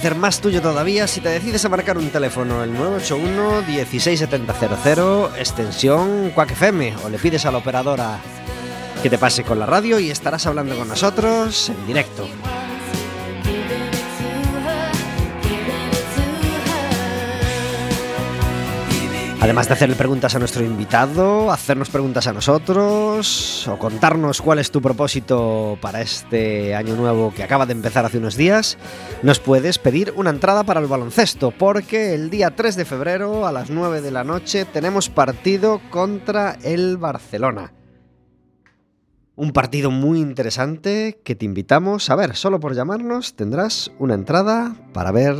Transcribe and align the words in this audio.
hacer 0.00 0.14
más 0.14 0.40
tuyo 0.40 0.62
todavía 0.62 1.06
si 1.06 1.20
te 1.20 1.28
decides 1.28 1.62
a 1.66 1.68
marcar 1.68 1.98
un 1.98 2.08
teléfono 2.08 2.64
el 2.64 2.72
981 2.72 3.66
16700 3.66 5.38
extensión 5.38 6.30
Quack 6.30 6.52
FM 6.52 6.94
o 7.04 7.10
le 7.10 7.18
pides 7.18 7.44
a 7.44 7.50
la 7.50 7.58
operadora 7.58 8.18
que 9.02 9.10
te 9.10 9.18
pase 9.18 9.44
con 9.44 9.58
la 9.58 9.66
radio 9.66 10.00
y 10.00 10.10
estarás 10.10 10.46
hablando 10.46 10.74
con 10.74 10.88
nosotros 10.88 11.68
en 11.68 11.86
directo. 11.86 12.26
Además 19.40 19.68
de 19.68 19.72
hacerle 19.72 19.96
preguntas 19.96 20.34
a 20.34 20.38
nuestro 20.38 20.62
invitado, 20.62 21.50
hacernos 21.50 21.88
preguntas 21.88 22.26
a 22.26 22.32
nosotros 22.34 23.66
o 23.68 23.78
contarnos 23.78 24.42
cuál 24.42 24.58
es 24.58 24.70
tu 24.70 24.82
propósito 24.82 25.78
para 25.80 26.02
este 26.02 26.74
año 26.74 26.94
nuevo 26.94 27.32
que 27.34 27.42
acaba 27.42 27.64
de 27.64 27.72
empezar 27.72 28.04
hace 28.04 28.18
unos 28.18 28.36
días, 28.36 28.76
nos 29.22 29.40
puedes 29.40 29.78
pedir 29.78 30.12
una 30.14 30.28
entrada 30.28 30.64
para 30.64 30.80
el 30.80 30.86
baloncesto 30.86 31.52
porque 31.52 32.14
el 32.14 32.28
día 32.28 32.54
3 32.54 32.76
de 32.76 32.84
febrero 32.84 33.46
a 33.46 33.52
las 33.52 33.70
9 33.70 34.02
de 34.02 34.10
la 34.10 34.24
noche 34.24 34.66
tenemos 34.66 35.08
partido 35.08 35.80
contra 35.90 36.58
el 36.62 36.98
Barcelona. 36.98 37.72
Un 39.40 39.52
partido 39.52 39.90
muy 39.90 40.20
interesante 40.20 41.18
que 41.24 41.34
te 41.34 41.46
invitamos 41.46 42.10
a 42.10 42.14
ver. 42.14 42.36
Solo 42.36 42.60
por 42.60 42.74
llamarnos 42.74 43.36
tendrás 43.36 43.90
una 43.98 44.12
entrada 44.12 44.76
para 44.92 45.12
ver 45.12 45.34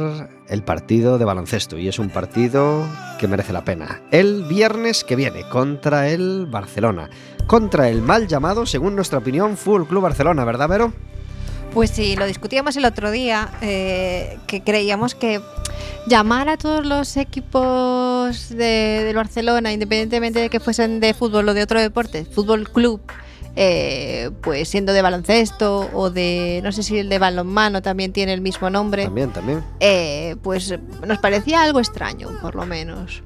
el 0.48 0.64
partido 0.64 1.18
de 1.18 1.26
baloncesto. 1.26 1.76
Y 1.76 1.86
es 1.86 1.98
un 1.98 2.08
partido 2.08 2.88
que 3.18 3.28
merece 3.28 3.52
la 3.52 3.62
pena. 3.62 4.00
El 4.10 4.44
viernes 4.44 5.04
que 5.04 5.16
viene 5.16 5.46
contra 5.50 6.08
el 6.08 6.46
Barcelona. 6.46 7.10
Contra 7.46 7.90
el 7.90 8.00
mal 8.00 8.26
llamado, 8.26 8.64
según 8.64 8.96
nuestra 8.96 9.18
opinión, 9.18 9.58
Full 9.58 9.82
Club 9.82 10.04
Barcelona, 10.04 10.46
¿verdad, 10.46 10.70
Vero? 10.70 10.94
Pues 11.74 11.90
sí, 11.90 12.16
lo 12.16 12.24
discutíamos 12.24 12.78
el 12.78 12.86
otro 12.86 13.10
día, 13.10 13.50
eh, 13.60 14.38
que 14.46 14.62
creíamos 14.62 15.14
que 15.14 15.42
llamar 16.06 16.48
a 16.48 16.56
todos 16.56 16.86
los 16.86 17.18
equipos 17.18 18.48
de, 18.48 19.04
del 19.04 19.14
Barcelona, 19.14 19.74
independientemente 19.74 20.38
de 20.38 20.48
que 20.48 20.58
fuesen 20.58 21.00
de 21.00 21.12
fútbol 21.12 21.50
o 21.50 21.52
de 21.52 21.62
otro 21.62 21.78
deporte, 21.78 22.24
fútbol 22.24 22.66
club, 22.70 23.02
eh, 23.56 24.30
pues 24.42 24.68
siendo 24.68 24.92
de 24.92 25.02
baloncesto 25.02 25.90
o 25.92 26.10
de, 26.10 26.60
no 26.62 26.72
sé 26.72 26.82
si 26.82 26.98
el 26.98 27.08
de 27.08 27.18
balonmano 27.18 27.82
también 27.82 28.12
tiene 28.12 28.32
el 28.32 28.40
mismo 28.40 28.70
nombre. 28.70 29.04
También, 29.04 29.32
también. 29.32 29.64
Eh, 29.80 30.36
pues 30.42 30.74
nos 31.06 31.18
parecía 31.18 31.62
algo 31.62 31.78
extraño, 31.80 32.28
por 32.40 32.54
lo 32.54 32.66
menos. 32.66 33.22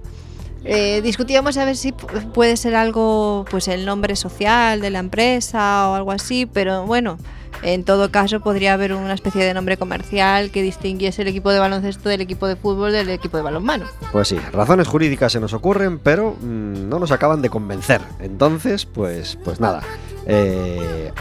Eh, 0.64 1.02
discutíamos 1.02 1.58
a 1.58 1.66
ver 1.66 1.76
si 1.76 1.92
puede 1.92 2.56
ser 2.56 2.74
algo, 2.74 3.44
pues 3.50 3.68
el 3.68 3.84
nombre 3.84 4.16
social 4.16 4.80
de 4.80 4.90
la 4.90 4.98
empresa 4.98 5.90
o 5.90 5.94
algo 5.94 6.10
así, 6.10 6.46
pero 6.46 6.86
bueno, 6.86 7.18
en 7.62 7.84
todo 7.84 8.10
caso 8.10 8.40
podría 8.40 8.74
haber 8.74 8.92
una 8.94 9.14
especie 9.14 9.44
de 9.44 9.54
nombre 9.54 9.76
comercial 9.76 10.50
que 10.50 10.62
distinguiese 10.62 11.22
el 11.22 11.28
equipo 11.28 11.50
de 11.50 11.58
baloncesto 11.58 12.08
del 12.08 12.20
equipo 12.20 12.46
de 12.46 12.56
fútbol 12.56 12.92
del 12.92 13.10
equipo 13.10 13.36
de 13.36 13.42
balonmano. 13.42 13.86
Pues 14.12 14.28
sí, 14.28 14.38
razones 14.52 14.88
jurídicas 14.88 15.32
se 15.32 15.40
nos 15.40 15.52
ocurren, 15.52 15.98
pero 15.98 16.36
mmm, 16.40 16.88
no 16.88 16.98
nos 16.98 17.10
acaban 17.10 17.42
de 17.42 17.50
convencer. 17.50 18.00
Entonces, 18.20 18.86
pues, 18.86 19.38
pues 19.44 19.60
nada. 19.60 19.82
Eh, 20.26 21.12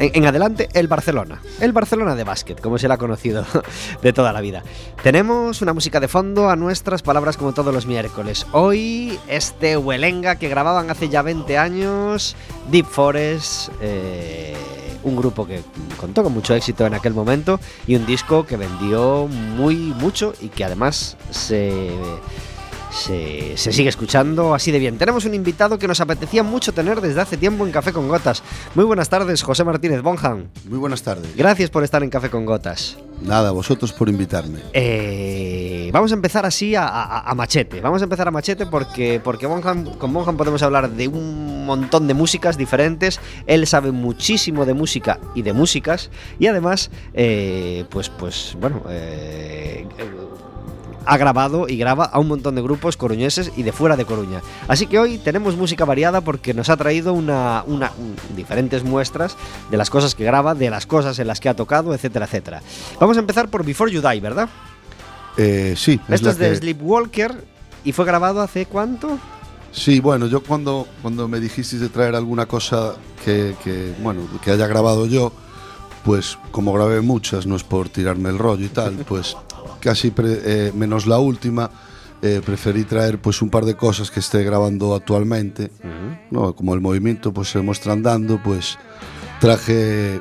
en, 0.00 0.26
adelante, 0.26 0.68
el 0.72 0.88
Barcelona. 0.88 1.42
El 1.60 1.72
Barcelona 1.72 2.14
de 2.14 2.24
básquet, 2.24 2.60
como 2.60 2.78
se 2.78 2.88
le 2.88 2.94
ha 2.94 2.98
conocido 2.98 3.44
de 4.02 4.12
toda 4.12 4.32
la 4.32 4.40
vida. 4.40 4.62
Tenemos 5.02 5.60
una 5.60 5.74
música 5.74 6.00
de 6.00 6.08
fondo 6.08 6.48
a 6.48 6.56
nuestras 6.56 7.02
palabras 7.02 7.36
como 7.36 7.52
todos 7.52 7.72
los 7.74 7.86
miércoles. 7.86 8.46
Hoy, 8.52 9.18
este 9.28 9.76
Huelenga 9.76 10.36
que 10.36 10.48
grababan 10.48 10.90
hace 10.90 11.10
ya 11.10 11.20
20 11.20 11.58
años, 11.58 12.34
Deep 12.70 12.86
Forest, 12.86 13.70
eh, 13.82 14.56
un 15.02 15.16
grupo 15.16 15.46
que 15.46 15.60
contó 15.98 16.22
con 16.22 16.32
mucho 16.32 16.54
éxito 16.54 16.86
en 16.86 16.94
aquel 16.94 17.12
momento 17.12 17.60
y 17.86 17.96
un 17.96 18.06
disco 18.06 18.46
que 18.46 18.56
vendió 18.56 19.26
muy 19.28 19.76
mucho 19.76 20.34
y 20.40 20.48
que 20.48 20.64
además 20.64 21.16
se 21.30 21.90
se, 22.90 23.56
se, 23.56 23.72
sigue 23.72 23.88
escuchando 23.88 24.54
así 24.54 24.70
de 24.70 24.78
bien. 24.78 24.98
Tenemos 24.98 25.24
un 25.24 25.34
invitado 25.34 25.78
que 25.78 25.88
nos 25.88 26.00
apetecía 26.00 26.42
mucho 26.42 26.72
tener 26.72 27.00
desde 27.00 27.20
hace 27.20 27.36
tiempo 27.36 27.66
en 27.66 27.72
Café 27.72 27.92
con 27.92 28.08
Gotas. 28.08 28.42
Muy 28.74 28.84
buenas 28.84 29.08
tardes, 29.08 29.42
José 29.42 29.64
Martínez 29.64 30.02
Bonham. 30.02 30.46
Muy 30.68 30.78
buenas 30.78 31.02
tardes. 31.02 31.34
Gracias 31.36 31.70
por 31.70 31.84
estar 31.84 32.02
en 32.02 32.10
Café 32.10 32.30
con 32.30 32.44
Gotas. 32.46 32.96
Nada, 33.22 33.50
vosotros 33.50 33.92
por 33.92 34.08
invitarme. 34.08 34.60
Eh, 34.72 35.90
vamos 35.92 36.10
a 36.10 36.14
empezar 36.14 36.46
así 36.46 36.74
a, 36.74 36.86
a, 36.86 37.30
a, 37.30 37.34
machete. 37.34 37.80
Vamos 37.80 38.00
a 38.00 38.04
empezar 38.04 38.26
a 38.26 38.30
machete 38.30 38.66
porque, 38.66 39.20
porque 39.22 39.46
Bonham, 39.46 39.84
con 39.98 40.12
Bonham 40.12 40.36
podemos 40.36 40.62
hablar 40.62 40.90
de 40.90 41.06
un 41.08 41.66
montón 41.66 42.08
de 42.08 42.14
músicas 42.14 42.56
diferentes. 42.56 43.20
Él 43.46 43.66
sabe 43.66 43.92
muchísimo 43.92 44.64
de 44.64 44.74
música 44.74 45.20
y 45.34 45.42
de 45.42 45.52
músicas. 45.52 46.10
Y 46.38 46.46
además, 46.46 46.90
eh, 47.12 47.84
pues, 47.90 48.08
pues, 48.08 48.56
bueno, 48.58 48.82
eh, 48.88 49.86
ha 51.04 51.16
grabado 51.16 51.68
y 51.68 51.76
graba 51.76 52.04
a 52.04 52.18
un 52.18 52.28
montón 52.28 52.54
de 52.54 52.62
grupos 52.62 52.96
coruñeses 52.96 53.52
y 53.56 53.62
de 53.62 53.72
fuera 53.72 53.96
de 53.96 54.04
Coruña. 54.04 54.42
Así 54.68 54.86
que 54.86 54.98
hoy 54.98 55.18
tenemos 55.18 55.56
música 55.56 55.84
variada 55.84 56.20
porque 56.20 56.54
nos 56.54 56.68
ha 56.68 56.76
traído 56.76 57.12
una, 57.12 57.64
una 57.66 57.92
un, 57.98 58.16
diferentes 58.36 58.84
muestras 58.84 59.36
de 59.70 59.76
las 59.76 59.90
cosas 59.90 60.14
que 60.14 60.24
graba, 60.24 60.54
de 60.54 60.70
las 60.70 60.86
cosas 60.86 61.18
en 61.18 61.26
las 61.26 61.40
que 61.40 61.48
ha 61.48 61.54
tocado, 61.54 61.94
etcétera, 61.94 62.26
etcétera. 62.26 62.62
Vamos 62.98 63.16
a 63.16 63.20
empezar 63.20 63.48
por 63.48 63.64
Before 63.64 63.90
You 63.90 64.00
Die, 64.00 64.20
¿verdad? 64.20 64.48
Eh, 65.36 65.74
sí. 65.76 66.00
Esto 66.08 66.28
es, 66.28 66.34
es 66.34 66.38
de 66.38 66.50
que... 66.50 66.56
Sleepwalker 66.56 67.44
y 67.84 67.92
fue 67.92 68.04
grabado 68.04 68.40
hace 68.40 68.66
cuánto? 68.66 69.18
Sí, 69.72 70.00
bueno, 70.00 70.26
yo 70.26 70.42
cuando, 70.42 70.86
cuando 71.00 71.28
me 71.28 71.38
dijisteis 71.38 71.80
de 71.80 71.88
traer 71.88 72.14
alguna 72.14 72.46
cosa 72.46 72.94
que, 73.24 73.54
que, 73.62 73.94
bueno, 74.02 74.22
que 74.42 74.50
haya 74.50 74.66
grabado 74.66 75.06
yo, 75.06 75.32
pues 76.04 76.38
como 76.50 76.72
grabé 76.72 77.00
muchas, 77.00 77.46
no 77.46 77.56
es 77.56 77.62
por 77.62 77.88
tirarme 77.88 78.30
el 78.30 78.38
rollo 78.38 78.66
y 78.66 78.68
tal, 78.68 78.94
pues 79.08 79.36
casi 79.80 80.10
pre, 80.10 80.40
eh, 80.44 80.72
menos 80.74 81.06
la 81.06 81.18
última, 81.18 81.70
eh, 82.22 82.40
preferí 82.44 82.84
traer 82.84 83.18
pues 83.18 83.42
un 83.42 83.50
par 83.50 83.64
de 83.64 83.74
cosas 83.74 84.10
que 84.10 84.20
esté 84.20 84.44
grabando 84.44 84.94
actualmente, 84.94 85.70
¿no? 86.30 86.54
como 86.54 86.74
el 86.74 86.80
movimiento 86.80 87.32
pues 87.32 87.48
se 87.48 87.60
muestra 87.60 87.92
andando, 87.92 88.42
pues 88.42 88.78
traje 89.40 90.20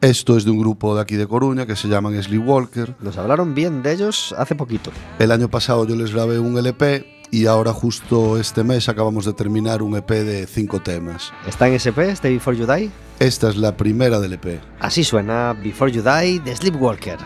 esto 0.00 0.36
es 0.36 0.44
de 0.44 0.50
un 0.50 0.58
grupo 0.58 0.94
de 0.94 1.02
aquí 1.02 1.16
de 1.16 1.26
Coruña 1.26 1.66
que 1.66 1.74
se 1.74 1.88
llaman 1.88 2.22
Sleepwalker. 2.22 2.96
Nos 3.00 3.16
hablaron 3.18 3.54
bien 3.54 3.82
de 3.82 3.92
ellos 3.92 4.34
hace 4.38 4.54
poquito. 4.54 4.90
El 5.18 5.32
año 5.32 5.48
pasado 5.48 5.86
yo 5.86 5.96
les 5.96 6.12
grabé 6.12 6.38
un 6.38 6.56
LP 6.56 7.06
y 7.30 7.46
ahora 7.46 7.72
justo 7.72 8.38
este 8.38 8.62
mes 8.62 8.88
acabamos 8.88 9.24
de 9.24 9.32
terminar 9.32 9.82
un 9.82 9.96
EP 9.96 10.08
de 10.08 10.46
cinco 10.46 10.80
temas. 10.80 11.32
¿Está 11.46 11.66
en 11.68 11.74
SP, 11.80 12.06
este 12.10 12.30
Before 12.30 12.56
You 12.56 12.66
Die? 12.66 12.90
Esta 13.18 13.48
es 13.48 13.56
la 13.56 13.76
primera 13.76 14.20
del 14.20 14.34
EP. 14.34 14.60
Así 14.80 15.02
suena 15.02 15.54
Before 15.54 15.90
You 15.90 16.02
Die 16.02 16.40
de 16.40 16.54
Sleepwalker. 16.54 17.18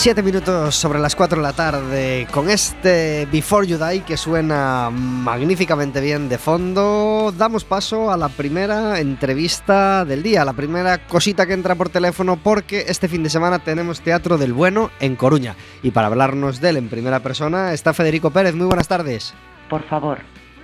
Siete 0.00 0.22
minutos 0.22 0.76
sobre 0.76 0.98
las 0.98 1.14
4 1.14 1.36
de 1.36 1.42
la 1.42 1.52
tarde 1.52 2.26
con 2.32 2.48
este 2.48 3.28
Before 3.30 3.66
You 3.66 3.76
Die 3.76 4.00
que 4.00 4.16
suena 4.16 4.88
magníficamente 4.88 6.00
bien 6.00 6.30
de 6.30 6.38
fondo. 6.38 7.34
Damos 7.36 7.64
paso 7.64 8.10
a 8.10 8.16
la 8.16 8.30
primera 8.30 8.98
entrevista 8.98 10.06
del 10.06 10.22
día, 10.22 10.46
la 10.46 10.54
primera 10.54 11.06
cosita 11.06 11.44
que 11.44 11.52
entra 11.52 11.74
por 11.74 11.90
teléfono 11.90 12.38
porque 12.42 12.86
este 12.88 13.08
fin 13.08 13.22
de 13.22 13.28
semana 13.28 13.58
tenemos 13.58 14.00
Teatro 14.00 14.38
del 14.38 14.54
Bueno 14.54 14.90
en 15.00 15.16
Coruña. 15.16 15.54
Y 15.82 15.90
para 15.90 16.06
hablarnos 16.06 16.62
de 16.62 16.70
él 16.70 16.76
en 16.78 16.88
primera 16.88 17.20
persona 17.20 17.74
está 17.74 17.92
Federico 17.92 18.30
Pérez. 18.30 18.54
Muy 18.54 18.68
buenas 18.68 18.88
tardes. 18.88 19.34
Por 19.68 19.86
favor, 19.86 20.20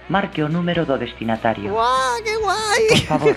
marque 0.09 0.43
o 0.43 0.49
número 0.49 0.85
do 0.87 0.97
destinatario. 0.99 1.73
¡Guau, 1.73 2.17
qué 2.25 2.37
guay! 2.37 2.83
Por 2.91 2.99
favor, 3.07 3.37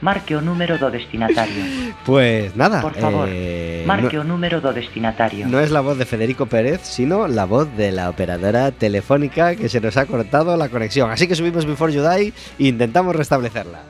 marque 0.00 0.36
o 0.36 0.40
número 0.40 0.78
do 0.78 0.90
destinatario. 0.90 1.94
Pues 2.04 2.54
nada, 2.56 2.80
Por 2.80 2.94
favor, 2.94 3.28
eh, 3.30 3.84
marque 3.86 4.16
no- 4.16 4.22
o 4.22 4.24
número 4.24 4.60
do 4.60 4.72
destinatario. 4.72 5.46
No 5.46 5.60
es 5.60 5.70
la 5.70 5.80
voz 5.80 5.98
de 5.98 6.04
Federico 6.06 6.46
Pérez, 6.46 6.80
sino 6.84 7.28
la 7.28 7.44
voz 7.44 7.68
de 7.76 7.92
la 7.92 8.08
operadora 8.10 8.70
telefónica 8.72 9.56
que 9.56 9.68
se 9.68 9.80
nos 9.80 9.96
ha 9.96 10.06
cortado 10.06 10.56
la 10.56 10.68
conexión. 10.68 11.10
Así 11.10 11.26
que 11.28 11.34
subimos 11.34 11.66
Before 11.66 11.92
You 11.92 12.02
Die 12.02 12.32
e 12.58 12.66
intentamos 12.68 13.14
restablecerla. 13.14 13.80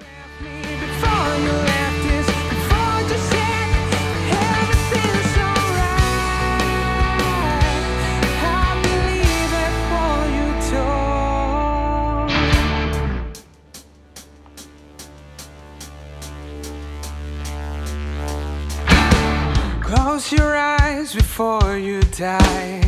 Close 20.27 20.43
your 20.43 20.57
eyes 20.57 21.15
before 21.15 21.79
you 21.79 22.01
die. 22.19 22.81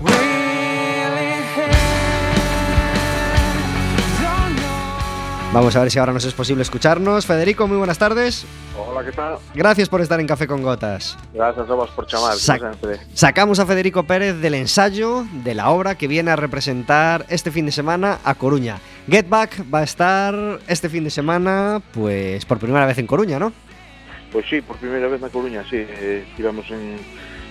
Really 0.00 1.40
don't 4.20 4.56
know. 4.56 5.52
Vamos 5.54 5.76
a 5.76 5.80
ver 5.80 5.90
si 5.90 5.98
ahora 5.98 6.12
nos 6.12 6.24
es 6.24 6.34
posible 6.34 6.62
escucharnos. 6.62 7.24
Federico, 7.24 7.66
muy 7.66 7.78
buenas 7.78 7.98
tardes. 7.98 8.44
Hola, 8.76 9.04
¿qué 9.04 9.12
tal? 9.12 9.38
Gracias 9.54 9.88
por 9.88 10.02
estar 10.02 10.20
en 10.20 10.26
Café 10.26 10.46
con 10.46 10.62
Gotas. 10.62 11.16
Gracias 11.32 11.70
a 11.70 11.74
vos 11.74 11.90
por 11.90 12.06
sempre. 12.38 13.00
Sacamos 13.14 13.58
a 13.58 13.66
Federico 13.66 14.02
Pérez 14.02 14.36
del 14.36 14.54
ensayo 14.54 15.24
de 15.32 15.54
la 15.54 15.70
obra 15.70 15.94
que 15.94 16.08
viene 16.08 16.30
a 16.30 16.36
representar 16.36 17.24
este 17.30 17.50
fin 17.50 17.64
de 17.64 17.72
semana 17.72 18.18
a 18.24 18.34
Coruña. 18.34 18.80
Get 19.08 19.28
Back 19.30 19.64
va 19.72 19.78
a 19.78 19.84
estar 19.84 20.34
este 20.68 20.90
fin 20.90 21.04
de 21.04 21.10
semana, 21.10 21.80
pues 21.92 22.44
por 22.44 22.58
primera 22.58 22.84
vez 22.84 22.98
en 22.98 23.06
Coruña, 23.06 23.38
¿no? 23.38 23.52
Pois 24.32 24.44
sí, 24.48 24.60
por 24.60 24.76
primeira 24.76 25.08
vez 25.08 25.20
na 25.20 25.32
Coruña, 25.32 25.64
sí, 25.64 25.80
eh, 25.80 26.24
estivemos 26.28 26.68
en, 26.70 27.00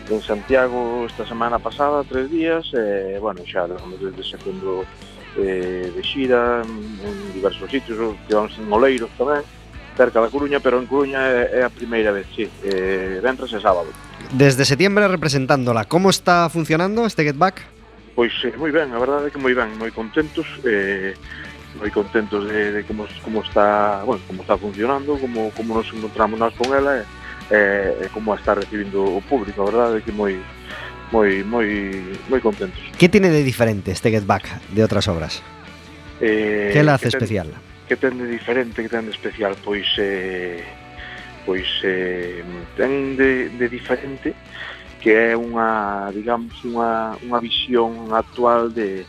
en 0.10 0.22
Santiago 0.22 1.05
esta 1.10 1.25
semana 1.25 1.57
pasada, 1.57 2.05
tres 2.05 2.29
días, 2.29 2.69
e, 2.74 3.17
eh, 3.17 3.19
bueno, 3.19 3.41
xa 3.50 3.65
levamos 3.65 3.98
desde 3.98 4.22
setembro 4.22 4.86
eh, 5.41 5.89
de 5.89 6.03
xira, 6.05 6.62
en, 6.62 7.01
en 7.01 7.15
diversos 7.34 7.65
sitios, 7.65 7.98
estivemos 7.98 8.53
en 8.62 8.69
Oleiros 8.69 9.10
tamén, 9.17 9.41
cerca 9.98 10.22
da 10.22 10.29
Coruña, 10.29 10.62
pero 10.62 10.77
en 10.77 10.86
Coruña 10.86 11.25
é, 11.25 11.60
é 11.60 11.62
a 11.65 11.74
primeira 11.74 12.13
vez, 12.13 12.29
sí, 12.38 12.46
eh, 12.62 13.17
ventres 13.25 13.50
e 13.50 13.60
sábado. 13.60 13.89
Desde 14.29 14.62
setembro 14.62 15.10
representándola, 15.10 15.89
como 15.89 16.13
está 16.13 16.46
funcionando 16.53 17.10
este 17.10 17.25
Get 17.25 17.41
Back? 17.41 17.65
Pois 18.13 18.34
eh, 18.46 18.53
moi 18.53 18.69
ben, 18.69 18.93
a 18.93 19.01
verdade 19.01 19.29
é 19.29 19.31
que 19.34 19.41
moi 19.41 19.57
ben, 19.57 19.74
moi 19.81 19.89
contentos, 19.89 20.46
eh, 20.62 21.17
moi 21.77 21.91
contentos 21.93 22.50
de, 22.50 22.72
de 22.74 22.81
como, 22.84 23.05
como 23.22 23.46
está, 23.46 24.03
bueno, 24.03 24.22
como 24.27 24.41
está 24.41 24.57
funcionando, 24.57 25.17
como, 25.17 25.51
como 25.53 25.77
nos 25.77 25.88
encontramos 25.93 26.39
nós 26.39 26.53
con 26.57 26.74
ela 26.74 27.00
e, 27.00 27.03
e, 27.53 28.05
e 28.05 28.07
como 28.10 28.34
a 28.34 28.38
está 28.38 28.57
recibindo 28.57 29.05
o 29.05 29.22
público, 29.22 29.62
a 29.62 29.69
verdade 29.69 30.01
é 30.01 30.01
que 30.01 30.12
moi 30.12 30.36
moi 31.12 31.43
moi 31.46 31.69
moi 32.27 32.41
contentos. 32.41 32.81
Que 32.98 33.07
tiene 33.07 33.29
de 33.29 33.46
diferente 33.46 33.93
este 33.93 34.12
Get 34.12 34.25
Back 34.25 34.50
de 34.74 34.81
outras 34.84 35.07
obras? 35.07 35.39
Eh, 36.19 36.74
que 36.74 36.84
la 36.84 36.98
hace 36.98 37.07
que 37.07 37.15
ten, 37.15 37.22
especial? 37.22 37.50
Que 37.88 37.96
ten 37.96 38.13
de 38.17 38.27
diferente, 38.27 38.81
que 38.84 38.89
ten 38.89 39.05
de 39.05 39.13
especial? 39.13 39.53
Pois 39.63 39.88
eh, 40.01 40.65
pois 41.46 41.67
eh, 41.86 42.43
ten 42.75 43.15
de, 43.15 43.50
de 43.55 43.65
diferente 43.69 44.36
que 45.00 45.13
é 45.13 45.38
unha, 45.38 46.10
digamos, 46.12 46.57
unha, 46.65 47.15
unha 47.24 47.39
visión 47.39 48.12
actual 48.12 48.74
de, 48.74 49.05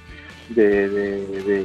de, 0.53 0.69
de, 0.87 1.09
de 1.43 1.59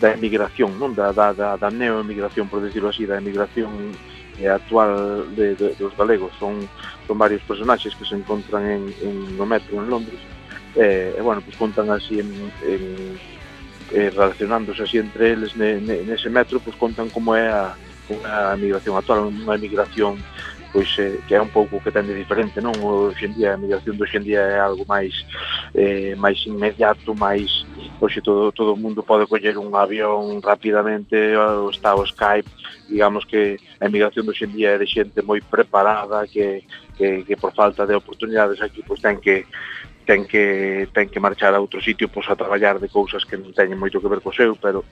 da 0.00 0.14
emigración, 0.14 0.78
non? 0.78 0.94
Da, 0.94 1.12
da, 1.12 1.32
da, 1.32 1.56
da 1.56 1.70
neoemigración, 1.70 2.48
por 2.50 2.62
decirlo 2.62 2.90
así, 2.90 3.06
da 3.06 3.18
emigración 3.18 3.94
eh, 4.38 4.48
actual 4.48 5.30
de, 5.36 5.54
de, 5.54 5.74
dos 5.78 5.94
galegos. 5.96 6.32
Son, 6.38 6.68
son 7.06 7.16
varios 7.18 7.42
personaxes 7.42 7.94
que 7.94 8.04
se 8.04 8.14
encontran 8.16 8.64
en, 8.66 8.82
en 9.02 9.36
no 9.36 9.46
metro 9.46 9.78
en 9.78 9.90
Londres 9.90 10.20
e, 10.76 10.82
eh, 10.82 11.14
e 11.18 11.20
bueno, 11.22 11.40
pues 11.40 11.56
contan 11.56 11.90
así 11.90 12.20
en, 12.20 12.30
en 12.66 13.18
eh, 13.92 14.10
relacionándose 14.10 14.82
así 14.82 14.98
entre 14.98 15.32
eles 15.32 15.56
ne, 15.56 15.80
ne, 15.80 16.02
nese 16.02 16.28
metro, 16.30 16.58
pues 16.60 16.76
contan 16.76 17.10
como 17.10 17.36
é 17.36 17.48
a, 17.48 17.76
a 18.24 18.54
emigración 18.54 18.96
actual, 18.96 19.30
unha 19.30 19.54
emigración 19.54 20.18
pois 20.74 20.90
eh, 20.98 21.22
que 21.28 21.38
é 21.38 21.40
un 21.40 21.54
pouco 21.54 21.78
que 21.78 21.94
tende 21.94 22.10
diferente, 22.10 22.58
non? 22.58 22.74
O 22.82 23.14
en 23.14 23.32
día 23.38 23.54
a 23.54 23.60
migración 23.60 23.94
do 23.94 24.02
hoxe 24.02 24.18
día 24.18 24.42
é 24.42 24.58
algo 24.58 24.82
máis 24.90 25.14
eh, 25.70 26.18
máis 26.18 26.42
inmediato, 26.50 27.14
máis 27.14 27.62
hoxe 28.00 28.20
todo, 28.20 28.52
todo 28.52 28.74
o 28.74 28.76
mundo 28.76 29.02
pode 29.02 29.26
coller 29.26 29.56
un 29.58 29.74
avión 29.74 30.42
rapidamente, 30.42 31.34
está 31.70 31.94
o 31.94 32.06
Skype, 32.06 32.48
digamos 32.88 33.24
que 33.24 33.58
a 33.80 33.86
emigración 33.86 34.28
hoxe 34.28 34.44
en 34.44 34.52
día 34.52 34.74
é 34.74 34.78
de 34.78 34.86
xente 34.86 35.22
moi 35.22 35.40
preparada 35.40 36.26
que, 36.26 36.64
que, 36.98 37.24
que 37.24 37.36
por 37.36 37.54
falta 37.54 37.86
de 37.86 37.94
oportunidades 37.94 38.60
aquí 38.60 38.82
pois 38.82 39.00
ten 39.00 39.18
que 39.20 39.46
ten 40.04 40.26
que 40.28 40.88
ten 40.92 41.08
que 41.08 41.20
marchar 41.20 41.54
a 41.54 41.62
outro 41.62 41.80
sitio 41.80 42.12
pois 42.12 42.28
a 42.28 42.36
traballar 42.36 42.76
de 42.78 42.92
cousas 42.92 43.24
que 43.24 43.40
non 43.40 43.56
teñen 43.56 43.80
moito 43.80 44.00
que 44.00 44.10
ver 44.10 44.20
co 44.20 44.32
seu, 44.32 44.52
pero 44.56 44.84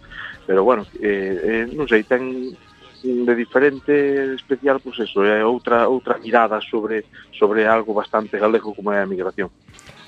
pero 0.49 0.65
bueno, 0.65 0.89
eh, 0.99 1.69
eh, 1.69 1.75
non 1.77 1.85
sei, 1.85 2.03
ten 2.09 2.55
de 3.03 3.35
diferente 3.35 4.35
especial, 4.35 4.79
pois 4.81 4.99
eso, 5.03 5.27
é 5.27 5.45
outra 5.45 5.91
outra 5.91 6.17
mirada 6.19 6.63
sobre 6.63 7.05
sobre 7.35 7.67
algo 7.67 7.93
bastante 7.93 8.39
galego 8.39 8.73
como 8.73 8.95
é 8.95 9.03
a 9.03 9.11
migración. 9.11 9.51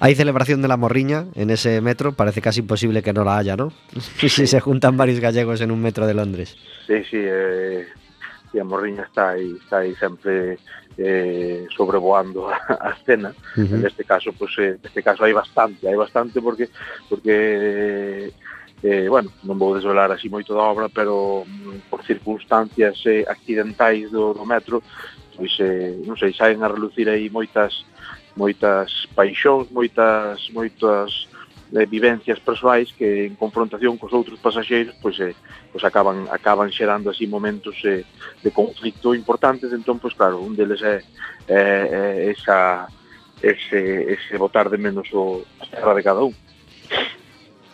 Hay 0.01 0.15
celebración 0.15 0.63
de 0.63 0.69
la 0.69 0.77
morriña 0.77 1.27
en 1.35 1.51
ese 1.51 1.81
metro, 1.81 2.13
parece 2.13 2.41
casi 2.41 2.61
imposible 2.61 3.03
que 3.03 3.13
no 3.13 3.25
la 3.25 3.39
haya, 3.39 3.57
¿no? 3.57 3.73
Sí. 4.19 4.29
si 4.29 4.47
se 4.47 4.61
juntan 4.61 4.97
varios 4.97 5.21
gallegos 5.21 5.61
en 5.61 5.71
un 5.71 5.81
metro 5.81 6.07
de 6.07 6.15
Londres. 6.15 6.57
Sí, 6.87 7.03
sí, 7.05 7.19
eh, 7.21 7.87
y 8.53 8.59
a 8.59 8.65
morriña 8.65 9.03
está 9.03 9.31
aí, 9.31 9.57
está 9.63 9.79
aí 9.79 9.95
sempre 9.97 10.59
eh, 10.97 11.67
sobrevoando 11.77 12.49
a, 12.49 12.57
a 12.89 12.91
escena. 12.93 13.35
Uh 13.57 13.61
-huh. 13.61 13.87
este 13.87 14.05
caso, 14.05 14.33
pues, 14.33 14.53
eh, 14.59 14.79
neste 14.83 15.03
caso 15.03 15.25
hai 15.25 15.33
bastante, 15.33 15.89
hai 15.89 15.97
bastante 15.97 16.41
porque 16.41 16.71
porque 17.09 17.35
eh, 17.35 18.33
eh 18.83 19.09
bueno, 19.09 19.31
non 19.43 19.59
vou 19.59 19.75
desvelar 19.75 20.11
así 20.13 20.29
moito 20.31 20.55
da 20.55 20.63
obra, 20.63 20.89
pero 20.89 21.43
mm, 21.47 21.91
por 21.91 22.07
circunstancias 22.07 23.03
eh, 23.07 23.27
accidentais 23.27 24.11
do, 24.11 24.33
do 24.33 24.47
metro, 24.47 24.83
pois 25.35 25.51
eh, 25.59 25.99
non 26.07 26.15
sei, 26.15 26.31
saen 26.31 26.63
a 26.63 26.71
relucir 26.71 27.11
aí 27.11 27.27
moitas 27.27 27.83
moitas 28.37 29.07
paixóns, 29.15 29.71
moitas 29.71 30.51
moitas 30.51 31.29
eh, 31.73 31.87
vivencias 31.87 32.39
persoais 32.39 32.93
que 32.93 33.27
en 33.27 33.35
confrontación 33.35 33.99
cos 33.99 34.13
outros 34.13 34.39
pasaxeiros 34.39 34.95
pois 35.03 35.19
eh, 35.21 35.35
pois 35.71 35.83
acaban 35.83 36.27
acaban 36.31 36.71
xerando 36.71 37.11
así 37.11 37.27
momentos 37.27 37.79
eh, 37.85 38.05
de 38.43 38.51
conflicto 38.51 39.15
importantes, 39.15 39.73
entón 39.73 39.99
pois 39.99 40.15
claro, 40.15 40.43
un 40.43 40.55
deles 40.55 40.83
é, 40.83 41.03
é, 41.49 41.63
é 42.29 42.31
esa 42.31 42.87
ese, 43.43 44.15
ese 44.15 44.39
botar 44.39 44.71
de 44.71 44.79
menos 44.79 45.09
o 45.13 45.45
a 45.61 45.67
terra 45.67 45.95
de 45.95 46.03
cada 46.03 46.23
un. 46.23 46.35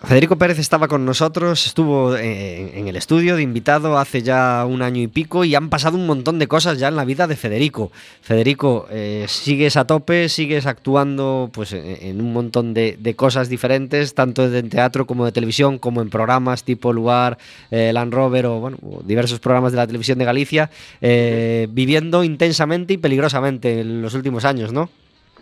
Federico 0.03 0.37
Pérez 0.37 0.59
estaba 0.59 0.89
con 0.89 1.05
nosotros, 1.05 1.67
estuvo 1.67 2.17
en 2.17 2.89
el 2.89 2.97
estudio 2.97 3.37
de 3.37 3.43
invitado 3.43 3.99
hace 3.99 4.23
ya 4.23 4.65
un 4.67 4.81
año 4.81 5.03
y 5.03 5.09
pico 5.09 5.45
y 5.45 5.55
han 5.55 5.69
pasado 5.69 5.99
un 5.99 6.07
montón 6.07 6.39
de 6.39 6.49
cosas 6.49 6.79
ya 6.79 6.89
en 6.89 6.97
la 6.97 7.05
vida 7.05 7.27
de 7.27 7.37
Federico. 7.37 7.93
Federico, 8.23 8.87
eh, 8.91 9.27
sigues 9.29 9.77
a 9.77 9.85
tope, 9.85 10.31
sigues 10.31 10.65
actuando 10.65 11.51
pues 11.53 11.75
en, 11.75 12.19
un 12.21 12.33
montón 12.33 12.73
de, 12.73 13.15
cosas 13.15 13.51
diferentes, 13.51 14.15
tanto 14.15 14.53
en 14.53 14.71
teatro 14.71 15.07
como 15.07 15.27
de 15.27 15.33
televisión, 15.33 15.79
como 15.79 16.01
en 16.01 16.09
programas 16.09 16.65
tipo 16.65 16.95
Lugar, 16.95 17.37
eh, 17.71 17.93
Land 17.93 18.15
Rover 18.15 18.47
o 18.47 18.59
bueno, 18.59 18.79
diversos 19.05 19.39
programas 19.39 19.73
de 19.73 19.77
la 19.77 19.87
televisión 19.87 20.19
de 20.19 20.25
Galicia, 20.25 20.71
eh, 21.03 21.69
viviendo 21.71 22.25
intensamente 22.25 22.95
y 22.95 22.97
peligrosamente 22.97 23.81
en 23.81 24.01
los 24.01 24.15
últimos 24.15 24.47
años, 24.47 24.73
¿no? 24.73 24.89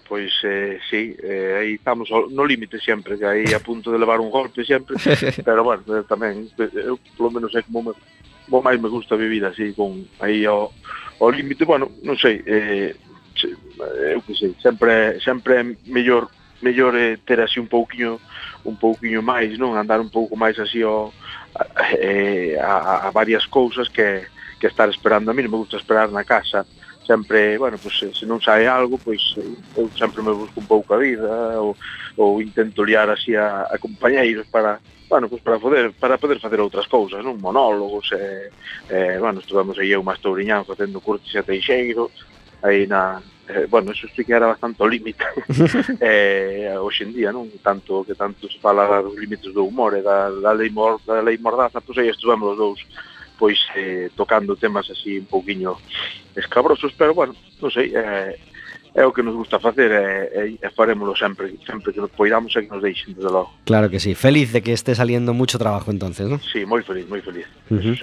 pois 0.08 0.32
eh, 0.42 0.80
sí, 0.88 1.14
eh, 1.22 1.58
aí 1.60 1.74
estamos 1.74 2.08
no 2.30 2.44
límite 2.44 2.80
sempre, 2.80 3.18
que 3.18 3.26
aí 3.26 3.52
a 3.52 3.60
punto 3.60 3.92
de 3.92 3.98
levar 3.98 4.18
un 4.20 4.30
golpe 4.30 4.64
sempre, 4.64 4.96
pero 5.44 5.62
bueno, 5.62 5.84
eh, 5.92 6.04
tamén, 6.08 6.48
eu 6.56 6.96
polo 7.14 7.30
menos 7.30 7.52
é 7.52 7.60
como 7.60 7.84
me, 7.84 7.92
como 8.48 8.64
máis 8.64 8.80
me 8.80 8.88
gusta 8.88 9.20
vivir 9.20 9.44
así, 9.44 9.76
con 9.76 10.08
aí 10.24 10.48
ao, 10.48 10.72
ao 11.20 11.28
límite, 11.28 11.68
bueno, 11.68 11.92
non 12.00 12.16
sei, 12.16 12.40
eh, 12.48 12.96
eh, 12.96 14.16
eu 14.16 14.24
que 14.24 14.32
sei, 14.32 14.56
sempre, 14.64 15.20
sempre 15.20 15.60
é 15.60 15.62
mellor 15.92 16.32
mellor 16.64 16.96
eh, 16.96 17.20
ter 17.22 17.38
así 17.44 17.60
un 17.60 17.68
pouquiño 17.68 18.18
un 18.64 18.74
pouquiño 18.80 19.22
máis, 19.22 19.54
non? 19.60 19.76
Andar 19.76 20.00
un 20.00 20.10
pouco 20.10 20.34
máis 20.34 20.58
así 20.58 20.82
ao, 20.82 21.12
a, 21.54 21.94
eh, 22.00 22.56
a, 22.58 23.06
a 23.06 23.10
varias 23.12 23.46
cousas 23.46 23.92
que, 23.92 24.26
que 24.56 24.66
estar 24.66 24.88
esperando 24.88 25.30
a 25.30 25.34
mí, 25.36 25.44
non 25.44 25.52
me 25.52 25.60
gusta 25.60 25.76
esperar 25.76 26.08
na 26.08 26.24
casa 26.24 26.64
sempre, 27.08 27.56
bueno, 27.56 27.78
pois, 27.80 27.96
se 27.96 28.26
non 28.28 28.36
sae 28.36 28.68
algo, 28.68 29.00
pois 29.00 29.32
eu 29.80 29.88
sempre 29.96 30.20
me 30.20 30.36
busco 30.36 30.60
un 30.60 30.68
pouco 30.68 30.92
a 30.92 31.00
vida 31.00 31.56
ou, 31.56 31.72
ou 32.20 32.44
intento 32.44 32.84
liar 32.84 33.08
así 33.08 33.32
a, 33.32 33.64
a 33.64 33.80
compañeiros 33.80 34.44
para, 34.52 34.76
bueno, 35.08 35.24
pois 35.32 35.40
para 35.40 35.56
poder 35.56 35.96
para 35.96 36.20
poder 36.20 36.36
facer 36.36 36.60
outras 36.60 36.84
cousas, 36.84 37.24
non 37.24 37.40
monólogos, 37.40 38.12
e, 38.12 38.20
eh, 38.20 38.46
eh, 38.92 39.16
bueno, 39.16 39.40
estuvemos 39.40 39.80
aí 39.80 39.96
eu 39.96 40.04
máis 40.04 40.20
touriñán 40.20 40.68
facendo 40.68 41.00
curtis 41.00 41.32
e 41.32 41.40
teixeiro, 41.40 42.12
aí 42.60 42.84
na, 42.84 43.24
eh, 43.48 43.64
bueno, 43.72 43.96
eso 43.96 44.04
sí 44.12 44.20
que 44.20 44.36
era 44.36 44.52
bastante 44.52 44.84
o 44.84 44.92
límite 44.92 45.24
eh, 46.04 46.76
hoxe 46.76 47.08
en 47.08 47.16
día, 47.16 47.32
non? 47.32 47.48
Tanto 47.64 48.04
que 48.04 48.12
tanto 48.12 48.52
se 48.52 48.60
fala 48.60 48.84
dos 49.00 49.16
límites 49.16 49.56
do 49.56 49.64
humor 49.64 49.96
e 49.96 50.04
da, 50.04 50.28
da, 50.28 50.52
lei, 50.52 50.68
mor, 50.68 51.00
da 51.08 51.24
lei 51.24 51.40
mordaza, 51.40 51.80
pois 51.80 51.96
aí 51.96 52.12
estuvemos 52.12 52.52
os 52.52 52.60
dous 52.60 52.80
pois 53.38 53.56
eh, 53.78 54.10
tocando 54.18 54.58
temas 54.58 54.90
así 54.90 55.18
un 55.18 55.30
pouquiño 55.30 55.78
escabrosos, 56.34 56.92
pero 56.98 57.14
bueno, 57.14 57.38
non 57.62 57.70
sei, 57.70 57.94
eh, 57.94 58.34
é 58.94 59.04
o 59.04 59.12
que 59.12 59.22
nos 59.22 59.34
gusta 59.34 59.60
facer 59.60 59.90
e, 59.92 60.56
e, 60.56 60.66
e 60.66 60.70
farémoslo 60.70 61.14
sempre, 61.16 61.54
sempre 61.64 61.92
que 61.92 62.00
nos 62.00 62.10
poidamos 62.10 62.54
e 62.56 62.62
que 62.64 62.70
nos 62.72 62.82
deixen, 62.82 63.14
desde 63.14 63.30
logo. 63.30 63.52
Claro 63.64 63.90
que 63.90 64.00
sí. 64.00 64.14
Feliz 64.14 64.52
de 64.52 64.62
que 64.62 64.72
esté 64.72 64.94
saliendo 64.94 65.34
mucho 65.34 65.58
trabajo 65.58 65.90
entonces, 65.90 66.26
¿no? 66.28 66.40
Sí, 66.40 66.64
moi 66.64 66.82
feliz, 66.82 67.06
moi 67.06 67.20
feliz, 67.22 67.46
feliz. 67.68 68.00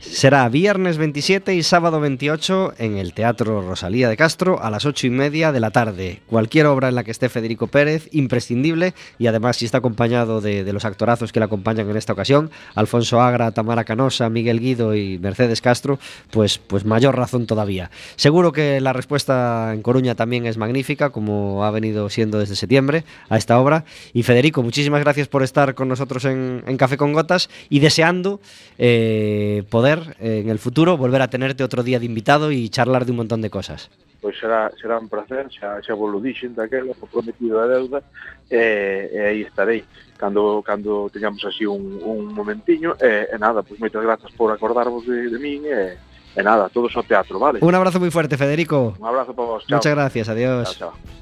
Será 0.00 0.48
viernes 0.48 0.98
27 0.98 1.54
y 1.54 1.62
sábado 1.62 2.00
28 2.00 2.74
en 2.78 2.98
el 2.98 3.14
Teatro 3.14 3.62
Rosalía 3.62 4.08
de 4.08 4.16
Castro 4.16 4.60
a 4.60 4.70
las 4.70 4.84
8 4.84 5.06
y 5.06 5.10
media 5.10 5.52
de 5.52 5.60
la 5.60 5.70
tarde. 5.70 6.20
Cualquier 6.26 6.66
obra 6.66 6.88
en 6.88 6.94
la 6.94 7.04
que 7.04 7.10
esté 7.10 7.28
Federico 7.28 7.68
Pérez, 7.68 8.08
imprescindible, 8.12 8.94
y 9.18 9.28
además 9.28 9.56
si 9.56 9.64
está 9.64 9.78
acompañado 9.78 10.40
de, 10.40 10.64
de 10.64 10.72
los 10.72 10.84
actorazos 10.84 11.32
que 11.32 11.40
le 11.40 11.46
acompañan 11.46 11.88
en 11.88 11.96
esta 11.96 12.12
ocasión, 12.12 12.50
Alfonso 12.74 13.20
Agra, 13.20 13.52
Tamara 13.52 13.84
Canosa, 13.84 14.28
Miguel 14.28 14.60
Guido 14.60 14.94
y 14.94 15.18
Mercedes 15.18 15.60
Castro, 15.60 15.98
pues, 16.30 16.58
pues 16.58 16.84
mayor 16.84 17.16
razón 17.16 17.46
todavía. 17.46 17.90
Seguro 18.16 18.52
que 18.52 18.80
la 18.80 18.92
respuesta 18.92 19.72
en 19.72 19.82
Coruña 19.82 20.14
también 20.14 20.23
es 20.32 20.56
magnífica, 20.56 21.10
como 21.10 21.64
ha 21.64 21.70
venido 21.70 22.08
siendo 22.08 22.38
desde 22.38 22.56
septiembre 22.56 23.04
a 23.28 23.36
esta 23.36 23.60
obra. 23.60 23.84
Y 24.12 24.22
Federico, 24.22 24.62
muchísimas 24.62 25.00
gracias 25.02 25.28
por 25.28 25.42
estar 25.42 25.74
con 25.74 25.88
nosotros 25.88 26.24
en, 26.24 26.62
en 26.66 26.76
Café 26.76 26.96
con 26.96 27.12
Gotas 27.12 27.48
y 27.68 27.80
deseando 27.80 28.40
eh, 28.78 29.62
poder 29.70 30.16
eh, 30.20 30.40
en 30.42 30.50
el 30.50 30.58
futuro 30.58 30.96
volver 30.96 31.22
a 31.22 31.28
tenerte 31.28 31.62
otro 31.62 31.82
día 31.82 31.98
de 31.98 32.06
invitado 32.06 32.50
y 32.50 32.68
charlar 32.68 33.04
de 33.04 33.12
un 33.12 33.18
montón 33.18 33.42
de 33.42 33.50
cosas. 33.50 33.90
Pois 34.20 34.38
será, 34.40 34.72
será 34.80 34.98
un 34.98 35.10
placer, 35.10 35.52
xa, 35.52 35.76
vos 35.92 36.08
lo 36.08 36.18
dixen 36.18 36.54
daquela, 36.56 36.96
o 36.96 37.06
prometido 37.06 37.60
a 37.60 37.68
deuda, 37.68 38.00
e, 38.48 39.12
e 39.12 39.20
aí 39.20 39.40
estarei 39.44 39.84
cando 40.16 40.64
cando 40.64 41.10
teñamos 41.12 41.44
así 41.44 41.66
un, 41.66 42.00
un 42.00 42.32
momentiño, 42.32 42.96
e, 42.96 43.28
e 43.28 43.36
nada, 43.36 43.60
pois 43.60 43.76
moitas 43.76 44.00
grazas 44.00 44.32
por 44.32 44.48
acordarvos 44.48 45.04
de, 45.04 45.28
de 45.28 45.36
min, 45.36 45.68
e, 45.68 46.00
e 46.36 46.42
nada, 46.42 46.68
todos 46.68 46.94
ao 46.96 47.02
teatro, 47.02 47.38
vale? 47.38 47.58
Un 47.62 47.74
abrazo 47.74 48.00
muy 48.00 48.10
fuerte, 48.10 48.36
Federico. 48.36 48.94
Un 48.98 49.06
abrazo 49.06 49.34
para 49.34 49.48
vos, 49.48 49.66
chao. 49.66 49.78
Muchas 49.78 49.94
gracias, 49.94 50.28
adiós. 50.28 50.78
Chao, 50.78 50.90
chao. 50.90 51.14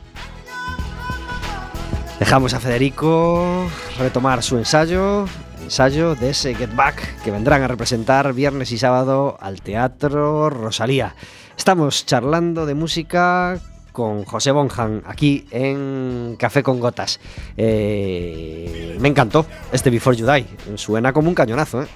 Dejamos 2.18 2.54
a 2.54 2.60
Federico 2.60 3.66
retomar 3.98 4.42
su 4.42 4.56
ensayo, 4.56 5.24
ensayo 5.60 6.14
de 6.14 6.30
ese 6.30 6.54
Get 6.54 6.74
Back 6.74 7.22
que 7.24 7.30
vendrán 7.32 7.62
a 7.62 7.68
representar 7.68 8.32
viernes 8.32 8.70
y 8.70 8.78
sábado 8.78 9.36
al 9.40 9.60
Teatro 9.60 10.48
Rosalía. 10.48 11.14
Estamos 11.56 12.06
charlando 12.06 12.64
de 12.64 12.74
música 12.74 13.58
con 13.92 14.24
José 14.24 14.52
Bonjan 14.52 15.02
aquí 15.04 15.46
en 15.50 16.36
Café 16.38 16.62
con 16.62 16.80
Gotas. 16.80 17.20
Eh, 17.56 18.96
me 19.00 19.08
encantó 19.08 19.44
este 19.72 19.90
Before 19.90 20.16
You 20.16 20.26
Die. 20.26 20.46
Suena 20.76 21.12
como 21.12 21.28
un 21.28 21.34
cañonazo, 21.34 21.82
¿eh? 21.82 21.86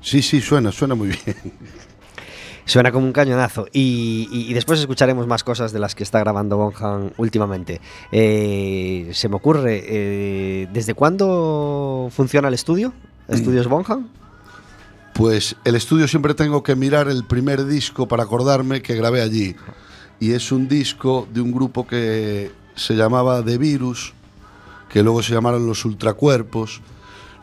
Sí, 0.00 0.22
sí, 0.22 0.40
suena, 0.40 0.70
suena 0.72 0.94
muy 0.94 1.08
bien. 1.08 1.36
Suena 2.64 2.92
como 2.92 3.06
un 3.06 3.12
cañonazo. 3.12 3.66
Y, 3.72 4.28
y- 4.30 4.50
y 4.50 4.54
después 4.54 4.78
escucharemos 4.78 5.26
más 5.26 5.42
cosas 5.42 5.72
de 5.72 5.78
las 5.78 5.94
que 5.94 6.02
está 6.02 6.18
grabando 6.20 6.56
Bonham 6.58 7.10
últimamente. 7.16 7.80
Eh, 8.12 9.10
se 9.14 9.28
me 9.30 9.36
ocurre, 9.36 9.82
eh, 9.86 10.68
¿desde 10.72 10.92
cuándo 10.94 12.10
funciona 12.14 12.48
el 12.48 12.54
estudio? 12.54 12.92
¿Estudios 13.26 13.66
Bonham? 13.68 14.08
Pues 15.14 15.56
el 15.64 15.74
estudio 15.76 16.06
siempre 16.06 16.34
tengo 16.34 16.62
que 16.62 16.76
mirar 16.76 17.08
el 17.08 17.24
primer 17.24 17.64
disco 17.66 18.06
para 18.06 18.22
acordarme 18.24 18.82
que 18.82 18.94
grabé 18.94 19.22
allí. 19.22 19.56
Y 20.20 20.32
es 20.32 20.52
un 20.52 20.68
disco 20.68 21.26
de 21.32 21.40
un 21.40 21.52
grupo 21.52 21.86
que 21.86 22.52
se 22.74 22.94
llamaba 22.94 23.42
The 23.42 23.56
Virus, 23.58 24.12
que 24.90 25.02
luego 25.02 25.22
se 25.22 25.32
llamaron 25.32 25.66
Los 25.66 25.84
Ultracuerpos. 25.84 26.80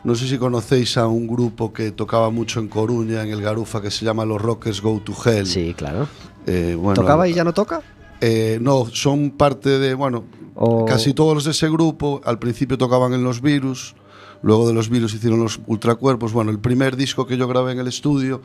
No 0.06 0.14
sé 0.14 0.28
si 0.28 0.38
conocéis 0.38 0.96
a 0.96 1.08
un 1.08 1.26
grupo 1.26 1.72
que 1.72 1.90
tocaba 1.90 2.30
mucho 2.30 2.60
en 2.60 2.68
Coruña, 2.68 3.22
en 3.24 3.30
el 3.30 3.42
Garufa, 3.42 3.82
que 3.82 3.90
se 3.90 4.04
llama 4.04 4.24
Los 4.24 4.40
Rockers 4.40 4.80
Go 4.80 5.00
to 5.04 5.12
Hell. 5.24 5.46
Sí, 5.46 5.74
claro. 5.76 6.06
Eh, 6.46 6.76
bueno, 6.78 6.94
¿Tocaba 6.94 7.26
y 7.28 7.34
ya 7.34 7.42
no 7.42 7.52
toca? 7.52 7.82
Eh, 8.20 8.58
no, 8.62 8.86
son 8.86 9.30
parte 9.32 9.78
de, 9.80 9.94
bueno, 9.94 10.24
O- 10.54 10.84
casi 10.86 11.12
todos 11.12 11.34
los 11.34 11.44
de 11.44 11.50
ese 11.50 11.68
grupo 11.68 12.20
al 12.24 12.38
principio 12.38 12.78
tocaban 12.78 13.12
en 13.14 13.24
los 13.24 13.42
virus, 13.42 13.96
luego 14.42 14.68
de 14.68 14.74
los 14.74 14.88
virus 14.88 15.12
hicieron 15.12 15.40
los 15.42 15.58
ultracuerpos. 15.66 16.32
Bueno, 16.32 16.52
el 16.52 16.60
primer 16.60 16.96
disco 16.96 17.26
que 17.26 17.36
yo 17.36 17.48
grabé 17.48 17.72
en 17.72 17.80
el 17.80 17.88
estudio 17.88 18.40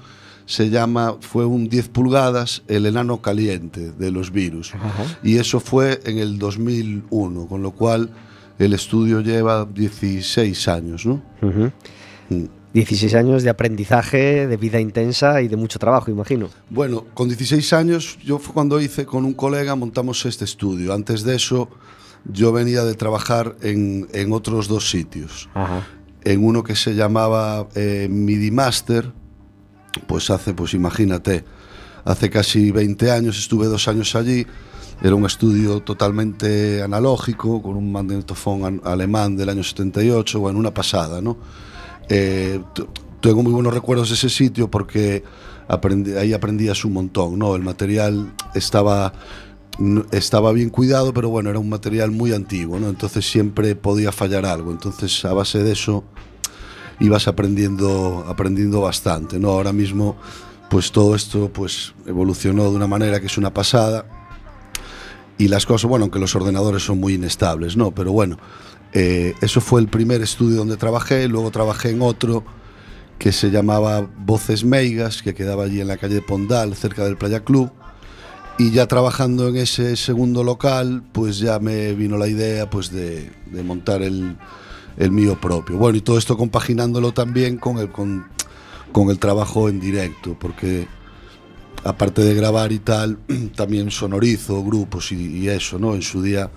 se 0.47 0.71
llama, 0.71 1.15
fue 1.21 1.45
un 1.45 1.69
10 1.69 1.89
pulgadas, 1.89 2.63
El 2.67 2.87
enano 2.87 3.21
caliente 3.21 3.91
de 3.91 4.09
los 4.11 4.31
virus. 4.31 4.73
Y 5.23 5.37
eso 5.37 5.59
fue 5.59 6.01
en 6.05 6.17
el 6.17 6.39
2001, 6.39 7.45
con 7.45 7.61
lo 7.61 7.69
cual 7.71 8.09
el 8.65 8.73
estudio 8.73 9.21
lleva 9.21 9.65
16 9.65 10.67
años, 10.67 11.05
¿no? 11.05 11.21
Ujú. 11.41 11.71
Mm. 12.29 12.45
16 12.73 13.15
años 13.15 13.43
de 13.43 13.49
aprendizaje, 13.49 14.47
de 14.47 14.57
vida 14.57 14.79
intensa 14.79 15.41
y 15.41 15.49
de 15.49 15.57
mucho 15.57 15.77
trabajo, 15.77 16.09
imagino. 16.09 16.49
Bueno, 16.69 17.05
con 17.13 17.27
16 17.27 17.73
años 17.73 18.17
yo 18.23 18.39
fue 18.39 18.53
cuando 18.53 18.79
hice 18.79 19.05
con 19.05 19.25
un 19.25 19.33
colega, 19.33 19.75
montamos 19.75 20.25
este 20.25 20.45
estudio. 20.45 20.93
Antes 20.93 21.23
de 21.23 21.35
eso 21.35 21.69
yo 22.23 22.53
venía 22.53 22.85
de 22.85 22.93
trabajar 22.93 23.57
en, 23.61 24.07
en 24.13 24.31
otros 24.31 24.69
dos 24.69 24.89
sitios. 24.89 25.49
Ajá. 25.53 25.85
En 26.23 26.45
uno 26.45 26.63
que 26.63 26.75
se 26.75 26.95
llamaba 26.95 27.67
eh, 27.75 28.07
MIDI 28.09 28.51
Master, 28.51 29.11
pues 30.07 30.29
hace, 30.29 30.53
pues 30.53 30.73
imagínate, 30.73 31.43
hace 32.05 32.29
casi 32.29 32.71
20 32.71 33.11
años, 33.11 33.37
estuve 33.37 33.67
dos 33.67 33.87
años 33.87 34.15
allí. 34.15 34.45
Era 35.03 35.15
un 35.15 35.25
estudio 35.25 35.79
totalmente 35.81 36.81
analógico, 36.83 37.61
con 37.61 37.75
un 37.75 37.91
magnetofón 37.91 38.81
alemán 38.83 39.35
del 39.35 39.49
año 39.49 39.63
78, 39.63 40.39
bueno, 40.39 40.59
una 40.59 40.73
pasada, 40.73 41.21
¿no? 41.21 41.37
Eh, 42.07 42.59
tengo 43.19 43.41
muy 43.41 43.51
buenos 43.53 43.73
recuerdos 43.73 44.09
de 44.09 44.15
ese 44.15 44.29
sitio 44.29 44.69
porque 44.69 45.23
aprendí- 45.67 46.15
ahí 46.17 46.33
aprendías 46.33 46.85
un 46.85 46.93
montón, 46.93 47.39
¿no? 47.39 47.55
El 47.55 47.63
material 47.63 48.31
estaba 48.53 49.13
estaba 50.11 50.51
bien 50.51 50.69
cuidado, 50.69 51.13
pero 51.13 51.29
bueno, 51.29 51.49
era 51.49 51.57
un 51.57 51.69
material 51.69 52.11
muy 52.11 52.33
antiguo, 52.33 52.77
¿no? 52.79 52.89
Entonces 52.89 53.25
siempre 53.27 53.73
podía 53.75 54.11
fallar 54.11 54.45
algo. 54.45 54.69
Entonces, 54.71 55.23
a 55.25 55.33
base 55.33 55.63
de 55.63 55.71
eso 55.71 56.03
ibas 56.99 57.27
aprendiendo 57.27 58.23
aprendiendo 58.27 58.81
bastante, 58.81 59.39
¿no? 59.39 59.49
Ahora 59.51 59.73
mismo 59.73 60.17
pues 60.71 60.93
todo 60.93 61.15
esto 61.15 61.51
pues 61.53 61.93
evolucionó 62.07 62.63
de 62.63 62.77
una 62.77 62.87
manera 62.87 63.19
que 63.19 63.25
es 63.25 63.37
una 63.37 63.53
pasada 63.53 64.05
y 65.37 65.49
las 65.49 65.65
cosas, 65.65 65.89
bueno, 65.89 66.05
aunque 66.05 66.17
los 66.17 66.33
ordenadores 66.33 66.81
son 66.83 66.97
muy 66.97 67.15
inestables, 67.15 67.75
¿no? 67.75 67.91
Pero 67.91 68.13
bueno, 68.13 68.37
eh, 68.93 69.33
eso 69.41 69.59
fue 69.59 69.81
el 69.81 69.89
primer 69.89 70.21
estudio 70.21 70.55
donde 70.55 70.77
trabajé, 70.77 71.27
luego 71.27 71.51
trabajé 71.51 71.89
en 71.89 72.01
otro 72.01 72.45
que 73.19 73.33
se 73.33 73.51
llamaba 73.51 74.07
Voces 74.19 74.63
Meigas, 74.63 75.21
que 75.21 75.33
quedaba 75.33 75.65
allí 75.65 75.81
en 75.81 75.89
la 75.89 75.97
calle 75.97 76.21
Pondal, 76.21 76.73
cerca 76.75 77.03
del 77.03 77.17
Playa 77.17 77.41
Club. 77.41 77.69
Y 78.57 78.71
ya 78.71 78.87
trabajando 78.87 79.49
en 79.49 79.57
ese 79.57 79.97
segundo 79.97 80.41
local, 80.41 81.03
pues 81.11 81.39
ya 81.39 81.59
me 81.59 81.91
vino 81.93 82.17
la 82.17 82.29
idea 82.29 82.69
pues 82.69 82.91
de, 82.91 83.29
de 83.51 83.63
montar 83.63 84.03
el, 84.03 84.37
el 84.95 85.11
mío 85.11 85.37
propio. 85.41 85.77
Bueno, 85.77 85.97
y 85.97 86.01
todo 86.01 86.17
esto 86.17 86.37
compaginándolo 86.37 87.11
también 87.11 87.57
con 87.57 87.77
el, 87.77 87.91
con, 87.91 88.25
con 88.91 89.09
el 89.09 89.19
trabajo 89.19 89.69
en 89.69 89.79
directo, 89.79 90.37
porque 90.39 90.87
aparte 91.83 92.21
de 92.23 92.33
grabar 92.33 92.71
y 92.71 92.79
tal, 92.79 93.17
también 93.55 93.91
sonorizo 93.91 94.63
grupos 94.63 95.11
y, 95.11 95.47
eso, 95.47 95.79
¿no? 95.79 95.95
En 95.95 96.01
su 96.01 96.21
día, 96.21 96.49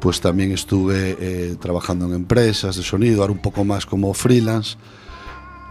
pues 0.00 0.20
también 0.20 0.52
estuve 0.52 1.16
eh, 1.18 1.56
trabajando 1.60 2.06
en 2.06 2.14
empresas 2.14 2.76
de 2.76 2.82
sonido, 2.82 3.22
ahora 3.22 3.32
un 3.32 3.42
poco 3.42 3.64
más 3.64 3.86
como 3.86 4.14
freelance, 4.14 4.76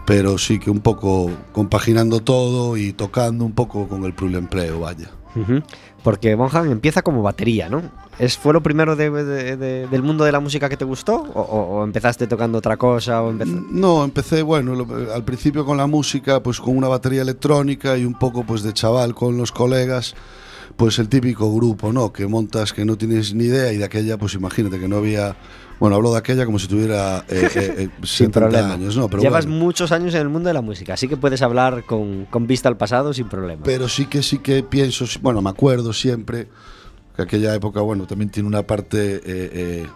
pero 0.06 0.38
sí 0.38 0.58
que 0.58 0.70
un 0.70 0.80
poco 0.80 1.30
compaginando 1.52 2.20
todo 2.20 2.76
y 2.76 2.92
tocando 2.92 3.44
un 3.44 3.52
poco 3.52 3.88
con 3.88 4.04
el 4.04 4.34
empleo, 4.34 4.80
vaya. 4.80 5.10
Ujú. 5.34 5.62
Porque 6.02 6.34
Bonham 6.34 6.70
empieza 6.70 7.02
como 7.02 7.22
batería, 7.22 7.68
¿no? 7.68 7.82
¿Es, 8.18 8.36
¿Fue 8.36 8.52
lo 8.52 8.62
primero 8.62 8.96
de- 8.96 9.10
de- 9.10 9.56
de- 9.56 9.86
del 9.86 10.02
mundo 10.02 10.24
de 10.24 10.32
la 10.32 10.40
música 10.40 10.68
que 10.68 10.76
te 10.76 10.84
gustó? 10.84 11.14
¿O, 11.34 11.40
o- 11.40 11.78
o 11.80 11.84
empezaste 11.84 12.26
tocando 12.26 12.58
otra 12.58 12.76
cosa? 12.76 13.22
O 13.22 13.32
empez- 13.32 13.46
No, 13.70 14.04
empecé, 14.04 14.42
bueno, 14.42 14.74
lo- 14.74 15.12
al 15.14 15.24
principio 15.24 15.64
con 15.64 15.76
la 15.78 15.86
música, 15.86 16.42
pues 16.42 16.60
con 16.60 16.76
una 16.76 16.88
batería 16.88 17.22
electrónica 17.22 17.96
y 17.96 18.04
un 18.04 18.14
poco 18.18 18.44
pues 18.44 18.62
de 18.62 18.72
chaval 18.72 19.14
con 19.14 19.36
los 19.38 19.52
colegas, 19.52 20.14
pues 20.76 20.98
el 20.98 21.08
típico 21.08 21.52
grupo, 21.54 21.92
¿no? 21.92 22.12
Que 22.12 22.26
montas 22.26 22.72
que 22.72 22.84
no 22.84 22.96
tienes 22.96 23.34
ni 23.34 23.44
idea 23.44 23.72
y 23.72 23.78
de 23.78 23.84
aquella, 23.84 24.18
pues 24.18 24.34
imagínate 24.34 24.78
que 24.80 24.88
no 24.88 24.96
había, 24.96 25.36
bueno, 25.82 25.96
hablo 25.96 26.12
de 26.12 26.18
aquella 26.18 26.46
como 26.46 26.60
si 26.60 26.68
tuviera 26.68 27.24
eh, 27.28 27.48
eh, 27.56 27.74
eh, 27.76 27.88
Sin 28.04 28.26
70 28.28 28.40
problema. 28.40 28.72
años, 28.74 28.96
¿no? 28.96 29.08
Pero 29.08 29.20
Llevas 29.20 29.46
bueno. 29.46 29.64
muchos 29.64 29.90
años 29.90 30.14
en 30.14 30.20
el 30.20 30.28
mundo 30.28 30.46
de 30.46 30.54
la 30.54 30.60
música, 30.60 30.94
así 30.94 31.08
que 31.08 31.16
puedes 31.16 31.42
hablar 31.42 31.82
con, 31.82 32.26
con 32.26 32.46
vista 32.46 32.68
al 32.68 32.76
pasado 32.76 33.12
sin 33.12 33.28
problema. 33.28 33.64
Pero 33.64 33.88
sí 33.88 34.06
que 34.06 34.22
sí 34.22 34.38
que 34.38 34.62
pienso, 34.62 35.06
bueno, 35.22 35.42
me 35.42 35.50
acuerdo 35.50 35.92
siempre 35.92 36.46
que 37.16 37.22
aquella 37.22 37.52
época, 37.56 37.80
bueno, 37.80 38.06
también 38.06 38.30
tiene 38.30 38.48
una 38.48 38.62
parte, 38.62 39.16
eh, 39.16 39.20
eh, 39.26 39.86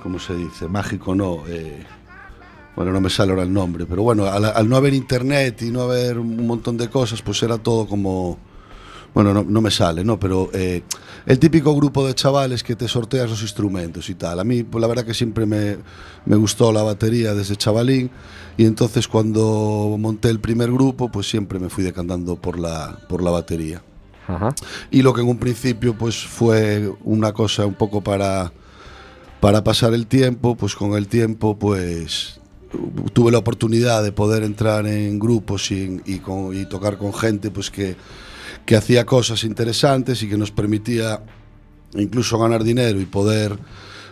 ¿cómo 0.00 0.20
se 0.20 0.36
dice? 0.36 0.68
Mágico, 0.68 1.16
¿no? 1.16 1.42
Eh, 1.48 1.82
bueno, 2.76 2.92
no 2.92 3.00
me 3.00 3.10
sale 3.10 3.32
ahora 3.32 3.42
el 3.42 3.52
nombre, 3.52 3.84
pero 3.84 4.04
bueno, 4.04 4.26
al, 4.26 4.44
al 4.44 4.68
no 4.68 4.76
haber 4.76 4.94
internet 4.94 5.60
y 5.62 5.72
no 5.72 5.82
haber 5.82 6.20
un 6.20 6.46
montón 6.46 6.76
de 6.76 6.88
cosas, 6.88 7.20
pues 7.20 7.42
era 7.42 7.58
todo 7.58 7.88
como... 7.88 8.38
Bueno, 9.16 9.32
no, 9.32 9.44
no 9.44 9.62
me 9.62 9.70
sale, 9.70 10.04
¿no? 10.04 10.20
Pero 10.20 10.50
eh, 10.52 10.82
el 11.24 11.38
típico 11.38 11.74
grupo 11.74 12.06
de 12.06 12.14
chavales 12.14 12.62
que 12.62 12.76
te 12.76 12.86
sorteas 12.86 13.30
los 13.30 13.40
instrumentos 13.40 14.10
y 14.10 14.14
tal. 14.14 14.38
A 14.40 14.44
mí, 14.44 14.62
pues 14.62 14.82
la 14.82 14.86
verdad 14.88 15.06
que 15.06 15.14
siempre 15.14 15.46
me, 15.46 15.78
me 16.26 16.36
gustó 16.36 16.70
la 16.70 16.82
batería 16.82 17.32
desde 17.32 17.56
chavalín 17.56 18.10
y 18.58 18.66
entonces 18.66 19.08
cuando 19.08 19.96
monté 19.98 20.28
el 20.28 20.38
primer 20.38 20.70
grupo, 20.70 21.10
pues 21.10 21.30
siempre 21.30 21.58
me 21.58 21.70
fui 21.70 21.82
decantando 21.82 22.36
por 22.36 22.58
la, 22.58 22.98
por 23.08 23.22
la 23.22 23.30
batería. 23.30 23.80
Ajá. 24.28 24.54
Y 24.90 25.00
lo 25.00 25.14
que 25.14 25.22
en 25.22 25.28
un 25.28 25.38
principio 25.38 25.96
pues 25.96 26.16
fue 26.26 26.92
una 27.02 27.32
cosa 27.32 27.64
un 27.64 27.72
poco 27.74 28.02
para, 28.02 28.52
para 29.40 29.64
pasar 29.64 29.94
el 29.94 30.06
tiempo, 30.06 30.56
pues 30.56 30.74
con 30.74 30.92
el 30.92 31.08
tiempo 31.08 31.58
pues 31.58 32.38
tuve 33.14 33.32
la 33.32 33.38
oportunidad 33.38 34.02
de 34.02 34.12
poder 34.12 34.42
entrar 34.42 34.86
en 34.86 35.18
grupos 35.18 35.70
y, 35.70 35.84
en- 35.84 36.02
y 36.04 36.18
con- 36.18 36.54
y 36.54 36.66
tocar 36.66 36.98
con 36.98 37.14
gente 37.14 37.50
pues 37.50 37.70
que, 37.70 37.96
que 38.66 38.76
hacía 38.76 39.06
cosas 39.06 39.44
interesantes 39.44 40.22
y 40.22 40.28
que 40.28 40.36
nos 40.36 40.50
permitía 40.50 41.22
incluso 41.94 42.38
ganar 42.38 42.64
dinero 42.64 43.00
y 43.00 43.06
poder 43.06 43.58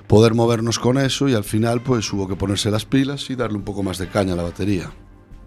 poder 0.06 0.34
movernos 0.34 0.78
con 0.78 0.98
eso 0.98 1.28
y 1.28 1.34
al 1.34 1.44
final 1.44 1.80
pues 1.80 2.12
hubo 2.12 2.28
que 2.28 2.36
ponerse 2.36 2.70
las 2.70 2.84
pilas 2.84 3.28
y 3.30 3.36
darle 3.36 3.56
un 3.56 3.64
poco 3.64 3.82
más 3.82 3.98
de 3.98 4.08
caña 4.08 4.34
a 4.34 4.36
la 4.36 4.42
batería. 4.42 4.90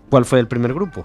¿Cuál 0.10 0.26
fue 0.26 0.40
el 0.40 0.48
primer 0.48 0.74
grupo? 0.74 1.04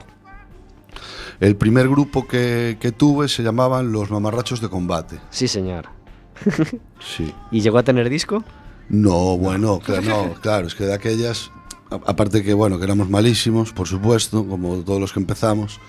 El 1.40 1.56
primer 1.56 1.88
grupo 1.88 2.26
que, 2.26 2.78
que 2.80 2.92
tuve 2.92 3.28
se 3.28 3.42
llamaban 3.42 3.92
Los 3.92 4.10
Mamarrachos 4.10 4.60
de 4.60 4.68
Combate. 4.68 5.18
Sí, 5.30 5.48
señor. 5.48 5.86
Sí. 7.04 7.34
¿Y 7.50 7.60
llegó 7.60 7.78
a 7.78 7.82
tener 7.82 8.08
disco? 8.08 8.44
No, 8.88 9.36
bueno, 9.36 9.80
claro, 9.80 10.02
no, 10.02 10.34
claro, 10.34 10.68
es 10.68 10.74
que 10.76 10.84
de 10.84 10.94
aquellas, 10.94 11.50
aparte 11.90 12.44
que 12.44 12.54
bueno, 12.54 12.78
que 12.78 12.84
éramos 12.84 13.10
malísimos, 13.10 13.72
por 13.72 13.88
supuesto, 13.88 14.46
como 14.46 14.76
todos 14.84 15.00
los 15.00 15.12
que 15.12 15.18
empezamos, 15.18 15.80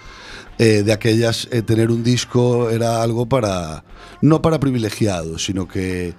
eh, 0.58 0.84
de 0.84 0.94
aquellas 0.94 1.48
eh, 1.52 1.62
tener 1.62 1.92
un 1.92 2.04
disco 2.04 2.70
era 2.70 3.02
algo 3.02 3.28
para, 3.28 3.84
no 4.22 4.42
para 4.42 4.60
privilegiados, 4.60 5.46
sino 5.46 5.68
que 5.68 6.14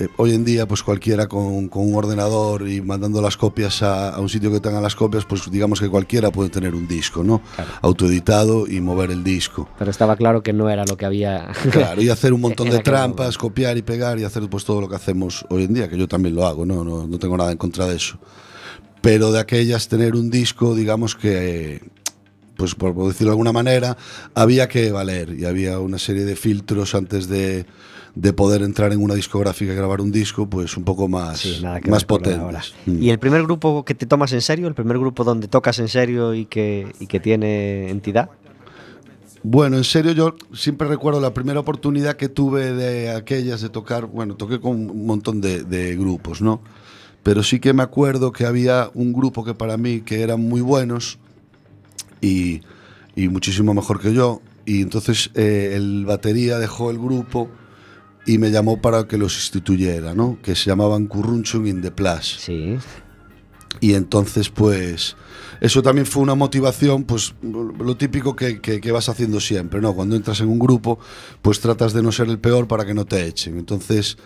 eh, 0.00 0.08
hoy 0.16 0.32
en 0.32 0.46
día 0.46 0.66
pues 0.66 0.82
cualquiera 0.82 1.26
con, 1.26 1.68
con 1.68 1.86
un 1.86 1.94
ordenador 1.94 2.66
y 2.66 2.80
mandando 2.80 3.20
las 3.20 3.36
copias 3.36 3.82
a, 3.82 4.10
a 4.14 4.20
un 4.20 4.30
sitio 4.30 4.50
que 4.50 4.60
tenga 4.60 4.80
las 4.80 4.96
copias, 4.96 5.26
pues 5.26 5.50
digamos 5.50 5.78
que 5.78 5.90
cualquiera 5.90 6.30
puede 6.30 6.48
tener 6.48 6.74
un 6.74 6.88
disco, 6.88 7.22
¿no? 7.22 7.42
Claro. 7.54 7.70
Autoeditado 7.82 8.66
y 8.66 8.80
mover 8.80 9.10
el 9.10 9.22
disco. 9.22 9.68
Pero 9.78 9.90
estaba 9.90 10.16
claro 10.16 10.42
que 10.42 10.54
no 10.54 10.70
era 10.70 10.86
lo 10.86 10.96
que 10.96 11.04
había. 11.04 11.52
Claro, 11.70 12.00
y 12.00 12.08
hacer 12.08 12.32
un 12.32 12.40
montón 12.40 12.70
de 12.70 12.78
trampas, 12.78 13.26
momento. 13.26 13.40
copiar 13.40 13.76
y 13.76 13.82
pegar 13.82 14.18
y 14.18 14.24
hacer 14.24 14.48
pues 14.48 14.64
todo 14.64 14.80
lo 14.80 14.88
que 14.88 14.96
hacemos 14.96 15.44
hoy 15.50 15.64
en 15.64 15.74
día, 15.74 15.88
que 15.88 15.98
yo 15.98 16.08
también 16.08 16.34
lo 16.34 16.46
hago, 16.46 16.64
no, 16.64 16.82
no, 16.82 17.06
no 17.06 17.18
tengo 17.18 17.36
nada 17.36 17.52
en 17.52 17.58
contra 17.58 17.86
de 17.86 17.96
eso. 17.96 18.18
Pero 19.02 19.32
de 19.32 19.38
aquellas 19.38 19.88
tener 19.88 20.14
un 20.14 20.30
disco, 20.30 20.74
digamos 20.74 21.14
que, 21.14 21.80
pues 22.60 22.74
por 22.74 22.94
decirlo 22.94 23.30
de 23.30 23.32
alguna 23.32 23.52
manera, 23.52 23.96
había 24.34 24.68
que 24.68 24.92
valer 24.92 25.32
y 25.32 25.46
había 25.46 25.78
una 25.78 25.98
serie 25.98 26.26
de 26.26 26.36
filtros 26.36 26.94
antes 26.94 27.26
de, 27.26 27.64
de 28.14 28.32
poder 28.34 28.60
entrar 28.60 28.92
en 28.92 29.02
una 29.02 29.14
discográfica 29.14 29.72
y 29.72 29.76
grabar 29.76 30.02
un 30.02 30.12
disco, 30.12 30.46
pues 30.46 30.76
un 30.76 30.84
poco 30.84 31.08
más, 31.08 31.38
Sí, 31.38 31.62
más 31.88 32.04
ahora. 32.38 32.62
Mm. 32.84 33.02
¿Y 33.02 33.08
el 33.08 33.18
primer 33.18 33.44
grupo 33.44 33.82
que 33.86 33.94
te 33.94 34.04
tomas 34.04 34.34
en 34.34 34.42
serio? 34.42 34.68
¿El 34.68 34.74
primer 34.74 34.98
grupo 34.98 35.24
donde 35.24 35.48
tocas 35.48 35.78
en 35.78 35.88
serio 35.88 36.34
y 36.34 36.44
que, 36.44 36.92
y 37.00 37.06
que 37.06 37.18
tiene 37.18 37.88
entidad? 37.88 38.28
Bueno, 39.42 39.78
en 39.78 39.84
serio, 39.84 40.12
yo 40.12 40.36
siempre 40.52 40.86
recuerdo 40.86 41.18
la 41.18 41.32
primera 41.32 41.60
oportunidad 41.60 42.16
que 42.16 42.28
tuve 42.28 42.74
de 42.74 43.08
aquellas 43.08 43.62
de 43.62 43.70
tocar, 43.70 44.04
bueno, 44.04 44.34
toqué 44.34 44.60
con 44.60 44.90
un 44.90 45.06
montón 45.06 45.40
de, 45.40 45.62
de 45.62 45.96
grupos, 45.96 46.42
¿no? 46.42 46.60
Pero 47.22 47.42
sí 47.42 47.58
que 47.58 47.72
me 47.72 47.82
acuerdo 47.82 48.32
que 48.32 48.44
había 48.44 48.90
un 48.92 49.14
grupo 49.14 49.46
que 49.46 49.54
para 49.54 49.78
mí 49.78 50.02
que 50.02 50.20
eran 50.20 50.46
muy 50.46 50.60
buenos 50.60 51.19
y, 52.20 52.60
y 53.16 53.28
muchísimo 53.28 53.74
mejor 53.74 54.00
que 54.00 54.12
yo. 54.12 54.40
Y 54.66 54.82
entonces 54.82 55.30
eh, 55.34 55.72
el 55.74 56.04
batería 56.06 56.58
dejó 56.58 56.90
el 56.90 56.98
grupo 56.98 57.50
y 58.26 58.38
me 58.38 58.50
llamó 58.50 58.80
para 58.80 59.08
que 59.08 59.16
los 59.18 59.34
instituyera, 59.34 60.14
¿no? 60.14 60.38
Que 60.42 60.54
se 60.54 60.66
llamaban 60.66 61.06
Currunchun 61.06 61.66
in 61.66 61.80
the 61.82 61.90
Plus. 61.90 62.36
Sí. 62.40 62.76
Y 63.80 63.94
entonces, 63.94 64.50
pues, 64.50 65.16
eso 65.60 65.80
también 65.82 66.04
fue 66.06 66.22
una 66.22 66.34
motivación, 66.34 67.04
pues, 67.04 67.34
lo 67.42 67.96
típico 67.96 68.36
que, 68.36 68.60
que- 68.60 68.80
que 68.80 68.92
vas 68.92 69.08
haciendo 69.08 69.40
siempre, 69.40 69.80
¿no? 69.80 69.94
Cuando 69.94 70.16
entras 70.16 70.40
en 70.40 70.48
un 70.48 70.58
grupo, 70.58 70.98
pues 71.40 71.60
tratas 71.60 71.92
de 71.92 72.02
no 72.02 72.12
ser 72.12 72.28
el 72.28 72.38
peor 72.38 72.66
para 72.68 72.84
que 72.84 72.94
no 72.94 73.06
te 73.06 73.24
echen. 73.26 73.58
Entonces, 73.58 74.18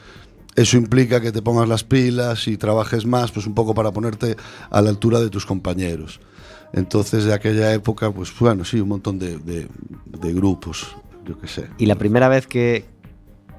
eso 0.56 0.76
implica 0.76 1.20
que 1.20 1.30
te 1.30 1.42
pongas 1.42 1.68
las 1.68 1.84
pilas 1.84 2.48
y 2.48 2.56
trabajes 2.56 3.06
más, 3.06 3.30
pues 3.32 3.46
un 3.46 3.54
poco 3.54 3.74
para 3.74 3.92
ponerte 3.92 4.36
a 4.70 4.80
la 4.82 4.90
altura 4.90 5.20
de 5.20 5.30
tus 5.30 5.46
compañeros. 5.46 6.20
Entonces, 6.74 7.24
de 7.24 7.32
aquella 7.32 7.72
época, 7.72 8.10
pues, 8.12 8.30
bueno, 8.38 8.64
sí, 8.64 8.80
un 8.80 8.88
montón 8.88 9.18
de, 9.18 9.38
de- 9.38 9.68
de 10.06 10.32
grupos, 10.34 10.86
yo 11.24 11.38
qué 11.38 11.46
sé. 11.48 11.68
¿Y 11.78 11.86
la 11.86 11.94
primera 11.94 12.28
vez 12.28 12.46
que, 12.46 12.84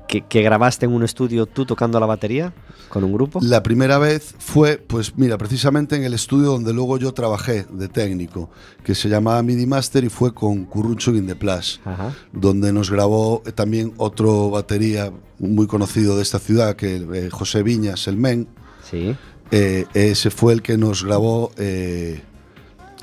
que, 0.08 0.21
que 0.21 0.41
grabaste 0.41 0.86
en 0.86 0.93
un 0.93 1.04
estudio 1.04 1.45
tú 1.45 1.65
tocando 1.65 1.99
la 1.99 2.06
batería 2.06 2.54
con 2.89 3.04
un 3.04 3.13
grupo? 3.13 3.39
La 3.41 3.63
primera 3.63 3.97
vez 3.97 4.36
fue, 4.38 4.78
pues 4.78 5.17
mira, 5.17 5.38
precisamente 5.38 5.95
en 5.95 6.04
el 6.04 6.13
estudio 6.13 6.47
donde 6.51 6.73
luego 6.73 6.97
yo 6.97 7.13
trabajé 7.13 7.65
de 7.71 7.88
técnico, 7.88 8.49
que 8.84 8.93
se 8.93 9.10
llamaba 9.10 9.41
MIDI 9.41 9.65
Master 9.65 10.04
y 10.04 10.10
fue 10.10 10.34
con 10.34 10.65
Curruncho 10.65 11.12
in 11.15 11.25
the 11.25 11.36
Plus, 11.36 11.80
Ajá. 11.86 12.13
donde 12.34 12.71
nos 12.73 12.91
grabó 12.91 13.41
también 13.56 13.93
otro 13.97 14.49
batería 14.49 15.12
muy 15.39 15.67
conocido 15.67 16.15
de 16.17 16.21
esta 16.21 16.39
ciudad, 16.39 16.75
que 16.75 16.97
eh, 16.97 17.30
José 17.32 17.63
Viñas, 17.63 18.08
el 18.08 18.17
Men. 18.17 18.47
Sí. 18.89 19.15
Eh, 19.51 19.86
ese 19.93 20.30
fue 20.32 20.54
el 20.54 20.62
que 20.62 20.78
nos 20.78 21.04
grabó 21.04 21.51
eh, 21.58 22.21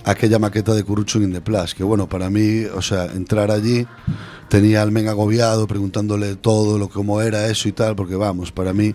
aquella 0.04 0.38
maqueta 0.38 0.74
de 0.74 0.84
Currucho 0.84 1.20
in 1.20 1.32
the 1.32 1.42
que 1.76 1.84
bueno, 1.84 2.08
para 2.08 2.30
mí, 2.30 2.64
o 2.64 2.82
sea, 2.82 3.06
entrar 3.06 3.50
allí 3.50 3.86
tenía 4.48 4.82
al 4.82 4.92
men 4.92 5.08
agobiado 5.08 5.66
preguntándole 5.66 6.36
todo, 6.36 6.78
lo 6.78 6.88
cómo 6.88 7.20
era 7.20 7.46
eso 7.46 7.68
y 7.68 7.72
tal, 7.72 7.96
porque 7.96 8.16
vamos, 8.16 8.52
para 8.52 8.72
mí 8.72 8.94